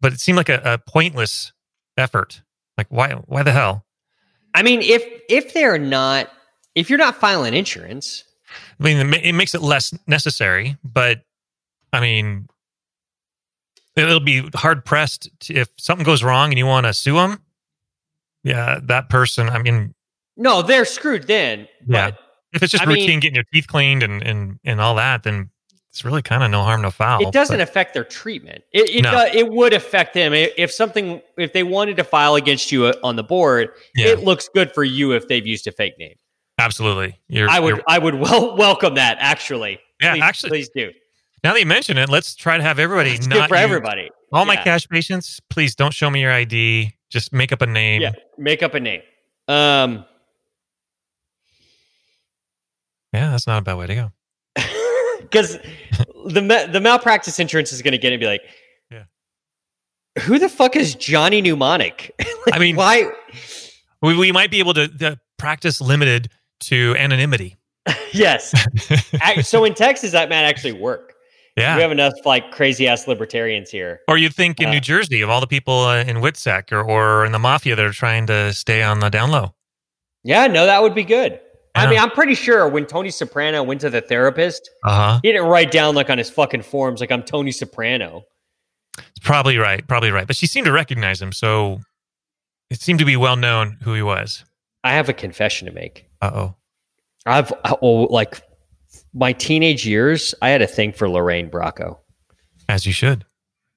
But 0.00 0.12
it 0.12 0.20
seemed 0.20 0.36
like 0.36 0.48
a, 0.48 0.60
a 0.64 0.78
pointless 0.78 1.52
effort. 1.96 2.42
Like 2.80 2.88
why 2.88 3.12
why 3.26 3.42
the 3.42 3.52
hell? 3.52 3.84
I 4.54 4.62
mean, 4.62 4.80
if 4.80 5.04
if 5.28 5.52
they're 5.52 5.78
not, 5.78 6.30
if 6.74 6.88
you're 6.88 6.98
not 6.98 7.14
filing 7.14 7.52
insurance, 7.52 8.24
I 8.80 8.82
mean, 8.82 9.12
it 9.12 9.34
makes 9.34 9.54
it 9.54 9.60
less 9.60 9.92
necessary, 10.06 10.78
but 10.82 11.20
I 11.92 12.00
mean, 12.00 12.48
it'll 13.96 14.18
be 14.18 14.48
hard 14.54 14.86
pressed 14.86 15.28
to, 15.40 15.54
if 15.54 15.68
something 15.76 16.06
goes 16.06 16.24
wrong 16.24 16.48
and 16.48 16.58
you 16.58 16.64
want 16.64 16.86
to 16.86 16.94
sue 16.94 17.16
them. 17.16 17.42
Yeah, 18.44 18.80
that 18.84 19.10
person. 19.10 19.50
I 19.50 19.58
mean, 19.58 19.94
no, 20.38 20.62
they're 20.62 20.86
screwed 20.86 21.26
then. 21.26 21.68
Yeah. 21.86 22.12
But 22.12 22.18
if 22.54 22.62
it's 22.62 22.72
just 22.72 22.82
I 22.82 22.86
mean- 22.86 22.96
routine 22.96 23.20
getting 23.20 23.34
your 23.34 23.44
teeth 23.52 23.66
cleaned 23.66 24.02
and 24.02 24.22
and 24.22 24.58
and 24.64 24.80
all 24.80 24.94
that, 24.94 25.24
then 25.24 25.50
it's 25.90 26.04
really 26.04 26.22
kind 26.22 26.42
of 26.44 26.50
no 26.50 26.62
harm, 26.62 26.82
no 26.82 26.90
foul. 26.90 27.20
it 27.20 27.32
doesn't 27.32 27.58
But- 27.58 27.62
affect 27.68 27.94
their 27.94 28.04
treatment. 28.04 28.62
It 28.72 28.90
it, 28.90 29.02
No. 29.02 29.24
it 29.32 29.50
would 29.50 29.72
affect 29.72 30.14
them 30.14 30.32
if 30.34 30.70
something 30.72 31.20
if 31.36 31.52
they 31.52 31.62
wanted 31.64 31.96
to 31.96 32.04
file 32.04 32.36
against 32.36 32.70
you 32.72 32.86
uh, 32.86 32.92
on 33.02 33.16
the 33.16 33.24
board. 33.24 33.70
yeah, 33.96 34.08
It 34.08 34.20
looks 34.20 34.48
good 34.54 34.72
for 34.72 34.84
you 34.84 35.12
if 35.12 35.26
they've 35.28 35.46
used 35.46 35.66
a 35.66 35.72
fake 35.72 35.98
name. 35.98 36.14
absolutely. 36.58 37.18
You're, 37.28 37.48
I 37.50 37.58
would 37.58 37.82
I 37.88 37.98
would 37.98 38.14
well 38.14 38.56
welcome 38.56 38.94
that 38.94 39.16
actually. 39.20 39.80
yeah, 40.00 40.12
please, 40.14 40.22
actually, 40.22 40.50
please 40.50 40.68
do. 40.74 40.90
now 41.42 41.52
that 41.54 41.60
you 41.60 41.66
mention 41.66 41.98
it, 41.98 42.08
let's 42.08 42.34
try 42.36 42.56
to 42.56 42.62
have 42.62 42.78
everybody 42.78 43.10
It's 43.10 43.26
not 43.26 43.34
good 43.36 43.48
for 43.48 43.56
use- 43.56 43.64
everybody. 43.64 44.10
All 44.32 44.44
my 44.44 44.54
cash 44.56 44.88
patients, 44.88 45.40
please 45.50 45.74
don't 45.74 45.92
show 45.92 46.08
me 46.08 46.20
your 46.20 46.30
ID. 46.32 46.92
Just 47.08 47.32
make 47.32 47.50
up 47.50 47.62
a 47.62 47.66
name. 47.66 48.02
Yeah, 48.02 48.12
make 48.38 48.62
up 48.62 48.74
a 48.74 48.80
name. 48.80 49.02
Um, 49.48 50.04
yeah 53.12 53.30
that's 53.32 53.48
not 53.48 53.58
a 53.58 53.62
bad 53.62 53.74
way 53.74 53.88
to 53.88 53.94
go. 53.96 54.12
Because 55.30 55.58
the 56.26 56.68
the 56.72 56.80
malpractice 56.80 57.38
insurance 57.38 57.72
is 57.72 57.82
going 57.82 57.92
to 57.92 57.98
get 57.98 58.12
and 58.12 58.20
be 58.20 58.26
like, 58.26 58.42
Yeah. 58.90 59.04
who 60.22 60.38
the 60.38 60.48
fuck 60.48 60.76
is 60.76 60.94
Johnny 60.94 61.40
Mnemonic? 61.40 62.14
Like, 62.46 62.54
I 62.56 62.58
mean, 62.58 62.74
why? 62.76 63.10
We, 64.00 64.16
we 64.16 64.32
might 64.32 64.50
be 64.50 64.60
able 64.60 64.72
to, 64.74 64.88
to 64.88 65.18
practice 65.36 65.78
limited 65.80 66.30
to 66.60 66.96
anonymity. 66.98 67.56
yes. 68.12 68.54
So 69.42 69.64
in 69.64 69.74
Texas, 69.74 70.12
that 70.12 70.30
might 70.30 70.36
actually 70.44 70.72
work. 70.72 71.12
Yeah. 71.56 71.76
We 71.76 71.82
have 71.82 71.92
enough 71.92 72.14
like 72.24 72.50
crazy 72.50 72.88
ass 72.88 73.06
libertarians 73.06 73.68
here. 73.70 74.00
or 74.08 74.16
you'd 74.16 74.34
think 74.34 74.58
in 74.60 74.68
Uh, 74.68 74.72
New 74.72 74.80
Jersey 74.80 75.20
of 75.20 75.28
all 75.28 75.40
the 75.40 75.46
people 75.46 75.80
uh, 75.80 76.02
in 76.04 76.16
Witsec 76.18 76.72
or, 76.72 76.82
or 76.82 77.26
in 77.26 77.32
the 77.32 77.38
mafia 77.38 77.76
that 77.76 77.84
are 77.84 77.92
trying 77.92 78.26
to 78.28 78.54
stay 78.54 78.82
on 78.82 79.00
the 79.00 79.10
down 79.10 79.30
low. 79.30 79.54
Yeah, 80.24 80.46
no, 80.46 80.64
that 80.64 80.80
would 80.82 80.94
be 80.94 81.04
good. 81.04 81.38
I 81.74 81.84
Yeah. 81.84 81.90
mean, 81.90 81.98
I'm 82.00 82.10
pretty 82.10 82.34
sure 82.34 82.68
when 82.68 82.84
Tony 82.86 83.10
Soprano 83.10 83.62
went 83.62 83.80
to 83.82 83.90
the 83.90 84.00
therapist, 84.00 84.68
Uh 84.84 84.94
huh. 84.94 85.20
he 85.22 85.30
didn't 85.32 85.46
write 85.46 85.70
down 85.70 85.94
like 85.94 86.10
on 86.10 86.18
his 86.18 86.28
fucking 86.30 86.62
forms 86.62 87.00
like 87.00 87.10
I'm 87.12 87.22
Tony 87.22 87.52
Soprano. 87.52 88.22
It's 88.98 89.20
probably 89.22 89.56
right. 89.56 89.86
Probably 89.86 90.10
right. 90.10 90.26
But 90.26 90.36
she 90.36 90.46
seemed 90.46 90.66
to 90.66 90.72
recognize 90.72 91.22
him, 91.22 91.32
so 91.32 91.80
it 92.70 92.80
seemed 92.80 92.98
to 92.98 93.04
be 93.04 93.16
well 93.16 93.36
known 93.36 93.78
who 93.82 93.94
he 93.94 94.02
was. 94.02 94.44
I 94.82 94.92
have 94.94 95.08
a 95.08 95.12
confession 95.12 95.66
to 95.66 95.72
make. 95.72 96.06
Uh 96.20 96.30
oh. 96.34 96.54
I've 97.26 97.52
oh, 97.82 98.02
like 98.10 98.40
my 99.14 99.32
teenage 99.32 99.86
years. 99.86 100.34
I 100.42 100.48
had 100.50 100.62
a 100.62 100.66
thing 100.66 100.92
for 100.92 101.08
Lorraine 101.08 101.50
Bracco. 101.50 101.98
As 102.68 102.86
you 102.86 102.92
should. 102.92 103.24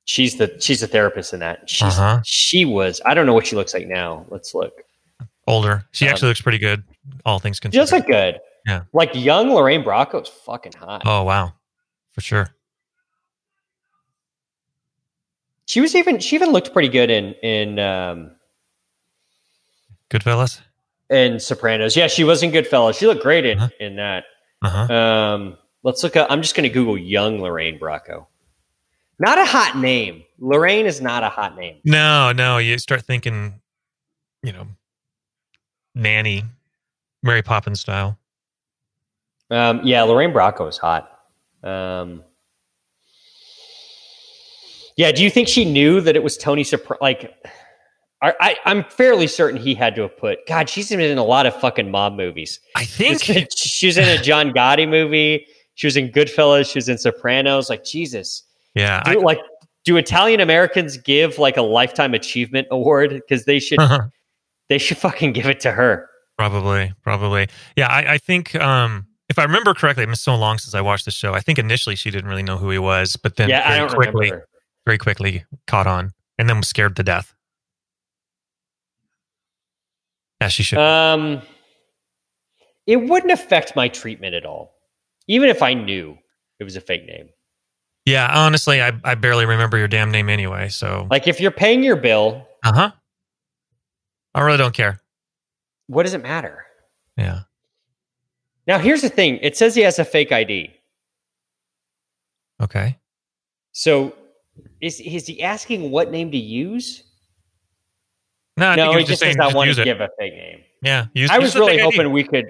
She's 0.05 0.37
the 0.37 0.55
she's 0.59 0.81
a 0.83 0.87
therapist 0.87 1.33
in 1.33 1.39
that. 1.41 1.69
She's 1.69 1.97
Uh-huh. 1.97 2.21
she 2.25 2.65
was. 2.65 3.01
I 3.05 3.13
don't 3.13 3.25
know 3.25 3.33
what 3.33 3.45
she 3.47 3.55
looks 3.55 3.73
like 3.73 3.87
now. 3.87 4.25
Let's 4.29 4.53
look. 4.53 4.73
Older. 5.47 5.85
She 5.91 6.05
Um, 6.07 6.11
actually 6.11 6.29
looks 6.29 6.41
pretty 6.41 6.57
good, 6.57 6.83
all 7.25 7.39
things 7.39 7.59
considered. 7.59 7.81
looks 7.81 7.91
like 7.91 8.07
good. 8.07 8.39
Yeah. 8.65 8.83
Like 8.93 9.11
young 9.13 9.53
Lorraine 9.53 9.83
Bracco 9.83 10.21
is 10.21 10.29
fucking 10.29 10.73
hot. 10.73 11.03
oh 11.05 11.23
wow. 11.23 11.53
For 12.11 12.21
sure. 12.21 12.49
She 15.65 15.81
was 15.81 15.95
even 15.95 16.19
she 16.19 16.35
even 16.35 16.51
looked 16.51 16.73
pretty 16.73 16.89
good 16.89 17.09
in 17.09 17.33
in 17.35 17.79
um 17.79 18.31
Goodfellas. 20.09 20.61
in 21.09 21.39
Sopranos. 21.39 21.95
Yeah, 21.95 22.07
she 22.07 22.23
was 22.23 22.43
in 22.43 22.51
Goodfellas. 22.51 22.97
She 22.99 23.07
looked 23.07 23.23
great 23.23 23.45
in 23.45 23.57
Uh-huh. 23.59 23.69
in 23.79 23.95
that. 23.95 24.25
Uh-huh. 24.61 24.93
Um, 24.93 25.57
let's 25.83 26.03
look 26.03 26.15
up. 26.15 26.27
I'm 26.29 26.41
just 26.41 26.55
going 26.55 26.63
to 26.69 26.73
Google 26.73 26.97
young 26.97 27.41
Lorraine 27.41 27.79
Bracco. 27.79 28.27
Not 29.19 29.37
a 29.37 29.45
hot 29.45 29.77
name. 29.77 30.23
Lorraine 30.39 30.85
is 30.85 31.01
not 31.01 31.23
a 31.23 31.29
hot 31.29 31.55
name. 31.57 31.79
No, 31.83 32.31
no. 32.31 32.57
You 32.59 32.77
start 32.77 33.01
thinking, 33.03 33.59
you 34.43 34.51
know, 34.53 34.67
nanny, 35.95 36.43
Mary 37.23 37.41
Poppins 37.41 37.79
style. 37.79 38.19
Um, 39.49 39.81
yeah, 39.83 40.03
Lorraine 40.03 40.31
Bracco 40.31 40.67
is 40.69 40.77
hot. 40.77 41.09
Um, 41.63 42.23
yeah, 44.97 45.11
do 45.11 45.23
you 45.23 45.29
think 45.29 45.47
she 45.47 45.65
knew 45.65 46.01
that 46.01 46.15
it 46.15 46.23
was 46.23 46.37
Tony 46.37 46.63
Soprano? 46.63 46.99
Like, 47.01 47.33
I, 48.21 48.33
I, 48.39 48.57
I'm 48.65 48.83
fairly 48.85 49.27
certain 49.27 49.59
he 49.59 49.73
had 49.73 49.95
to 49.95 50.03
have 50.03 50.17
put. 50.17 50.45
God, 50.47 50.69
she's 50.69 50.89
been 50.89 50.99
in 50.99 51.17
a 51.17 51.23
lot 51.23 51.45
of 51.45 51.59
fucking 51.59 51.89
mob 51.89 52.13
movies. 52.13 52.59
I 52.75 52.85
think 52.85 53.21
she 53.55 53.87
was 53.87 53.97
in 53.97 54.07
a 54.07 54.21
John 54.21 54.51
Gotti 54.51 54.87
movie. 54.87 55.47
She 55.75 55.87
was 55.87 55.97
in 55.97 56.09
Goodfellas. 56.11 56.71
She 56.71 56.77
was 56.77 56.89
in 56.89 56.97
Sopranos. 56.97 57.69
Like 57.69 57.83
Jesus, 57.83 58.43
Yeah. 58.75 59.01
do, 59.03 59.21
like 59.21 59.39
do 59.83 59.97
Italian 59.97 60.39
Americans 60.39 60.97
give 60.97 61.39
like 61.39 61.57
a 61.57 61.61
lifetime 61.63 62.13
achievement 62.13 62.67
award? 62.69 63.09
Because 63.11 63.45
they 63.45 63.59
should 63.59 63.79
I, 63.79 64.07
they 64.69 64.77
should 64.77 64.97
fucking 64.97 65.33
give 65.33 65.47
it 65.47 65.59
to 65.61 65.71
her. 65.71 66.07
Probably, 66.37 66.93
probably. 67.01 67.47
Yeah, 67.75 67.87
I, 67.87 68.13
I 68.13 68.17
think 68.17 68.55
um 68.55 69.07
if 69.29 69.39
I 69.39 69.43
remember 69.43 69.73
correctly, 69.73 70.03
it's 70.03 70.09
been 70.09 70.15
so 70.15 70.35
long 70.35 70.57
since 70.57 70.75
I 70.75 70.81
watched 70.81 71.05
the 71.05 71.11
show. 71.11 71.33
I 71.33 71.39
think 71.39 71.57
initially 71.57 71.95
she 71.95 72.11
didn't 72.11 72.29
really 72.29 72.43
know 72.43 72.57
who 72.57 72.69
he 72.69 72.77
was, 72.77 73.15
but 73.15 73.35
then 73.37 73.49
yeah, 73.49 73.67
very 73.77 73.89
quickly, 73.89 74.25
remember. 74.31 74.47
very 74.85 74.97
quickly 74.97 75.45
caught 75.65 75.87
on 75.87 76.11
and 76.37 76.49
then 76.49 76.57
was 76.57 76.67
scared 76.67 76.95
to 76.97 77.03
death. 77.03 77.33
As 80.41 80.51
she 80.51 80.63
should. 80.63 80.77
Um, 80.79 81.41
it 82.85 82.97
wouldn't 82.97 83.31
affect 83.31 83.75
my 83.75 83.87
treatment 83.87 84.35
at 84.35 84.45
all, 84.45 84.75
even 85.27 85.49
if 85.49 85.61
I 85.61 85.73
knew 85.73 86.17
it 86.59 86.63
was 86.65 86.75
a 86.75 86.81
fake 86.81 87.05
name. 87.05 87.29
yeah, 88.05 88.29
honestly, 88.29 88.81
I, 88.81 88.91
I 89.05 89.15
barely 89.15 89.45
remember 89.45 89.77
your 89.77 89.87
damn 89.87 90.11
name 90.11 90.29
anyway. 90.29 90.67
So, 90.67 91.07
Like 91.09 91.27
if 91.27 91.39
you're 91.39 91.51
paying 91.51 91.81
your 91.83 91.95
bill, 91.95 92.45
uh 92.63 92.73
huh. 92.73 92.91
I 94.35 94.41
really 94.41 94.57
don't 94.57 94.73
care. 94.73 94.99
What 95.87 96.03
does 96.03 96.13
it 96.13 96.23
matter? 96.23 96.65
Yeah. 97.17 97.41
Now, 98.67 98.79
here's 98.79 99.01
the 99.01 99.09
thing: 99.09 99.37
it 99.41 99.57
says 99.57 99.75
he 99.75 99.81
has 99.81 99.99
a 99.99 100.05
fake 100.05 100.31
ID. 100.31 100.73
Okay. 102.61 102.97
So, 103.71 104.15
is 104.81 104.99
is 104.99 105.27
he 105.27 105.41
asking 105.41 105.91
what 105.91 106.11
name 106.11 106.31
to 106.31 106.37
use? 106.37 107.03
No, 108.55 108.75
no, 108.75 108.91
he 108.91 108.99
just 108.99 109.09
just 109.09 109.21
saying 109.21 109.35
does 109.35 109.53
not 109.53 109.55
want 109.55 109.73
to 109.73 109.83
give 109.83 109.99
a 109.99 110.09
fake 110.17 110.33
name. 110.33 110.59
Yeah. 110.81 111.07
Use, 111.13 111.29
I 111.31 111.39
was 111.39 111.55
really 111.55 111.77
fake 111.77 111.87
ID. 111.87 111.97
hoping 111.97 112.11
we 112.11 112.23
could 112.23 112.45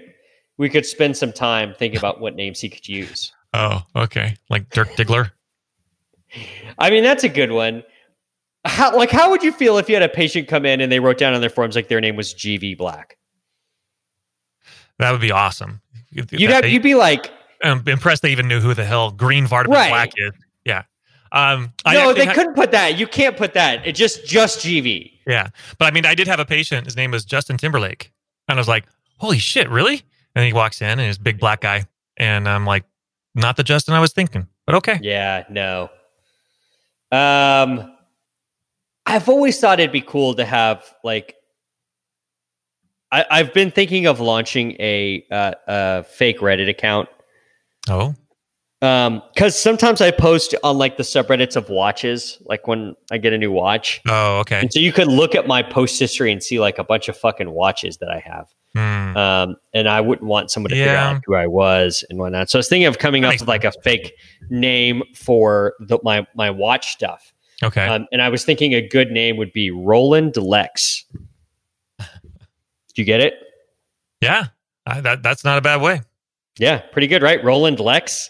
we 0.58 0.70
could 0.70 0.86
spend 0.86 1.18
some 1.18 1.32
time 1.32 1.74
thinking 1.78 1.98
about 1.98 2.20
what 2.20 2.36
names 2.36 2.60
he 2.60 2.70
could 2.70 2.88
use. 2.88 3.32
Oh, 3.54 3.82
okay. 3.96 4.36
Like 4.50 4.70
Dirk 4.70 4.90
Diggler. 4.92 5.32
I 6.80 6.90
mean, 6.90 7.04
that's 7.04 7.24
a 7.24 7.30
good 7.30 7.52
one. 7.52 7.84
How 8.66 8.96
like 8.96 9.12
how 9.12 9.30
would 9.30 9.44
you 9.44 9.52
feel 9.52 9.78
if 9.78 9.90
you 9.90 9.96
had 9.96 10.04
a 10.04 10.10
patient 10.10 10.48
come 10.48 10.66
in 10.66 10.82
and 10.82 10.92
they 10.92 11.00
wrote 11.00 11.18
down 11.18 11.34
on 11.34 11.42
their 11.42 11.50
forms 11.50 11.76
like 11.76 11.88
their 11.88 12.02
name 12.02 12.16
was 12.16 12.34
GV 12.34 12.78
Black? 12.78 13.18
That 15.04 15.12
would 15.12 15.22
be 15.22 15.32
awesome. 15.32 15.82
You'd 16.12 16.50
have 16.50 16.64
they- 16.64 16.70
you'd 16.70 16.82
be 16.84 16.96
like, 16.96 17.30
I'm 17.62 17.84
impressed 17.88 18.22
they 18.22 18.32
even 18.32 18.48
knew 18.48 18.60
who 18.62 18.74
the 18.74 18.86
hell 18.86 19.12
Green 19.12 19.46
Vardaman 19.48 19.68
Right. 19.74 19.90
Black 19.90 20.12
is. 20.16 20.32
Yeah. 20.66 20.84
Um, 21.32 21.74
I 21.86 21.96
no, 21.96 22.14
they 22.14 22.26
ha- 22.26 22.34
couldn't 22.34 22.54
put 22.56 22.72
that. 22.72 22.98
You 22.98 23.08
can't 23.08 23.36
put 23.36 23.54
that. 23.56 23.86
It 23.86 23.96
just 23.96 24.26
just 24.26 24.60
GV. 24.60 25.12
Yeah. 25.28 25.50
But 25.78 25.86
I 25.86 25.92
mean, 25.92 26.06
I 26.06 26.16
did 26.16 26.28
have 26.28 26.40
a 26.40 26.46
patient. 26.46 26.86
His 26.86 26.96
name 26.96 27.12
was 27.12 27.26
Justin 27.26 27.58
Timberlake. 27.58 28.12
And 28.48 28.58
I 28.58 28.60
was 28.60 28.68
like, 28.68 28.86
holy 29.18 29.40
shit, 29.40 29.70
really? 29.70 30.04
And 30.36 30.46
he 30.46 30.54
walks 30.54 30.82
in 30.82 30.88
and 30.88 31.02
he's 31.02 31.18
a 31.18 31.22
big 31.22 31.40
black 31.40 31.62
guy. 31.62 31.86
And 32.18 32.48
I'm 32.48 32.66
like, 32.66 32.84
not 33.36 33.58
the 33.58 33.64
Justin 33.64 33.94
I 33.94 34.00
was 34.00 34.14
thinking, 34.14 34.48
but 34.66 34.76
okay. 34.76 35.00
Yeah, 35.02 35.44
no. 35.50 35.90
Um, 37.12 37.92
I've 39.06 39.28
always 39.30 39.60
thought 39.60 39.80
it'd 39.80 39.92
be 39.92 40.02
cool 40.02 40.34
to 40.36 40.46
have 40.46 40.84
like. 41.04 41.36
I, 43.14 43.26
I've 43.30 43.54
been 43.54 43.72
thinking 43.72 44.08
of 44.08 44.20
launching 44.20 44.72
a 44.80 45.26
uh, 45.32 45.54
a 45.68 46.04
fake 46.04 46.40
Reddit 46.40 46.68
account 46.68 47.08
Oh, 47.90 48.16
because 48.80 49.58
sometimes 49.58 50.02
I 50.02 50.12
post 50.12 50.56
on 50.62 50.78
like 50.78 50.98
the 50.98 51.04
subreddits 51.04 51.56
of 51.56 51.70
watches, 51.70 52.38
like 52.46 52.68
when 52.68 52.96
I 53.12 53.18
get 53.18 53.32
a 53.32 53.38
new 53.38 53.52
watch, 53.52 54.02
oh, 54.10 54.40
okay. 54.40 54.60
and 54.60 54.74
so 54.74 54.80
you 54.80 54.92
could 54.92 55.08
look 55.08 55.36
at 55.36 55.48
my 55.48 55.64
post 55.64 55.98
history 55.98 56.34
and 56.34 56.44
see 56.44 56.60
like 56.60 56.80
a 56.80 56.84
bunch 56.84 57.08
of 57.08 57.16
fucking 57.16 57.50
watches 57.50 57.98
that 57.98 58.10
I 58.10 58.20
have. 58.20 58.54
Hmm. 58.76 59.16
um, 59.16 59.56
and 59.76 59.88
I 59.88 60.02
wouldn't 60.02 60.28
want 60.28 60.50
someone 60.50 60.72
to 60.72 60.76
figure 60.76 60.96
out 60.96 61.22
who 61.28 61.36
I 61.36 61.46
was 61.46 62.04
and 62.10 62.18
whatnot. 62.18 62.50
So 62.50 62.58
I 62.58 62.60
was 62.60 62.68
thinking 62.68 62.88
of 62.88 62.98
coming 62.98 63.24
up 63.24 63.34
with 63.40 63.48
like 63.48 63.64
a 63.64 63.72
fake 63.84 64.14
name 64.50 65.04
for 65.16 65.76
the, 65.80 66.00
my 66.04 66.26
my 66.36 66.50
watch 66.50 66.92
stuff. 66.92 67.32
Okay. 67.62 67.86
Um, 67.86 68.08
and 68.12 68.22
I 68.22 68.30
was 68.30 68.44
thinking 68.44 68.74
a 68.74 68.86
good 68.86 69.12
name 69.12 69.38
would 69.38 69.54
be 69.54 69.70
Roland 69.70 70.36
Lex. 70.36 71.06
Do 72.96 73.02
you 73.02 73.06
get 73.06 73.20
it? 73.20 73.36
yeah. 74.22 74.48
I, 74.86 75.00
that, 75.00 75.24
that's 75.24 75.46
not 75.46 75.58
a 75.58 75.62
bad 75.62 75.82
way. 75.82 76.02
Yeah, 76.60 76.80
pretty 76.80 77.08
good, 77.08 77.22
right? 77.22 77.42
Roland 77.44 77.80
Lex. 77.80 78.30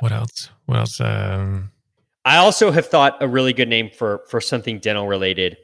What 0.00 0.12
else? 0.12 0.50
What 0.66 0.78
else? 0.78 1.00
Um, 1.00 1.70
I 2.24 2.36
also 2.36 2.70
have 2.70 2.86
thought 2.86 3.20
a 3.20 3.28
really 3.28 3.52
good 3.52 3.68
name 3.68 3.90
for 3.90 4.22
for 4.28 4.40
something 4.40 4.78
dental 4.78 5.08
related 5.08 5.56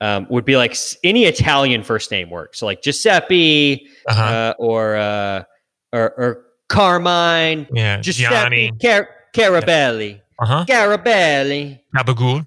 um, 0.00 0.26
would 0.30 0.44
be 0.44 0.56
like 0.56 0.76
any 1.02 1.24
Italian 1.24 1.82
first 1.82 2.10
name 2.10 2.30
works. 2.30 2.60
So 2.60 2.66
like 2.66 2.82
Giuseppe 2.82 3.86
uh-huh. 4.08 4.22
uh, 4.22 4.54
or 4.58 4.96
uh, 4.96 5.44
or 5.92 6.14
or 6.16 6.44
Carmine. 6.68 7.66
yeah. 7.72 8.00
Giuseppe 8.00 8.30
Gianni. 8.30 8.72
Car- 8.80 9.08
Carabelli. 9.34 10.20
Uh 10.38 10.46
huh. 10.46 10.64
Carabelli. 10.66 11.80
Gabagool. 11.94 12.46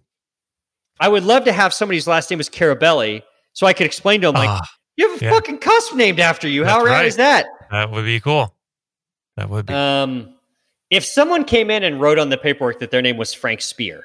I 1.00 1.08
would 1.10 1.24
love 1.24 1.43
to 1.45 1.52
have 1.52 1.74
somebody's 1.74 2.08
last 2.08 2.30
name 2.30 2.38
was 2.38 2.50
Carabelli, 2.50 3.22
so 3.54 3.68
I 3.68 3.74
could 3.74 3.86
explain 3.86 4.22
to 4.22 4.28
them 4.28 4.36
like, 4.36 4.50
Ah, 4.50 4.62
you 4.95 5.10
have 5.10 5.22
a 5.22 5.26
yeah. 5.26 5.32
fucking 5.32 5.60
cusp 5.60 5.93
named 5.95 6.20
after 6.20 6.48
you. 6.48 6.64
How 6.66 6.78
That's 6.78 6.86
rad 6.86 6.93
right. 6.93 7.06
is 7.06 7.16
that? 7.18 7.45
that 7.72 7.91
would 7.91 8.06
be 8.06 8.20
cool. 8.20 8.54
That 9.36 9.50
would 9.50 9.66
be. 9.68 9.74
Um, 9.74 10.34
if 10.89 11.04
someone 11.06 11.43
came 11.43 11.70
in 11.70 11.84
and 11.84 12.00
wrote 12.02 12.18
on 12.18 12.30
the 12.30 12.38
paperwork 12.38 12.80
that 12.80 12.91
their 12.91 13.02
name 13.02 13.18
was 13.18 13.34
Frank 13.34 13.62
Spear, 13.62 14.04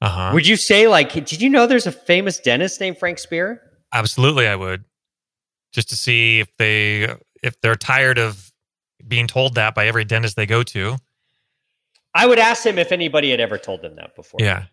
Uh 0.00 0.08
huh. 0.08 0.30
would 0.34 0.46
you 0.46 0.56
say 0.56 0.88
like, 0.88 1.12
did 1.12 1.40
you 1.40 1.48
know 1.48 1.66
there's 1.66 1.86
a 1.86 1.92
famous 1.92 2.38
dentist 2.38 2.80
named 2.80 2.98
Frank 2.98 3.18
Spear? 3.18 3.62
Absolutely, 3.92 4.46
I 4.46 4.56
would. 4.56 4.84
Just 5.72 5.88
to 5.90 5.96
see 5.96 6.40
if 6.40 6.48
they 6.58 7.14
if 7.42 7.60
they're 7.60 7.76
tired 7.76 8.18
of 8.18 8.52
being 9.06 9.26
told 9.26 9.54
that 9.54 9.74
by 9.74 9.86
every 9.86 10.04
dentist 10.04 10.36
they 10.36 10.44
go 10.46 10.62
to. 10.64 10.98
I 12.14 12.26
would 12.26 12.38
ask 12.40 12.66
him 12.66 12.76
if 12.78 12.90
anybody 12.92 13.30
had 13.30 13.40
ever 13.40 13.56
told 13.56 13.80
them 13.82 13.94
that 13.96 14.16
before. 14.16 14.40
Yeah, 14.42 14.64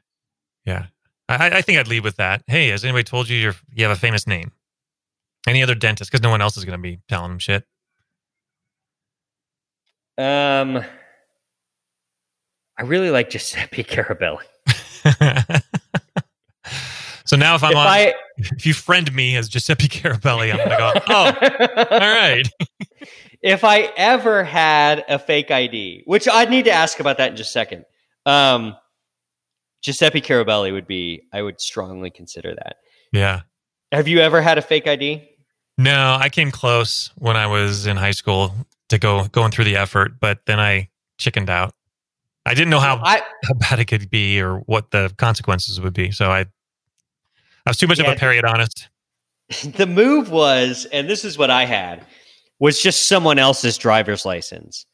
yeah. 0.66 0.88
I, 1.30 1.57
I 1.57 1.61
think 1.61 1.80
I'd 1.80 1.88
lead 1.88 2.03
with 2.03 2.17
that. 2.17 2.43
Hey, 2.47 2.69
has 2.69 2.84
anybody 2.84 3.03
told 3.03 3.30
you 3.30 3.38
you're, 3.38 3.55
you 3.73 3.84
have 3.86 3.95
a 3.95 3.99
famous 3.99 4.25
name? 4.28 4.51
Any 5.47 5.63
other 5.63 5.75
dentist? 5.75 6.11
Because 6.11 6.23
no 6.23 6.30
one 6.30 6.41
else 6.41 6.57
is 6.57 6.65
going 6.65 6.78
to 6.78 6.82
be 6.82 6.99
telling 7.07 7.30
them 7.30 7.39
shit. 7.39 7.63
Um, 10.17 10.84
I 12.78 12.84
really 12.84 13.11
like 13.11 13.30
Giuseppe 13.30 13.84
Carabelli. 13.84 14.43
so 17.25 17.36
now, 17.36 17.55
if 17.55 17.63
I'm 17.63 17.71
If 17.71 17.78
on, 17.78 17.88
I, 17.88 18.13
if 18.38 18.65
you 18.65 18.73
friend 18.73 19.13
me 19.13 19.36
as 19.36 19.47
Giuseppe 19.47 19.88
Carabelli, 19.88 20.51
I'm 20.51 20.57
going 20.57 20.69
to 20.69 20.78
go. 20.78 20.93
Oh, 21.09 21.88
all 21.91 21.99
right. 21.99 22.47
if 23.41 23.63
I 23.63 23.91
ever 23.95 24.43
had 24.43 25.05
a 25.07 25.19
fake 25.19 25.51
ID, 25.51 26.03
which 26.05 26.28
I'd 26.28 26.49
need 26.49 26.65
to 26.65 26.71
ask 26.71 26.99
about 26.99 27.17
that 27.19 27.32
in 27.32 27.38
just 27.38 27.49
a 27.49 27.53
second, 27.53 27.86
um, 28.25 28.75
Giuseppe 29.88 30.20
Carabelli 30.20 30.74
would 30.74 30.86
be, 30.86 31.22
I 31.32 31.42
would 31.42 31.62
strongly 31.62 32.10
consider 32.10 32.54
that. 32.54 32.76
Yeah. 33.14 33.44
Have 33.94 34.06
you 34.10 34.20
ever 34.20 34.42
had 34.42 34.58
a 34.58 34.62
fake 34.62 34.86
ID? 34.86 35.26
No, 35.78 36.18
I 36.20 36.28
came 36.28 36.52
close 36.52 37.10
when 37.16 37.38
I 37.38 37.48
was 37.48 37.88
in 37.88 37.96
high 37.96 38.12
school 38.12 38.54
to 38.90 38.98
go 39.00 39.28
going 39.30 39.50
through 39.52 39.64
the 39.64 39.78
effort, 39.78 40.20
but 40.20 40.40
then 40.46 40.60
I 40.60 40.90
chickened 41.18 41.50
out. 41.50 41.74
I 42.46 42.54
didn't 42.54 42.70
know 42.70 42.82
how 42.82 43.00
I, 43.02 43.22
how 43.46 43.54
bad 43.54 43.80
it 43.80 43.86
could 43.86 44.10
be 44.10 44.42
or 44.42 44.58
what 44.66 44.92
the 44.92 45.14
consequences 45.18 45.80
would 45.80 45.94
be. 45.94 46.12
So 46.12 46.30
I, 46.32 46.42
I 46.42 46.48
was 47.70 47.78
too 47.78 47.88
much 47.88 48.00
Yeah. 48.00 48.12
of 48.12 48.18
a 48.18 48.20
periodonist. 48.20 48.88
the 49.78 49.88
move 49.88 50.32
was, 50.32 50.86
and 50.92 51.10
this 51.10 51.24
is 51.24 51.38
what 51.38 51.50
I 51.50 51.64
had, 51.64 52.06
was 52.60 52.82
just 52.84 53.08
someone 53.08 53.40
else's 53.40 53.78
driver's 53.78 54.26
license 54.26 54.86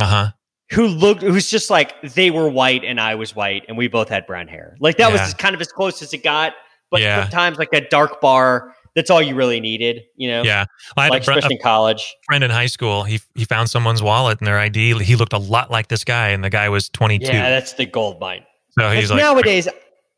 Uh 0.00 0.06
huh. 0.06 0.28
Who 0.72 0.86
looked, 0.86 1.22
who's 1.22 1.50
just 1.50 1.70
like 1.70 2.00
they 2.02 2.30
were 2.30 2.48
white 2.48 2.84
and 2.84 3.00
I 3.00 3.14
was 3.14 3.34
white 3.36 3.64
and 3.68 3.76
we 3.76 3.88
both 3.88 4.08
had 4.08 4.26
brown 4.26 4.48
hair. 4.48 4.76
Like 4.80 4.96
that 4.98 5.12
Yeah. 5.12 5.22
was 5.24 5.34
kind 5.34 5.54
of 5.54 5.60
as 5.60 5.70
close 5.70 6.02
as 6.02 6.12
it 6.14 6.22
got. 6.24 6.54
But 6.90 7.00
Yeah. 7.00 7.22
sometimes, 7.22 7.58
like 7.58 7.72
a 7.72 7.80
dark 7.88 8.20
bar, 8.20 8.72
that's 8.94 9.10
all 9.10 9.20
you 9.20 9.34
really 9.34 9.58
needed, 9.58 10.02
you 10.16 10.28
know? 10.28 10.42
Yeah. 10.44 10.66
I 10.96 11.04
had 11.04 11.10
Like, 11.10 11.22
a, 11.22 11.24
fr- 11.24 11.30
a 11.32 11.36
especially 11.38 11.56
in 11.56 11.62
college. 11.62 12.14
friend 12.26 12.44
in 12.44 12.50
high 12.50 12.66
school. 12.66 13.02
He 13.04 13.20
he 13.34 13.44
found 13.44 13.68
someone's 13.68 14.02
wallet 14.02 14.38
and 14.38 14.46
their 14.46 14.58
ID. 14.58 15.02
He 15.02 15.16
looked 15.16 15.32
a 15.32 15.38
lot 15.38 15.70
like 15.70 15.88
this 15.88 16.04
guy, 16.04 16.28
and 16.28 16.44
the 16.44 16.50
guy 16.50 16.68
was 16.68 16.88
22. 16.90 17.26
Yeah, 17.26 17.50
that's 17.50 17.72
the 17.72 17.86
gold 17.86 18.20
mine. 18.20 18.44
so 18.78 18.90
he's 18.90 19.10
like, 19.10 19.20
nowadays, 19.20 19.68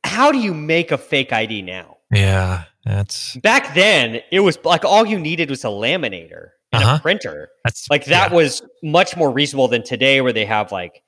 how 0.04 0.30
do 0.32 0.38
you 0.38 0.52
make 0.54 0.90
a 0.92 0.98
fake 0.98 1.32
ID 1.32 1.62
now? 1.62 1.96
yeah, 2.12 2.64
that's 2.84 3.36
Back 3.38 3.74
then, 3.74 4.20
it 4.30 4.40
was 4.40 4.58
like 4.64 4.84
all 4.84 5.06
you 5.06 5.18
needed 5.18 5.48
was 5.50 5.64
a 5.64 5.68
laminator 5.68 6.50
Uh-huh. 6.76 6.96
a 6.96 7.00
printer. 7.00 7.48
that's 7.64 7.88
Like 7.90 8.06
that 8.06 8.30
yeah. 8.30 8.36
was 8.36 8.62
much 8.82 9.16
more 9.16 9.30
reasonable 9.30 9.68
than 9.68 9.82
today, 9.82 10.20
where 10.20 10.32
they 10.32 10.44
have 10.44 10.72
like 10.72 11.02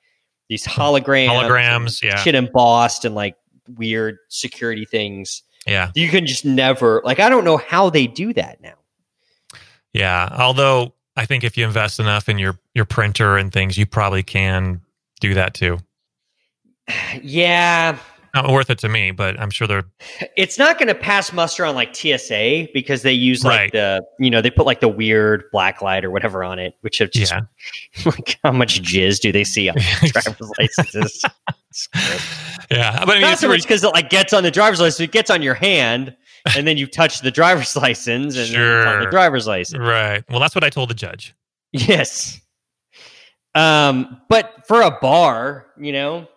these 0.49 0.65
holograms, 0.65 1.27
Holograms, 1.29 2.01
yeah. 2.01 2.17
shit 2.17 2.35
embossed 2.35 3.05
and 3.05 3.15
like 3.15 3.35
weird 3.77 4.17
security 4.29 4.85
things. 4.85 5.43
Yeah, 5.67 5.91
You 5.93 6.09
can 6.09 6.25
just 6.25 6.45
never 6.45 7.01
like. 7.03 7.19
I 7.19 7.29
don't 7.29 7.43
know 7.43 7.57
how 7.57 7.89
they 7.89 8.07
do 8.07 8.33
that 8.33 8.61
now. 8.61 8.75
yeah. 9.93 10.29
Although 10.37 10.93
I 11.15 11.25
think 11.25 11.43
if 11.43 11.57
you 11.57 11.65
invest 11.65 11.99
enough 11.99 12.29
in 12.29 12.39
your 12.39 12.57
your 12.73 12.85
printer 12.85 13.37
and 13.37 13.51
things, 13.51 13.77
you 13.77 13.85
probably 13.85 14.23
can 14.23 14.81
do 15.19 15.33
that 15.33 15.53
too. 15.53 15.77
Yeah, 17.21 17.99
Not 18.33 18.49
worth 18.49 18.69
it 18.69 18.77
to 18.79 18.89
me, 18.89 19.11
but 19.11 19.39
I'm 19.39 19.49
sure 19.49 19.67
they're 19.67 19.85
it's 20.37 20.57
not 20.59 20.77
going 20.77 20.87
to 20.87 20.95
pass 20.95 21.33
muster 21.33 21.65
on 21.65 21.75
like 21.75 21.95
TSA 21.95 22.67
because 22.73 23.01
they 23.01 23.13
use 23.13 23.43
like 23.43 23.59
Right. 23.59 23.71
the 23.71 24.03
you 24.19 24.29
know 24.29 24.41
they 24.41 24.51
put 24.51 24.65
like 24.65 24.79
the 24.81 24.87
weird 24.87 25.43
black 25.51 25.81
light 25.81 26.05
or 26.05 26.11
whatever 26.11 26.43
on 26.43 26.59
it, 26.59 26.75
which 26.81 26.97
have 26.99 27.11
just 27.11 27.31
yeah. 27.31 27.41
like 28.05 28.37
how 28.43 28.51
much 28.51 28.81
jizz 28.81 29.19
do 29.19 29.31
they 29.31 29.43
see 29.43 29.69
on 29.69 29.75
driver's 30.05 30.51
licenses? 30.59 31.25
Yeah. 32.71 32.99
But 33.05 33.09
I 33.09 33.13
mean, 33.13 33.21
Not 33.21 33.31
it's 33.33 33.41
so 33.41 33.47
much 33.47 33.63
because 33.63 33.83
it 33.83 33.89
like 33.93 34.09
gets 34.09 34.33
on 34.33 34.43
the 34.43 34.51
driver's 34.51 34.79
license, 34.79 34.99
it 35.01 35.11
gets 35.11 35.29
on 35.29 35.41
your 35.41 35.53
hand, 35.55 36.15
and 36.55 36.67
then 36.67 36.77
you 36.77 36.87
touch 36.87 37.21
the 37.21 37.31
driver's 37.31 37.75
license, 37.75 38.37
and 38.37 38.55
on 38.87 38.99
the 39.03 39.09
driver's 39.09 39.47
license. 39.47 39.79
right. 39.79 40.23
Well, 40.29 40.39
that's 40.39 40.55
what 40.55 40.63
I 40.63 40.69
told 40.69 40.89
the 40.89 40.93
judge. 40.95 41.33
Yes. 41.71 42.39
Um, 43.55 44.21
but 44.29 44.65
for 44.67 44.81
a 44.81 44.91
bar, 45.01 45.65
you 45.79 45.91
know, 45.91 46.27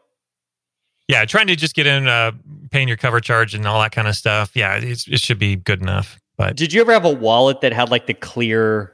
Yeah, 1.12 1.24
trying 1.26 1.46
to 1.48 1.56
just 1.56 1.74
get 1.74 1.86
in, 1.86 2.08
uh, 2.08 2.32
paying 2.70 2.88
your 2.88 2.96
cover 2.96 3.20
charge 3.20 3.54
and 3.54 3.66
all 3.66 3.80
that 3.82 3.92
kind 3.92 4.08
of 4.08 4.16
stuff. 4.16 4.50
Yeah, 4.54 4.76
it's, 4.76 5.06
it 5.06 5.20
should 5.20 5.38
be 5.38 5.56
good 5.56 5.80
enough. 5.82 6.18
But 6.38 6.56
did 6.56 6.72
you 6.72 6.80
ever 6.80 6.92
have 6.92 7.04
a 7.04 7.12
wallet 7.12 7.60
that 7.60 7.72
had 7.72 7.90
like 7.90 8.06
the 8.06 8.14
clear, 8.14 8.92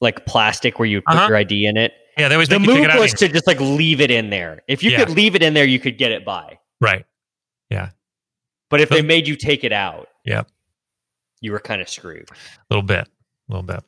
like 0.00 0.26
plastic 0.26 0.78
where 0.78 0.86
you 0.86 1.00
put 1.00 1.14
Uh-huh. 1.16 1.28
your 1.28 1.36
ID 1.38 1.66
in 1.66 1.76
it? 1.76 1.92
yeah, 2.18 2.28
they 2.28 2.34
always 2.34 2.48
The 2.50 2.58
make 2.58 2.68
you 2.68 2.74
take 2.74 2.82
move 2.82 2.90
it 2.90 2.96
out. 2.96 3.00
was 3.00 3.14
to 3.14 3.28
just 3.28 3.46
like 3.46 3.58
leave 3.60 4.00
it 4.00 4.10
in 4.10 4.28
there. 4.30 4.62
If 4.68 4.82
you 4.82 4.90
Yeah. 4.90 4.98
could 4.98 5.10
leave 5.10 5.34
it 5.34 5.42
in 5.42 5.54
there, 5.54 5.64
you 5.64 5.78
could 5.80 5.96
get 5.98 6.12
it 6.12 6.24
by. 6.24 6.58
right. 6.80 7.06
Yeah. 7.70 7.90
But 8.68 8.80
if 8.82 8.90
they 8.90 9.00
made 9.02 9.26
you 9.26 9.34
take 9.36 9.64
it 9.64 9.72
out, 9.72 10.08
yeah, 10.24 10.42
you 11.40 11.52
were 11.52 11.60
kind 11.60 11.80
of 11.82 11.88
screwed. 11.88 12.28
A 12.30 12.34
little 12.70 12.82
bit. 12.82 13.08
A 13.08 13.52
little 13.52 13.62
bit. 13.62 13.82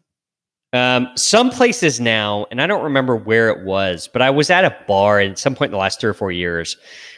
Um, 0.75 1.09
some 1.15 1.51
places 1.51 2.01
now, 2.01 2.47
and 2.51 2.61
I 2.61 2.67
don't 2.67 2.83
remember 2.83 3.15
where 3.17 3.49
it 3.49 3.65
was, 3.65 4.09
but 4.13 4.21
I 4.23 4.31
was 4.31 4.51
at 4.51 4.65
a 4.65 4.77
bar 4.89 5.21
at 5.21 5.39
some 5.39 5.55
point 5.55 5.69
in 5.69 5.73
the 5.73 5.79
last 5.79 6.01
three 6.01 6.11
or 6.11 6.15
four 6.15 6.33
years 6.33 6.77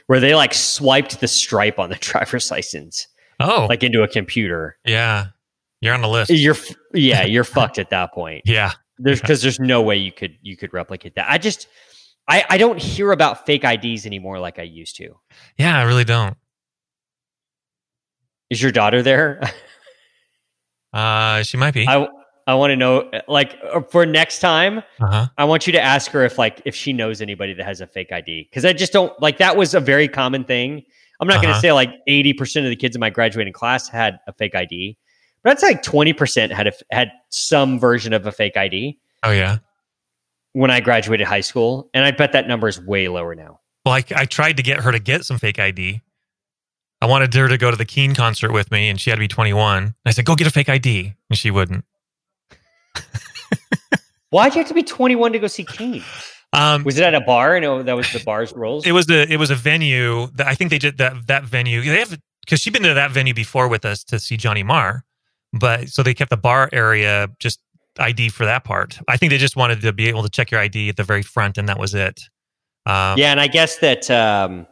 where 0.08 0.20
they 0.20 0.34
like 0.34 0.52
swiped 0.54 1.20
the 1.20 1.26
stripe 1.28 1.78
on 1.78 1.88
the 1.88 1.94
driver's 2.00 2.50
license 2.50 3.08
Oh, 3.40 3.66
like 3.68 3.82
into 3.82 4.02
a 4.02 4.08
computer. 4.08 4.76
yeah. 4.84 5.26
You're 5.82 5.94
on 5.94 6.00
the 6.02 6.08
list. 6.08 6.30
You're 6.30 6.56
yeah, 6.94 7.24
you're 7.26 7.44
fucked 7.44 7.78
at 7.78 7.90
that 7.90 8.12
point. 8.14 8.42
Yeah. 8.46 8.72
There's 8.98 9.20
because 9.22 9.42
there's 9.42 9.60
no 9.60 9.82
way 9.82 9.96
you 9.96 10.10
could 10.12 10.36
you 10.42 10.56
could 10.56 10.72
replicate 10.72 11.14
that. 11.16 11.26
I 11.28 11.36
just 11.38 11.68
I 12.28 12.44
I 12.48 12.56
don't 12.58 12.78
hear 12.78 13.12
about 13.12 13.44
fake 13.46 13.62
IDs 13.64 14.06
anymore 14.06 14.38
like 14.38 14.58
I 14.58 14.62
used 14.62 14.96
to. 14.96 15.14
Yeah, 15.58 15.78
I 15.78 15.82
really 15.82 16.04
don't. 16.04 16.36
Is 18.50 18.62
your 18.62 18.72
daughter 18.72 19.02
there? 19.02 19.40
Uh, 20.92 21.42
she 21.42 21.56
might 21.58 21.74
be. 21.74 21.86
I 21.86 22.08
I 22.48 22.54
want 22.54 22.70
to 22.70 22.76
know 22.76 23.10
like 23.28 23.58
uh, 23.72 23.80
for 23.80 24.06
next 24.06 24.38
time. 24.40 24.78
Uh 25.00 25.06
huh. 25.06 25.26
I 25.36 25.44
want 25.44 25.66
you 25.66 25.72
to 25.72 25.80
ask 25.80 26.10
her 26.12 26.24
if 26.24 26.38
like 26.38 26.62
if 26.64 26.74
she 26.74 26.92
knows 26.92 27.20
anybody 27.20 27.52
that 27.54 27.64
has 27.64 27.80
a 27.80 27.86
fake 27.86 28.12
ID 28.12 28.48
because 28.50 28.64
I 28.64 28.72
just 28.72 28.92
don't 28.92 29.12
like 29.20 29.38
that 29.38 29.56
was 29.56 29.74
a 29.74 29.80
very 29.80 30.06
common 30.08 30.44
thing. 30.44 30.82
I'm 31.20 31.26
not 31.28 31.36
going 31.36 31.46
to 31.48 31.50
Uh-huh. 31.52 31.60
say 31.60 31.72
like 31.72 31.90
80 32.06 32.32
percent 32.34 32.66
of 32.66 32.70
the 32.70 32.76
kids 32.76 32.94
in 32.94 33.00
my 33.00 33.10
graduating 33.10 33.52
class 33.52 33.88
had 33.88 34.18
a 34.28 34.32
fake 34.32 34.54
ID, 34.54 34.96
but 35.42 35.50
that's 35.50 35.62
like 35.62 35.82
20 35.82 36.12
percent 36.12 36.52
had 36.52 36.66
a, 36.68 36.72
had 36.90 37.10
some 37.30 37.80
version 37.80 38.12
of 38.12 38.26
a 38.26 38.32
fake 38.32 38.56
ID 38.56 38.98
Oh 39.24 39.32
yeah. 39.32 39.58
when 40.52 40.70
I 40.70 40.80
graduated 40.80 41.26
high 41.26 41.40
school, 41.40 41.90
and 41.94 42.04
I 42.04 42.10
bet 42.12 42.32
that 42.32 42.46
number 42.46 42.68
is 42.68 42.80
way 42.80 43.08
lower 43.08 43.34
now. 43.34 43.60
Well, 43.84 43.94
I, 43.94 44.04
I 44.14 44.24
tried 44.26 44.56
to 44.58 44.62
get 44.62 44.80
her 44.80 44.92
to 44.92 44.98
get 44.98 45.24
some 45.24 45.38
fake 45.38 45.58
ID. 45.58 46.00
I 47.00 47.06
wanted 47.06 47.32
her 47.34 47.48
to 47.48 47.58
go 47.58 47.70
to 47.70 47.76
the 47.76 47.84
Keane 47.84 48.14
concert 48.14 48.52
with 48.52 48.70
me, 48.70 48.88
and 48.88 49.00
she 49.00 49.10
had 49.10 49.16
to 49.16 49.20
be 49.20 49.28
21. 49.28 49.94
I 50.04 50.10
said, 50.10 50.24
"Go 50.24 50.34
get 50.34 50.46
a 50.46 50.50
fake 50.50 50.68
ID," 50.68 51.14
and 51.30 51.38
she 51.38 51.50
wouldn't. 51.50 51.84
Why'd 54.30 54.54
you 54.54 54.60
have 54.60 54.68
to 54.68 54.74
be 54.74 54.82
21 54.82 55.32
to 55.32 55.38
go 55.38 55.46
see 55.46 55.64
Keane? 55.64 56.02
Um, 56.52 56.84
Was 56.84 56.98
it 56.98 57.04
at 57.04 57.14
a 57.14 57.20
bar? 57.20 57.60
No, 57.60 57.82
that 57.82 57.94
was 57.94 58.10
the 58.12 58.22
bar's 58.24 58.52
rules. 58.52 58.86
it 58.86 58.92
was 58.92 59.08
a 59.10 59.30
it 59.30 59.38
was 59.38 59.50
a 59.50 59.54
venue 59.54 60.28
that 60.34 60.46
I 60.46 60.54
think 60.54 60.70
they 60.70 60.78
did 60.78 60.98
that 60.98 61.26
that 61.26 61.44
venue. 61.44 61.82
They 61.82 61.98
have 61.98 62.18
because 62.40 62.60
she'd 62.60 62.72
been 62.72 62.82
to 62.82 62.94
that 62.94 63.10
venue 63.10 63.34
before 63.34 63.68
with 63.68 63.84
us 63.84 64.04
to 64.04 64.18
see 64.18 64.36
Johnny 64.36 64.62
Marr, 64.62 65.04
but 65.52 65.88
so 65.88 66.02
they 66.02 66.14
kept 66.14 66.30
the 66.30 66.36
bar 66.36 66.68
area 66.72 67.28
just 67.38 67.60
ID 67.98 68.28
for 68.28 68.44
that 68.44 68.64
part. 68.64 68.98
I 69.08 69.16
think 69.16 69.30
they 69.30 69.38
just 69.38 69.56
wanted 69.56 69.80
to 69.82 69.92
be 69.92 70.08
able 70.08 70.22
to 70.22 70.28
check 70.28 70.50
your 70.50 70.60
ID 70.60 70.88
at 70.88 70.96
the 70.96 71.04
very 71.04 71.22
front, 71.22 71.58
and 71.58 71.68
that 71.68 71.78
was 71.78 71.94
it. 71.94 72.20
Um, 72.86 73.18
yeah, 73.18 73.32
and 73.32 73.40
I 73.40 73.48
guess 73.48 73.78
that 73.78 74.10
um, 74.10 74.66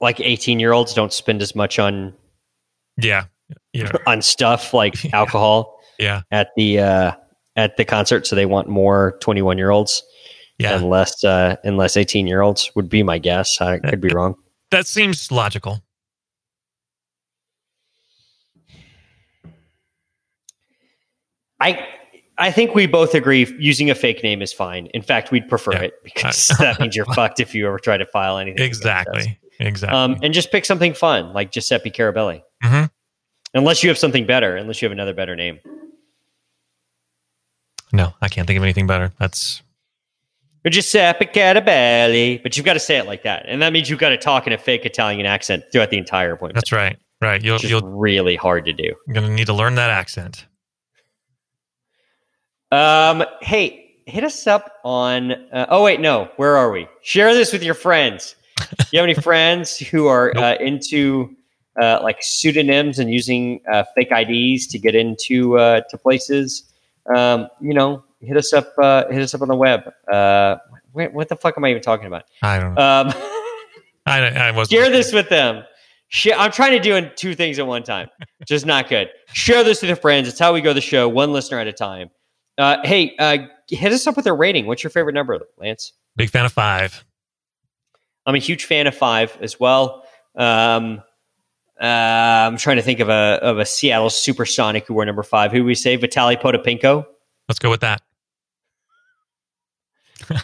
like 0.00 0.20
18 0.20 0.60
year 0.60 0.72
olds 0.72 0.94
don't 0.94 1.12
spend 1.12 1.42
as 1.42 1.54
much 1.54 1.78
on 1.78 2.14
yeah, 2.96 3.24
yeah, 3.72 3.90
on 4.06 4.22
stuff 4.22 4.72
like 4.72 4.94
alcohol. 5.12 5.77
Yeah, 5.98 6.22
at 6.30 6.48
the 6.56 6.80
uh, 6.80 7.12
at 7.56 7.76
the 7.76 7.84
concert, 7.84 8.26
so 8.26 8.36
they 8.36 8.46
want 8.46 8.68
more 8.68 9.18
21 9.20 9.58
year 9.58 9.70
olds 9.70 10.02
yeah. 10.58 10.74
and 10.76 10.88
less 10.88 11.22
uh, 11.24 11.56
and 11.64 11.76
less 11.76 11.96
18 11.96 12.26
year 12.26 12.40
olds 12.40 12.70
would 12.74 12.88
be 12.88 13.02
my 13.02 13.18
guess. 13.18 13.60
I 13.60 13.78
could 13.78 14.00
be 14.00 14.08
wrong. 14.08 14.34
That 14.70 14.86
seems 14.86 15.30
logical. 15.32 15.82
I 21.60 21.86
I 22.38 22.52
think 22.52 22.74
we 22.74 22.86
both 22.86 23.14
agree 23.14 23.52
using 23.58 23.90
a 23.90 23.94
fake 23.94 24.22
name 24.22 24.42
is 24.42 24.52
fine. 24.52 24.86
In 24.94 25.02
fact, 25.02 25.32
we'd 25.32 25.48
prefer 25.48 25.72
Yeah. 25.72 25.80
it 25.82 25.94
because 26.04 26.48
that 26.58 26.80
means 26.80 26.94
you're 26.94 27.04
fucked 27.14 27.40
if 27.40 27.54
you 27.54 27.66
ever 27.66 27.78
try 27.78 27.96
to 27.96 28.06
file 28.06 28.38
anything. 28.38 28.64
Exactly, 28.64 29.38
exactly. 29.58 29.98
Um, 29.98 30.16
and 30.22 30.32
just 30.32 30.52
pick 30.52 30.64
something 30.64 30.94
fun 30.94 31.32
like 31.32 31.50
Giuseppe 31.50 31.90
Carabelli. 31.90 32.42
Mhm. 32.62 32.90
Unless 33.54 33.82
you 33.82 33.88
have 33.88 33.98
something 33.98 34.26
better, 34.26 34.56
unless 34.56 34.82
you 34.82 34.86
have 34.86 34.92
another 34.92 35.14
better 35.14 35.34
name. 35.34 35.58
No, 37.92 38.12
I 38.20 38.28
can't 38.28 38.46
think 38.46 38.56
of 38.56 38.62
anything 38.62 38.86
better. 38.86 39.12
That's 39.18 39.62
Or 40.64 40.70
Giuseppe 40.70 41.26
Carabelli, 41.26 42.42
but 42.42 42.56
you've 42.56 42.66
got 42.66 42.74
to 42.74 42.80
say 42.80 42.98
it 42.98 43.06
like 43.06 43.22
that, 43.22 43.44
and 43.46 43.62
that 43.62 43.72
means 43.72 43.88
you've 43.90 43.98
got 43.98 44.10
to 44.10 44.18
talk 44.18 44.46
in 44.46 44.52
a 44.52 44.58
fake 44.58 44.84
Italian 44.84 45.26
accent 45.26 45.64
throughout 45.72 45.90
the 45.90 45.98
entire 45.98 46.32
appointment. 46.32 46.56
that's 46.56 46.72
right. 46.72 46.98
Right. 47.20 47.42
You'll 47.42 47.58
you'll 47.58 47.82
really 47.82 48.36
hard 48.36 48.64
to 48.66 48.72
do. 48.72 48.94
you're 49.06 49.14
gonna 49.14 49.28
need 49.30 49.46
to 49.46 49.52
learn 49.54 49.74
that 49.74 49.90
accent. 49.90 50.46
Um, 52.70 53.24
hey, 53.40 53.96
hit 54.06 54.24
us 54.24 54.46
up 54.46 54.72
on. 54.84 55.32
Uh, 55.32 55.66
oh 55.68 55.82
wait, 55.82 56.00
no. 56.00 56.30
Where 56.36 56.56
are 56.56 56.70
we? 56.70 56.86
Share 57.02 57.34
this 57.34 57.52
with 57.52 57.62
your 57.62 57.74
friends. 57.74 58.34
Do 58.58 58.86
you 58.92 58.98
have 58.98 59.04
any 59.04 59.14
friends 59.20 59.76
who 59.78 60.06
are 60.06 60.36
uh, 60.36 60.54
into 60.56 61.34
uh, 61.80 62.00
like 62.02 62.18
pseudonyms 62.20 62.98
and 62.98 63.10
using 63.10 63.60
uh, 63.72 63.84
fake 63.96 64.10
IDs 64.12 64.66
to 64.68 64.78
get 64.78 64.94
into 64.94 65.58
uh, 65.58 65.80
to 65.90 65.98
places? 65.98 66.67
Um, 67.14 67.48
you 67.60 67.74
know, 67.74 68.04
hit 68.20 68.36
us 68.36 68.52
up. 68.52 68.72
Uh, 68.80 69.04
hit 69.10 69.22
us 69.22 69.34
up 69.34 69.42
on 69.42 69.48
the 69.48 69.56
web. 69.56 69.82
Uh, 70.10 70.56
wait, 70.92 71.12
what 71.12 71.28
the 71.28 71.36
fuck 71.36 71.56
am 71.56 71.64
I 71.64 71.70
even 71.70 71.82
talking 71.82 72.06
about? 72.06 72.24
I 72.42 72.58
don't 72.58 72.74
know. 72.74 72.80
Um, 72.80 73.08
I 74.06 74.20
I 74.20 74.50
was 74.52 74.68
share 74.68 74.90
this 74.90 75.12
with 75.12 75.28
them. 75.28 75.64
Share, 76.08 76.34
I'm 76.38 76.50
trying 76.50 76.72
to 76.72 76.80
do 76.80 77.08
two 77.16 77.34
things 77.34 77.58
at 77.58 77.66
one 77.66 77.82
time. 77.82 78.08
Just 78.46 78.64
not 78.64 78.88
good. 78.88 79.10
Share 79.32 79.62
this 79.62 79.82
with 79.82 79.88
your 79.88 79.96
friends. 79.96 80.26
It's 80.26 80.38
how 80.38 80.54
we 80.54 80.62
go 80.62 80.72
the 80.72 80.80
show, 80.80 81.06
one 81.08 81.32
listener 81.32 81.58
at 81.58 81.66
a 81.66 81.72
time. 81.72 82.08
Uh, 82.56 82.78
hey, 82.84 83.14
uh, 83.18 83.38
hit 83.68 83.92
us 83.92 84.06
up 84.06 84.16
with 84.16 84.26
a 84.26 84.32
rating. 84.32 84.66
What's 84.66 84.82
your 84.82 84.90
favorite 84.90 85.12
number, 85.14 85.38
Lance? 85.58 85.92
big 86.16 86.30
fan 86.30 86.44
of 86.44 86.52
five. 86.52 87.04
I'm 88.26 88.34
a 88.34 88.38
huge 88.38 88.64
fan 88.64 88.86
of 88.86 88.94
five 88.94 89.36
as 89.40 89.60
well. 89.60 90.04
Um, 90.34 91.02
uh, 91.80 91.84
I'm 91.84 92.56
trying 92.56 92.76
to 92.76 92.82
think 92.82 93.00
of 93.00 93.08
a 93.08 93.38
of 93.42 93.58
a 93.58 93.64
Seattle 93.64 94.10
Supersonic 94.10 94.86
who 94.86 94.94
wore 94.94 95.04
number 95.04 95.22
five. 95.22 95.52
Who 95.52 95.64
we 95.64 95.74
say 95.74 95.96
Vitaly 95.96 96.40
Potapenko. 96.40 97.06
Let's 97.48 97.58
go 97.58 97.70
with 97.70 97.80
that. 97.80 98.02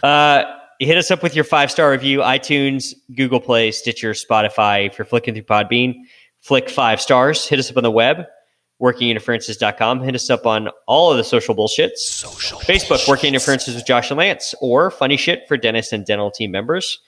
Uh, 0.01 0.43
hit 0.79 0.97
us 0.97 1.11
up 1.11 1.21
with 1.21 1.35
your 1.35 1.43
five 1.43 1.69
star 1.69 1.91
review, 1.91 2.19
iTunes, 2.19 2.93
Google 3.15 3.39
Play, 3.39 3.71
Stitcher, 3.71 4.11
Spotify. 4.11 4.87
If 4.87 4.97
you're 4.97 5.05
flicking 5.05 5.35
through 5.35 5.43
Podbean, 5.43 5.93
flick 6.39 6.69
five 6.69 6.99
stars. 6.99 7.47
Hit 7.47 7.59
us 7.59 7.69
up 7.69 7.77
on 7.77 7.83
the 7.83 7.91
web, 7.91 8.25
workinginterferences.com. 8.81 10.01
Hit 10.01 10.15
us 10.15 10.29
up 10.29 10.47
on 10.47 10.69
all 10.87 11.11
of 11.11 11.17
the 11.17 11.23
social 11.23 11.55
bullshits. 11.55 11.97
Social 11.97 12.59
Facebook, 12.59 12.89
bullshit. 12.89 13.07
Working 13.07 13.27
Interferences 13.27 13.75
with 13.75 13.85
Josh 13.85 14.09
and 14.09 14.17
Lance, 14.17 14.55
or 14.59 14.89
Funny 14.89 15.17
Shit 15.17 15.47
for 15.47 15.55
dentists 15.55 15.93
and 15.93 16.05
dental 16.05 16.31
team 16.31 16.49
members. 16.49 16.99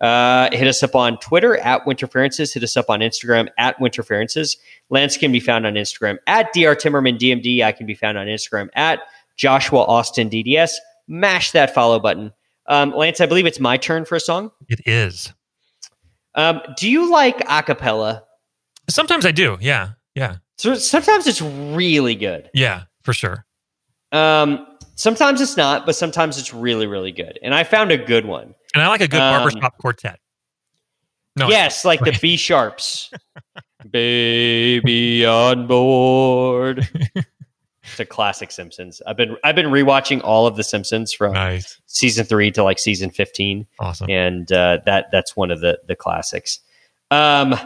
Uh, 0.00 0.50
hit 0.52 0.66
us 0.66 0.82
up 0.82 0.94
on 0.94 1.18
Twitter 1.18 1.56
at 1.58 1.84
Winterferences. 1.86 2.52
Hit 2.52 2.62
us 2.62 2.76
up 2.76 2.90
on 2.90 3.00
Instagram 3.00 3.48
at 3.58 3.78
Winterferences. 3.78 4.56
Lance 4.90 5.16
can 5.16 5.32
be 5.32 5.40
found 5.40 5.66
on 5.66 5.74
Instagram 5.74 6.18
at 6.26 6.52
Dr. 6.52 6.74
Timmerman 6.74 7.18
DMD. 7.18 7.62
I 7.62 7.72
can 7.72 7.86
be 7.86 7.94
found 7.94 8.18
on 8.18 8.26
Instagram 8.26 8.68
at 8.74 9.00
Joshua 9.36 9.82
Austin 9.82 10.28
DDS. 10.28 10.72
Mash 11.08 11.52
that 11.52 11.72
follow 11.74 11.98
button. 11.98 12.32
Um, 12.68 12.92
Lance, 12.92 13.20
I 13.20 13.26
believe 13.26 13.46
it's 13.46 13.60
my 13.60 13.76
turn 13.76 14.04
for 14.04 14.16
a 14.16 14.20
song. 14.20 14.50
It 14.68 14.80
is. 14.86 15.32
Um, 16.34 16.60
do 16.76 16.90
you 16.90 17.10
like 17.10 17.38
acapella? 17.46 18.22
Sometimes 18.88 19.24
I 19.24 19.30
do. 19.30 19.56
Yeah. 19.60 19.90
Yeah. 20.14 20.36
So 20.58 20.74
sometimes 20.74 21.26
it's 21.26 21.40
really 21.40 22.14
good. 22.14 22.50
Yeah, 22.54 22.84
for 23.02 23.12
sure. 23.12 23.44
Um, 24.12 24.66
sometimes 24.94 25.40
it's 25.40 25.56
not, 25.56 25.86
but 25.86 25.94
sometimes 25.94 26.38
it's 26.38 26.52
really, 26.52 26.86
really 26.86 27.12
good. 27.12 27.38
And 27.42 27.54
I 27.54 27.64
found 27.64 27.92
a 27.92 27.98
good 27.98 28.24
one. 28.26 28.54
And 28.76 28.82
I 28.82 28.88
like 28.88 29.00
a 29.00 29.08
good 29.08 29.22
um, 29.22 29.42
barbershop 29.42 29.78
quartet. 29.78 30.20
No, 31.34 31.48
yes, 31.48 31.82
like 31.82 32.00
the 32.00 32.16
B 32.20 32.36
sharps. 32.36 33.10
Baby 33.90 35.24
on 35.24 35.66
board. 35.66 36.86
it's 37.14 38.00
a 38.00 38.04
classic 38.04 38.50
Simpsons. 38.50 39.00
I've 39.06 39.16
been 39.16 39.34
I've 39.42 39.54
been 39.54 39.68
rewatching 39.68 40.20
all 40.22 40.46
of 40.46 40.56
the 40.56 40.62
Simpsons 40.62 41.14
from 41.14 41.32
nice. 41.32 41.80
season 41.86 42.26
three 42.26 42.50
to 42.50 42.62
like 42.62 42.78
season 42.78 43.08
fifteen. 43.08 43.66
Awesome, 43.80 44.10
and 44.10 44.52
uh, 44.52 44.80
that 44.84 45.06
that's 45.10 45.34
one 45.34 45.50
of 45.50 45.60
the 45.60 45.80
the 45.88 45.96
classics. 45.96 46.60
Um, 47.10 47.58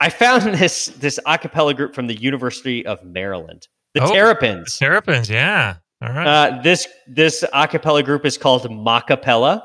I 0.00 0.08
found 0.08 0.42
this 0.58 0.86
this 0.86 1.20
acapella 1.28 1.76
group 1.76 1.94
from 1.94 2.08
the 2.08 2.14
University 2.14 2.84
of 2.84 3.04
Maryland, 3.04 3.68
the 3.92 4.02
oh, 4.02 4.12
Terrapins. 4.12 4.78
The 4.80 4.86
Terrapins, 4.86 5.30
yeah. 5.30 5.76
All 6.02 6.08
right. 6.08 6.26
Uh, 6.26 6.62
this 6.62 6.88
this 7.06 7.44
acapella 7.54 8.04
group 8.04 8.26
is 8.26 8.36
called 8.36 8.64
Macapella. 8.64 9.62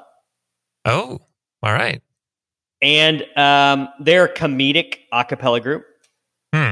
Oh, 0.90 1.20
all 1.64 1.74
right. 1.74 2.02
And 2.82 3.26
um, 3.36 3.90
they're 4.00 4.26
a 4.26 4.34
comedic 4.34 5.00
acapella 5.14 5.62
group. 5.62 5.86
Hmm. 6.54 6.72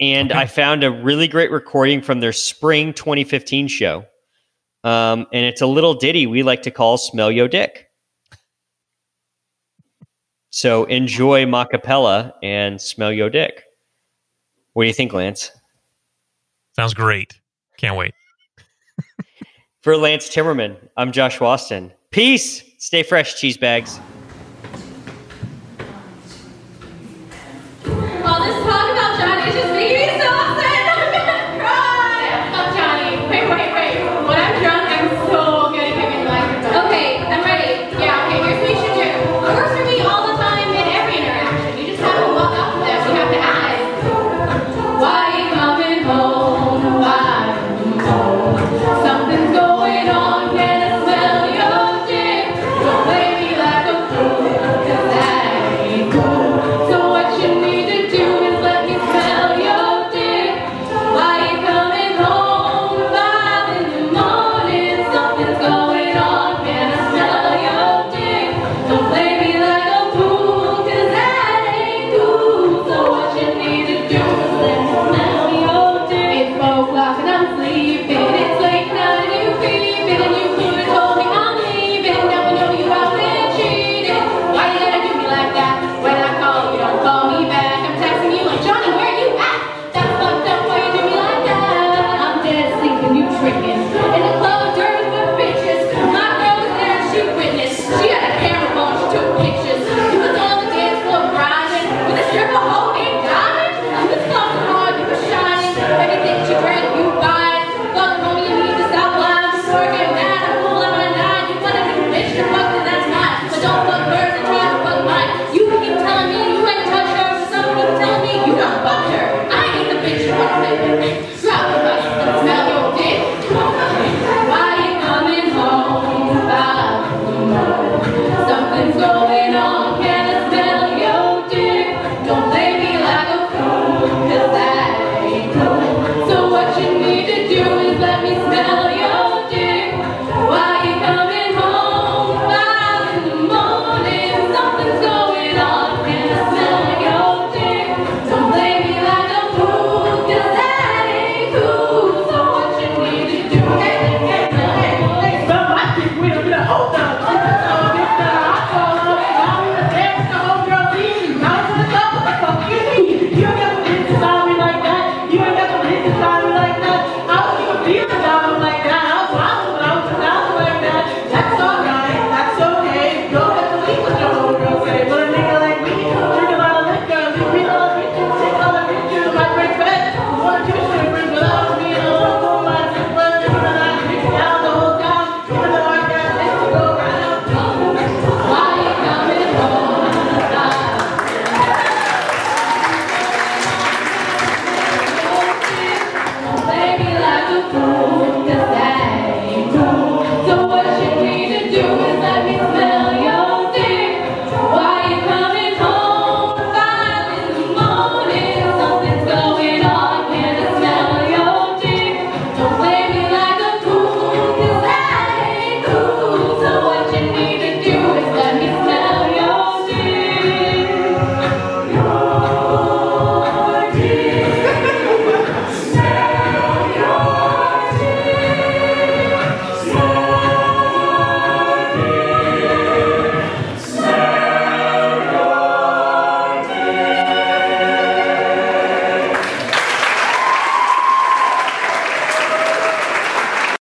And 0.00 0.30
okay. 0.30 0.40
I 0.40 0.46
found 0.46 0.82
a 0.84 0.90
really 0.90 1.28
great 1.28 1.50
recording 1.50 2.02
from 2.02 2.20
their 2.20 2.32
spring 2.32 2.92
2015 2.92 3.68
show. 3.68 4.04
Um, 4.82 5.26
and 5.32 5.44
it's 5.44 5.60
a 5.60 5.66
little 5.66 5.94
ditty 5.94 6.26
we 6.26 6.42
like 6.42 6.62
to 6.62 6.70
call 6.70 6.96
"Smell 6.96 7.30
Yo 7.30 7.46
Dick." 7.46 7.90
So 10.50 10.84
enjoy 10.84 11.44
Macapella 11.44 12.32
and 12.42 12.80
smell 12.80 13.12
yo 13.12 13.28
dick. 13.28 13.64
What 14.72 14.82
do 14.82 14.88
you 14.88 14.92
think, 14.94 15.12
Lance? 15.12 15.52
Sounds 16.74 16.92
great. 16.92 17.40
Can't 17.76 17.96
wait. 17.96 18.12
For 19.82 19.96
Lance 19.96 20.28
Timmerman, 20.28 20.76
I'm 20.96 21.12
Josh 21.12 21.40
Austin. 21.40 21.92
Peace. 22.10 22.64
Stay 22.80 23.02
fresh, 23.02 23.38
cheese 23.38 23.58
bags. 23.58 24.00